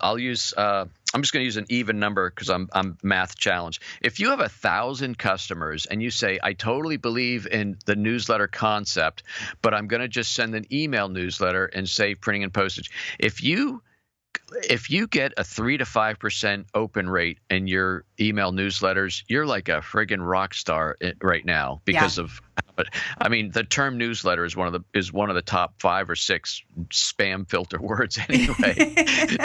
I'll 0.01 0.19
use. 0.19 0.55
Uh, 0.57 0.87
I'm 1.15 1.23
just 1.23 1.33
going 1.33 1.43
to 1.43 1.47
use 1.47 1.57
an 1.57 1.67
even 1.69 1.99
number 1.99 2.31
because 2.31 2.51
I'm 2.51 2.69
I'm 2.73 2.99
math 3.03 3.37
challenged. 3.37 3.83
If 4.03 4.21
you 4.21 4.31
have 4.31 4.41
a 4.41 4.49
thousand 4.49 5.19
customers 5.19 5.87
and 5.87 6.03
you 6.03 6.11
say 6.11 6.39
I 6.43 6.53
totally 6.53 6.97
believe 6.97 7.47
in 7.47 7.79
the 7.87 7.97
newsletter 7.97 8.47
concept, 8.47 9.23
but 9.63 9.75
I'm 9.75 9.89
going 9.89 10.03
to 10.03 10.09
just 10.09 10.33
send 10.33 10.55
an 10.55 10.67
email 10.73 11.09
newsletter 11.09 11.67
and 11.67 11.89
save 11.89 12.21
printing 12.21 12.45
and 12.45 12.53
postage. 12.53 12.91
If 13.19 13.43
you 13.43 13.83
if 14.69 14.91
you 14.91 15.07
get 15.07 15.33
a 15.37 15.45
three 15.45 15.79
to 15.79 15.85
five 15.85 16.19
percent 16.19 16.67
open 16.75 17.09
rate 17.09 17.39
in 17.51 17.67
your 17.67 18.05
email 18.21 18.53
newsletters, 18.53 19.23
you're 19.29 19.47
like 19.47 19.69
a 19.69 19.81
friggin' 19.81 20.27
rock 20.27 20.55
star 20.55 20.97
eh, 21.01 21.13
right 21.23 21.45
now 21.45 21.81
because 21.85 22.19
yeah. 22.19 22.25
of. 22.25 22.41
I 23.19 23.31
mean, 23.31 23.53
the 23.53 23.65
term 23.65 23.97
newsletter 23.97 24.45
is 24.45 24.55
one 24.55 24.67
of 24.67 24.75
the 24.75 24.81
is 24.93 25.11
one 25.11 25.31
of 25.31 25.35
the 25.35 25.41
top 25.41 25.81
five 25.81 26.11
or 26.11 26.17
six 26.17 26.63
spam 26.91 27.49
filter 27.49 27.79
words 27.81 28.19
anyway. 28.29 28.95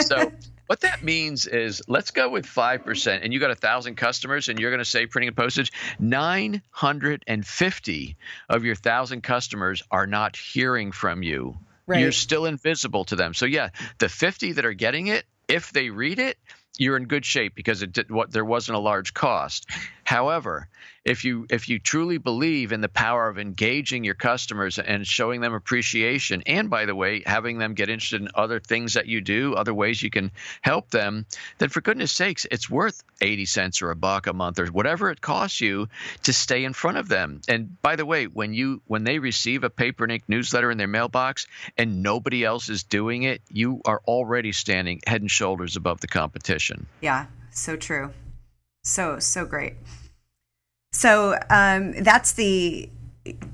so 0.00 0.30
what 0.66 0.80
that 0.80 1.02
means 1.02 1.46
is 1.46 1.80
let's 1.88 2.10
go 2.10 2.28
with 2.30 2.44
5% 2.46 3.20
and 3.22 3.32
you 3.32 3.40
got 3.40 3.50
a 3.50 3.54
thousand 3.54 3.96
customers 3.96 4.48
and 4.48 4.58
you're 4.58 4.70
going 4.70 4.78
to 4.78 4.86
say 4.86 5.04
printing 5.06 5.28
and 5.28 5.36
postage 5.36 5.70
950 5.98 8.16
of 8.48 8.64
your 8.64 8.74
thousand 8.74 9.20
customers 9.22 9.82
are 9.90 10.06
not 10.06 10.34
hearing 10.36 10.90
from 10.92 11.22
you 11.22 11.54
Right. 11.86 12.00
You're 12.00 12.12
still 12.12 12.46
invisible 12.46 13.04
to 13.06 13.16
them. 13.16 13.34
So 13.34 13.46
yeah, 13.46 13.70
the 13.98 14.08
50 14.08 14.52
that 14.52 14.64
are 14.64 14.72
getting 14.72 15.08
it, 15.08 15.24
if 15.48 15.72
they 15.72 15.90
read 15.90 16.18
it, 16.18 16.38
you're 16.78 16.96
in 16.96 17.04
good 17.04 17.24
shape 17.24 17.54
because 17.54 17.82
it 17.82 17.92
did 17.92 18.10
what 18.10 18.30
there 18.30 18.44
wasn't 18.44 18.76
a 18.76 18.80
large 18.80 19.12
cost. 19.14 19.68
However, 20.04 20.68
if 21.04 21.24
you 21.24 21.46
if 21.50 21.68
you 21.68 21.78
truly 21.78 22.18
believe 22.18 22.72
in 22.72 22.80
the 22.80 22.88
power 22.88 23.28
of 23.28 23.38
engaging 23.38 24.04
your 24.04 24.14
customers 24.14 24.78
and 24.78 25.06
showing 25.06 25.40
them 25.40 25.52
appreciation 25.52 26.42
and 26.46 26.70
by 26.70 26.86
the 26.86 26.94
way 26.94 27.22
having 27.26 27.58
them 27.58 27.74
get 27.74 27.88
interested 27.88 28.20
in 28.20 28.28
other 28.34 28.60
things 28.60 28.94
that 28.94 29.06
you 29.06 29.20
do 29.20 29.54
other 29.54 29.74
ways 29.74 30.00
you 30.00 30.10
can 30.10 30.30
help 30.60 30.90
them 30.90 31.26
then 31.58 31.68
for 31.68 31.80
goodness 31.80 32.12
sakes 32.12 32.46
it's 32.50 32.70
worth 32.70 33.02
80 33.20 33.46
cents 33.46 33.82
or 33.82 33.90
a 33.90 33.96
buck 33.96 34.26
a 34.26 34.32
month 34.32 34.58
or 34.58 34.66
whatever 34.66 35.10
it 35.10 35.20
costs 35.20 35.60
you 35.60 35.88
to 36.24 36.32
stay 36.32 36.64
in 36.64 36.72
front 36.72 36.98
of 36.98 37.08
them. 37.08 37.40
And 37.48 37.80
by 37.80 37.96
the 37.96 38.06
way 38.06 38.26
when 38.26 38.52
you 38.54 38.82
when 38.86 39.04
they 39.04 39.18
receive 39.18 39.64
a 39.64 39.70
paper 39.70 40.04
and 40.04 40.12
ink 40.12 40.24
newsletter 40.28 40.70
in 40.70 40.78
their 40.78 40.88
mailbox 40.88 41.46
and 41.76 42.02
nobody 42.02 42.44
else 42.44 42.68
is 42.68 42.82
doing 42.82 43.22
it 43.22 43.42
you 43.48 43.80
are 43.84 44.02
already 44.06 44.52
standing 44.52 45.00
head 45.06 45.20
and 45.20 45.30
shoulders 45.30 45.76
above 45.76 46.00
the 46.00 46.08
competition. 46.08 46.86
Yeah 47.00 47.26
so 47.50 47.76
true 47.76 48.12
so 48.82 49.18
so 49.18 49.44
great 49.44 49.74
so 50.92 51.38
um, 51.50 51.92
that's 51.92 52.32
the 52.32 52.88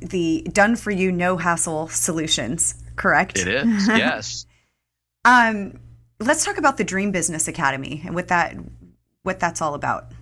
the 0.01 0.47
done 0.53 0.77
for 0.77 0.91
you 0.91 1.13
no 1.13 1.37
hassle 1.37 1.89
solutions, 1.89 2.75
correct? 2.97 3.39
It 3.39 3.49
is. 3.49 3.89
Yes. 3.89 4.47
um, 5.25 5.79
let's 6.21 6.45
talk 6.45 6.59
about 6.59 6.77
the 6.77 6.85
Dream 6.85 7.13
Business 7.13 7.49
Academy 7.49 8.03
and 8.05 8.15
what 8.15 8.29
that 8.29 8.57
what 9.23 9.41
that's 9.41 9.63
all 9.63 9.75
about. 9.75 10.13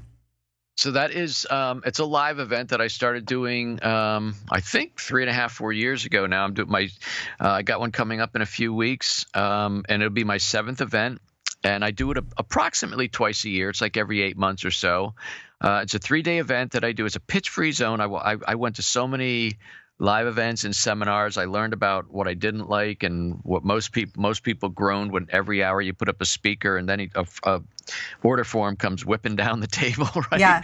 So 0.77 0.91
that 0.91 1.11
is 1.11 1.47
um, 1.49 1.83
it's 1.87 2.01
a 2.01 2.05
live 2.05 2.39
event 2.39 2.69
that 2.69 2.83
I 2.83 2.89
started 2.89 3.25
doing 3.25 3.83
um, 3.83 4.35
I 4.51 4.61
think 4.61 5.01
three 5.01 5.23
and 5.23 5.31
a 5.31 5.33
half 5.33 5.53
four 5.53 5.73
years 5.73 6.05
ago 6.05 6.27
now. 6.27 6.45
I'm 6.45 6.53
doing 6.53 6.71
my 6.71 6.89
uh, 7.41 7.49
I 7.49 7.63
got 7.63 7.81
one 7.81 7.93
coming 7.93 8.21
up 8.21 8.37
in 8.37 8.43
a 8.43 8.47
few 8.47 8.75
weeks 8.75 9.25
um, 9.33 9.85
and 9.89 10.03
it'll 10.03 10.13
be 10.13 10.25
my 10.25 10.39
seventh 10.39 10.83
event 10.83 11.23
and 11.67 11.85
I 11.85 11.91
do 11.91 12.11
it 12.11 12.19
a, 12.19 12.25
approximately 12.37 13.09
twice 13.09 13.45
a 13.45 13.51
year. 13.51 13.71
It's 13.71 13.81
like 13.81 13.97
every 13.97 14.23
eight 14.23 14.37
months 14.37 14.65
or 14.65 14.71
so. 14.71 15.15
Uh, 15.61 15.81
it's 15.83 15.95
a 15.95 15.99
three 15.99 16.23
day 16.23 16.39
event 16.39 16.73
that 16.73 16.85
I 16.85 16.93
do. 16.93 17.07
It's 17.07 17.17
a 17.17 17.21
pitch 17.21 17.49
free 17.49 17.73
zone. 17.73 18.01
I, 18.01 18.55
went 18.55 18.77
to 18.77 18.83
so 18.83 19.09
many 19.09 19.59
live 19.99 20.27
events 20.27 20.65
and 20.65 20.77
seminars. 20.77 21.39
I 21.39 21.47
learned 21.47 21.73
about 21.73 22.11
what 22.11 22.29
I 22.29 22.35
didn't 22.35 22.69
like 22.69 23.03
and 23.03 23.41
what 23.43 23.65
most 23.65 23.93
people 23.93 24.21
most 24.21 24.43
people 24.43 24.69
groaned 24.69 25.13
when 25.13 25.27
every 25.31 25.65
hour 25.65 25.81
you 25.81 25.95
put 25.95 26.09
up 26.09 26.21
a 26.21 26.27
speaker 26.27 26.77
and 26.77 26.89
then 26.89 27.11
a, 27.15 27.27
a 27.45 27.63
order 28.23 28.45
form 28.45 28.77
comes 28.77 29.05
whipping 29.05 29.37
down 29.37 29.61
the 29.61 29.67
table, 29.85 30.09
right? 30.31 30.41
Yeah. 30.41 30.63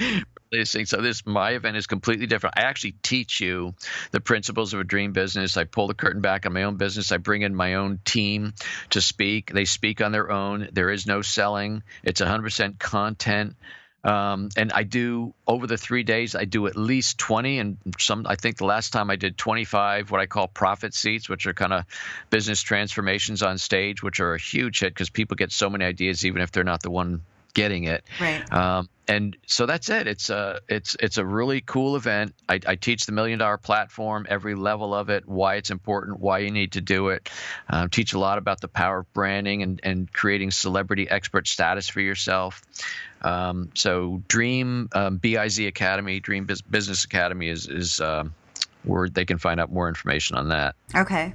So 0.52 1.00
this 1.00 1.24
my 1.24 1.52
event 1.52 1.78
is 1.78 1.86
completely 1.86 2.26
different. 2.26 2.58
I 2.58 2.62
actually 2.62 2.94
teach 3.02 3.40
you 3.40 3.74
the 4.10 4.20
principles 4.20 4.74
of 4.74 4.80
a 4.80 4.84
dream 4.84 5.12
business. 5.12 5.56
I 5.56 5.64
pull 5.64 5.86
the 5.86 5.94
curtain 5.94 6.20
back 6.20 6.44
on 6.44 6.52
my 6.52 6.64
own 6.64 6.76
business. 6.76 7.10
I 7.10 7.16
bring 7.16 7.40
in 7.40 7.54
my 7.54 7.74
own 7.76 8.00
team 8.04 8.52
to 8.90 9.00
speak. 9.00 9.50
They 9.50 9.64
speak 9.64 10.02
on 10.02 10.12
their 10.12 10.30
own. 10.30 10.68
There 10.72 10.90
is 10.90 11.06
no 11.06 11.22
selling. 11.22 11.82
It's 12.02 12.20
100% 12.20 12.78
content. 12.78 13.56
Um, 14.04 14.50
and 14.56 14.72
I 14.72 14.82
do 14.82 15.32
over 15.46 15.66
the 15.66 15.78
three 15.78 16.02
days, 16.02 16.34
I 16.34 16.44
do 16.44 16.66
at 16.66 16.76
least 16.76 17.16
20. 17.16 17.58
And 17.58 17.78
some, 17.98 18.26
I 18.28 18.34
think 18.34 18.58
the 18.58 18.66
last 18.66 18.92
time 18.92 19.10
I 19.10 19.16
did 19.16 19.38
25, 19.38 20.10
what 20.10 20.20
I 20.20 20.26
call 20.26 20.48
profit 20.48 20.92
seats, 20.92 21.30
which 21.30 21.46
are 21.46 21.54
kind 21.54 21.72
of 21.72 21.84
business 22.28 22.60
transformations 22.60 23.42
on 23.42 23.56
stage, 23.56 24.02
which 24.02 24.20
are 24.20 24.34
a 24.34 24.40
huge 24.40 24.80
hit 24.80 24.92
because 24.92 25.08
people 25.08 25.36
get 25.36 25.50
so 25.50 25.70
many 25.70 25.86
ideas, 25.86 26.26
even 26.26 26.42
if 26.42 26.52
they're 26.52 26.62
not 26.62 26.82
the 26.82 26.90
one 26.90 27.22
getting 27.54 27.84
it. 27.84 28.04
Right. 28.20 28.50
Um, 28.52 28.88
and 29.08 29.36
so 29.46 29.66
that's 29.66 29.88
it. 29.88 30.06
It's 30.06 30.30
a 30.30 30.60
it's 30.68 30.96
it's 31.00 31.18
a 31.18 31.26
really 31.26 31.60
cool 31.60 31.96
event. 31.96 32.34
I, 32.48 32.60
I, 32.66 32.76
teach 32.76 33.04
the 33.04 33.12
million 33.12 33.38
dollar 33.40 33.58
platform, 33.58 34.26
every 34.28 34.54
level 34.54 34.94
of 34.94 35.10
it, 35.10 35.26
why 35.26 35.56
it's 35.56 35.70
important, 35.70 36.20
why 36.20 36.38
you 36.38 36.50
need 36.50 36.72
to 36.72 36.80
do 36.80 37.08
it. 37.08 37.28
Um, 37.68 37.90
teach 37.90 38.12
a 38.12 38.18
lot 38.18 38.38
about 38.38 38.60
the 38.60 38.68
power 38.68 39.00
of 39.00 39.12
branding 39.12 39.62
and 39.62 39.80
and 39.82 40.12
creating 40.12 40.52
celebrity 40.52 41.10
expert 41.10 41.48
status 41.48 41.88
for 41.88 42.00
yourself. 42.00 42.62
Um, 43.22 43.70
so 43.74 44.22
Dream 44.28 44.88
um, 44.92 45.16
Biz 45.18 45.58
Academy, 45.60 46.20
Dream 46.20 46.46
Business 46.46 47.04
Academy 47.04 47.48
is 47.48 47.66
is 47.66 48.00
uh, 48.00 48.24
where 48.84 49.08
they 49.08 49.24
can 49.24 49.38
find 49.38 49.60
out 49.60 49.72
more 49.72 49.88
information 49.88 50.36
on 50.36 50.48
that. 50.48 50.76
Okay. 50.94 51.34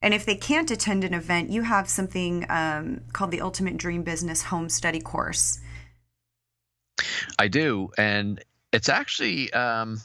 And 0.00 0.14
if 0.14 0.24
they 0.24 0.36
can't 0.36 0.70
attend 0.70 1.04
an 1.04 1.14
event, 1.14 1.50
you 1.50 1.62
have 1.62 1.88
something 1.88 2.46
um, 2.48 3.00
called 3.12 3.30
the 3.30 3.40
Ultimate 3.40 3.76
Dream 3.76 4.02
Business 4.02 4.42
Home 4.44 4.68
Study 4.68 5.00
Course. 5.00 5.58
I 7.38 7.48
do, 7.48 7.90
and 7.98 8.42
it's 8.72 8.88
actually 8.88 9.52
um, 9.52 10.00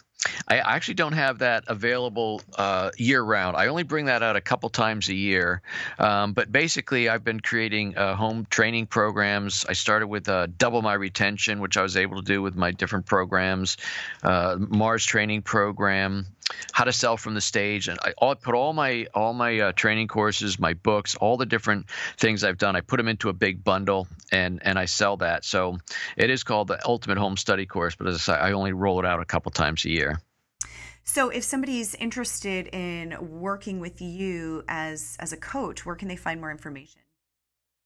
I 0.48 0.58
actually 0.58 0.96
don't 0.96 1.14
have 1.14 1.39
that 1.39 1.66
available 1.68 2.41
uh, 2.58 2.91
year 2.98 3.22
round. 3.22 3.58
I 3.58 3.68
only 3.68 3.84
bring 3.84 4.06
that 4.06 4.24
out 4.24 4.36
a 4.36 4.41
couple 4.41 4.70
times 4.70 5.10
a 5.10 5.14
year. 5.14 5.62
Um, 6.00 6.34
but 6.34 6.52
basically, 6.52 7.10
I've 7.10 7.24
been 7.24 7.39
creating 7.39 7.98
uh, 7.98 8.16
home 8.16 8.48
training 8.50 8.88
programs. 8.88 9.66
I 9.68 9.74
started 9.74 10.08
with 10.08 10.30
uh, 10.30 10.48
Double 10.58 10.82
My 10.82 10.94
Retention, 10.94 11.60
which 11.60 11.78
I 11.78 11.82
was 11.82 11.98
able 11.98 12.18
to 12.18 12.26
do 12.26 12.41
with 12.41 12.56
my 12.56 12.72
different 12.72 13.06
programs, 13.06 13.78
uh, 14.22 14.58
Mars 14.60 15.06
Training 15.06 15.41
Program, 15.41 16.26
How 16.72 16.84
to 16.84 16.94
Sell 16.94 17.18
from 17.18 17.34
the 17.34 17.41
Stage, 17.41 17.88
and 17.88 18.00
I, 18.02 18.34
put 18.36 18.56
all 18.56 18.74
my 18.74 19.08
all 19.14 19.34
my 19.34 19.60
uh, 19.60 19.72
training 19.72 20.08
courses, 20.08 20.60
my 20.60 20.74
books, 20.74 21.16
all 21.16 21.38
the 21.38 21.46
different 21.46 21.89
things 22.18 22.44
I've 22.44 22.58
done. 22.58 22.76
I 22.76 22.82
put 22.82 22.98
them 22.98 23.08
into 23.08 23.30
a 23.30 23.34
big 23.34 23.64
bundle, 23.64 24.08
and 24.32 24.62
and 24.64 24.78
I 24.78 24.86
sell 24.86 25.18
that. 25.18 25.46
So 25.46 25.78
it 26.18 26.30
is 26.30 26.44
called 26.44 26.68
the 26.68 26.86
Ultimate 26.88 27.18
Home 27.18 27.38
Study 27.38 27.66
Course, 27.66 27.96
but 27.96 28.08
as 28.08 28.16
I 28.16 28.20
say, 28.20 28.34
I 28.34 28.52
only 28.52 28.74
roll 28.74 29.00
it 29.00 29.06
out 29.06 29.22
a 29.22 29.26
couple 29.26 29.52
times 29.52 29.86
a 29.86 29.89
year. 29.89 30.20
So, 31.06 31.30
if 31.30 31.44
somebody's 31.44 31.96
interested 31.96 32.68
in 32.68 33.39
working 33.39 33.80
with 33.80 34.02
you 34.02 34.64
as 34.68 35.18
as 35.20 35.34
a 35.34 35.38
coach, 35.38 35.86
where 35.86 35.96
can 35.96 36.08
they 36.08 36.16
find 36.16 36.39
more 36.39 36.52
information? 36.52 37.03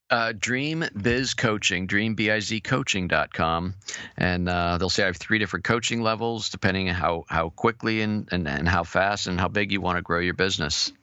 Uh, 0.09 0.33
Dream 0.37 0.85
Biz 1.01 1.33
Coaching, 1.33 1.87
dreambizcoaching.com. 1.87 3.75
And 4.17 4.49
uh, 4.49 4.77
they'll 4.77 4.89
say 4.89 5.03
I 5.03 5.07
have 5.07 5.17
three 5.17 5.39
different 5.39 5.65
coaching 5.65 6.01
levels 6.01 6.49
depending 6.49 6.89
on 6.89 6.95
how, 6.95 7.25
how 7.27 7.49
quickly 7.49 8.01
and, 8.01 8.27
and, 8.31 8.47
and 8.47 8.69
how 8.69 8.83
fast 8.83 9.27
and 9.27 9.39
how 9.39 9.49
big 9.49 9.71
you 9.71 9.81
want 9.81 9.97
to 9.97 10.01
grow 10.01 10.19
your 10.19 10.33
business. 10.33 10.93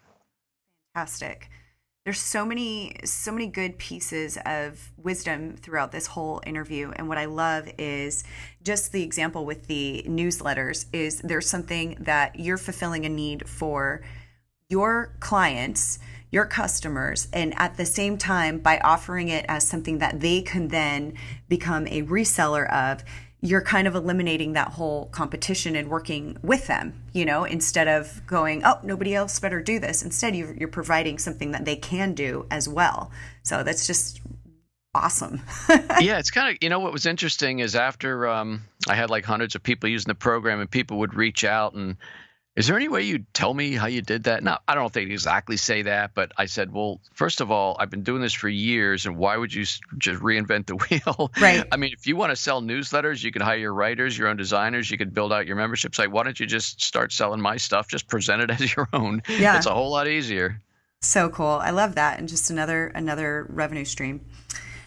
Fantastic 0.95 1.51
there's 2.05 2.21
so 2.21 2.45
many 2.45 2.95
so 3.05 3.33
many 3.33 3.47
good 3.47 3.79
pieces 3.79 4.39
of 4.45 4.93
wisdom 4.99 5.57
throughout 5.57 5.91
this 5.91 6.07
whole 6.07 6.43
interview 6.47 6.93
and 6.97 7.09
what 7.09 7.19
i 7.19 7.25
love 7.25 7.69
is 7.79 8.25
just 8.63 8.93
the 8.93 9.03
example 9.03 9.47
with 9.47 9.67
the 9.67 10.05
newsletters 10.07 10.87
is 10.93 11.19
there's 11.21 11.49
something 11.49 11.97
that 12.01 12.39
you're 12.39 12.59
fulfilling 12.59 13.07
a 13.07 13.09
need 13.09 13.49
for 13.49 14.03
your 14.69 15.15
clients 15.21 15.99
your 16.35 16.45
customers 16.45 17.29
and 17.33 17.55
at 17.57 17.77
the 17.77 17.87
same 17.87 18.19
time 18.19 18.59
by 18.59 18.79
offering 18.81 19.29
it 19.29 19.45
as 19.49 19.67
something 19.67 19.99
that 19.99 20.19
they 20.21 20.43
can 20.43 20.67
then 20.67 21.15
become 21.49 21.87
a 21.87 22.03
reseller 22.03 22.69
of 22.73 23.05
you're 23.41 23.63
kind 23.63 23.87
of 23.87 23.95
eliminating 23.95 24.55
that 24.55 24.69
whole 24.69 25.07
competition 25.07 25.77
and 25.77 25.89
working 25.89 26.37
with 26.43 26.67
them, 26.67 26.93
you 27.13 27.25
know, 27.25 27.45
instead 27.45 27.87
of 27.87 28.21
going, 28.27 28.65
oh, 28.65 28.81
nobody 28.83 29.15
else 29.15 29.39
better 29.39 29.63
do 29.63 29.79
this. 29.79 30.03
Instead, 30.03 30.35
you're, 30.35 30.55
you're 30.55 30.67
providing 30.67 31.19
something 31.19 31.53
that 31.53 31.65
they 31.65 31.77
can 31.77 32.15
do 32.15 32.47
as 32.51 32.69
well. 32.69 33.13
So 33.43 33.63
that's 33.63 33.87
just 33.87 34.21
awesome. 34.95 35.41
yeah, 36.01 36.19
it's 36.19 36.31
kind 36.33 36.51
of, 36.51 36.59
you 36.63 36.69
know, 36.69 36.81
what 36.81 36.93
was 36.93 37.07
interesting 37.07 37.61
is 37.61 37.77
after 37.77 38.27
um, 38.27 38.63
I 38.89 38.95
had 38.97 39.09
like 39.09 39.25
hundreds 39.25 39.55
of 39.55 39.63
people 39.63 39.89
using 39.89 40.09
the 40.09 40.15
program 40.17 40.59
and 40.59 40.69
people 40.69 40.99
would 40.99 41.15
reach 41.15 41.45
out 41.45 41.75
and, 41.75 41.97
is 42.57 42.69
there 42.69 42.77
any 42.77 42.89
way 42.89 43.03
you'd 43.03 43.33
tell 43.35 43.53
me 43.53 43.73
how 43.73 43.87
you 43.87 44.01
did 44.01 44.25
that? 44.25 44.45
Now, 44.45 44.61
I 44.69 44.77
don't 44.77 44.93
think 44.93 45.11
exactly 45.11 45.57
say 45.57 45.83
that, 45.83 46.13
but 46.15 46.31
I 46.39 46.47
said, 46.47 46.73
well, 46.73 47.01
first 47.13 47.41
of 47.41 47.51
all, 47.51 47.77
I've 47.81 47.91
been 47.91 48.05
doing 48.05 48.23
this 48.23 48.33
for 48.33 48.49
years, 48.49 49.07
and 49.07 49.17
why 49.17 49.37
would 49.37 49.53
you 49.53 49.63
just 49.63 50.21
reinvent 50.21 50.67
the 50.67 50.77
wheel? 51.17 51.33
Right. 51.41 51.65
I 51.73 51.77
mean, 51.77 51.93
if 51.93 52.07
you 52.07 52.15
want 52.15 52.31
to 52.31 52.37
sell 52.37 52.63
newsletters, 52.63 53.25
you 53.25 53.33
can 53.33 53.43
hire 53.43 53.57
your 53.57 53.75
writers, 53.75 54.17
your 54.17 54.29
own 54.29 54.37
designers, 54.37 54.89
you 54.89 54.97
could 54.97 55.13
build 55.13 55.33
out 55.33 55.47
your 55.47 55.57
membership 55.57 55.97
site. 55.97 56.13
Why 56.13 56.23
don't 56.23 56.39
you 56.39 56.47
just 56.47 56.81
start 56.81 57.13
selling 57.13 57.41
my 57.41 57.57
stuff? 57.57 57.89
Just 57.89 58.07
present 58.07 58.43
it 58.43 58.51
as 58.61 58.77
your 58.77 58.89
own. 58.93 59.23
Yeah. 59.29 59.57
It's 59.57 59.67
a 59.67 59.75
whole 59.75 59.91
lot 59.91 60.07
easier. 60.07 60.61
So 61.01 61.29
cool. 61.29 61.47
I 61.47 61.71
love 61.71 61.97
that. 61.97 62.19
And 62.19 62.29
just 62.29 62.51
another 62.51 62.87
another 62.95 63.47
revenue 63.51 63.85
stream. 63.85 64.25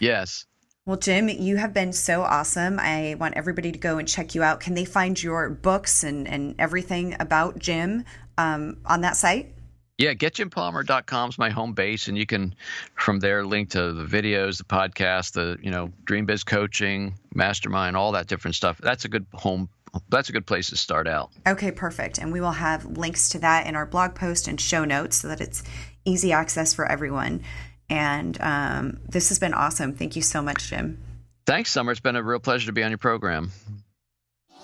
Yes. 0.00 0.46
Well, 0.88 0.96
Jim, 0.96 1.28
you 1.28 1.58
have 1.58 1.74
been 1.74 1.92
so 1.92 2.22
awesome. 2.22 2.78
I 2.80 3.14
want 3.20 3.34
everybody 3.36 3.72
to 3.72 3.78
go 3.78 3.98
and 3.98 4.08
check 4.08 4.34
you 4.34 4.42
out. 4.42 4.60
Can 4.60 4.72
they 4.72 4.86
find 4.86 5.22
your 5.22 5.50
books 5.50 6.02
and, 6.02 6.26
and 6.26 6.54
everything 6.58 7.14
about 7.20 7.58
Jim 7.58 8.06
um, 8.38 8.78
on 8.86 9.02
that 9.02 9.14
site? 9.14 9.54
Yeah, 9.98 10.14
getjimpalmer.com 10.14 11.28
is 11.28 11.36
my 11.36 11.50
home 11.50 11.74
base, 11.74 12.08
and 12.08 12.16
you 12.16 12.24
can 12.24 12.54
from 12.94 13.20
there 13.20 13.44
link 13.44 13.68
to 13.72 13.92
the 13.92 14.06
videos, 14.06 14.56
the 14.56 14.64
podcast, 14.64 15.32
the 15.32 15.58
you 15.60 15.70
know 15.70 15.92
Dream 16.04 16.24
Biz 16.24 16.42
coaching, 16.44 17.18
mastermind, 17.34 17.94
all 17.94 18.12
that 18.12 18.26
different 18.26 18.54
stuff. 18.54 18.78
That's 18.82 19.04
a 19.04 19.10
good 19.10 19.26
home. 19.34 19.68
That's 20.08 20.30
a 20.30 20.32
good 20.32 20.46
place 20.46 20.70
to 20.70 20.78
start 20.78 21.06
out. 21.06 21.32
Okay, 21.46 21.70
perfect. 21.70 22.16
And 22.16 22.32
we 22.32 22.40
will 22.40 22.52
have 22.52 22.86
links 22.86 23.28
to 23.30 23.38
that 23.40 23.66
in 23.66 23.76
our 23.76 23.84
blog 23.84 24.14
post 24.14 24.48
and 24.48 24.58
show 24.58 24.86
notes 24.86 25.18
so 25.18 25.28
that 25.28 25.42
it's 25.42 25.62
easy 26.06 26.32
access 26.32 26.72
for 26.72 26.86
everyone. 26.86 27.42
And 27.90 28.38
um, 28.40 28.98
this 29.08 29.28
has 29.30 29.38
been 29.38 29.54
awesome. 29.54 29.94
Thank 29.94 30.16
you 30.16 30.22
so 30.22 30.42
much, 30.42 30.68
Jim. 30.68 30.98
Thanks, 31.46 31.70
Summer. 31.70 31.92
It's 31.92 32.00
been 32.00 32.16
a 32.16 32.22
real 32.22 32.40
pleasure 32.40 32.66
to 32.66 32.72
be 32.72 32.82
on 32.82 32.90
your 32.90 32.98
program. 32.98 33.50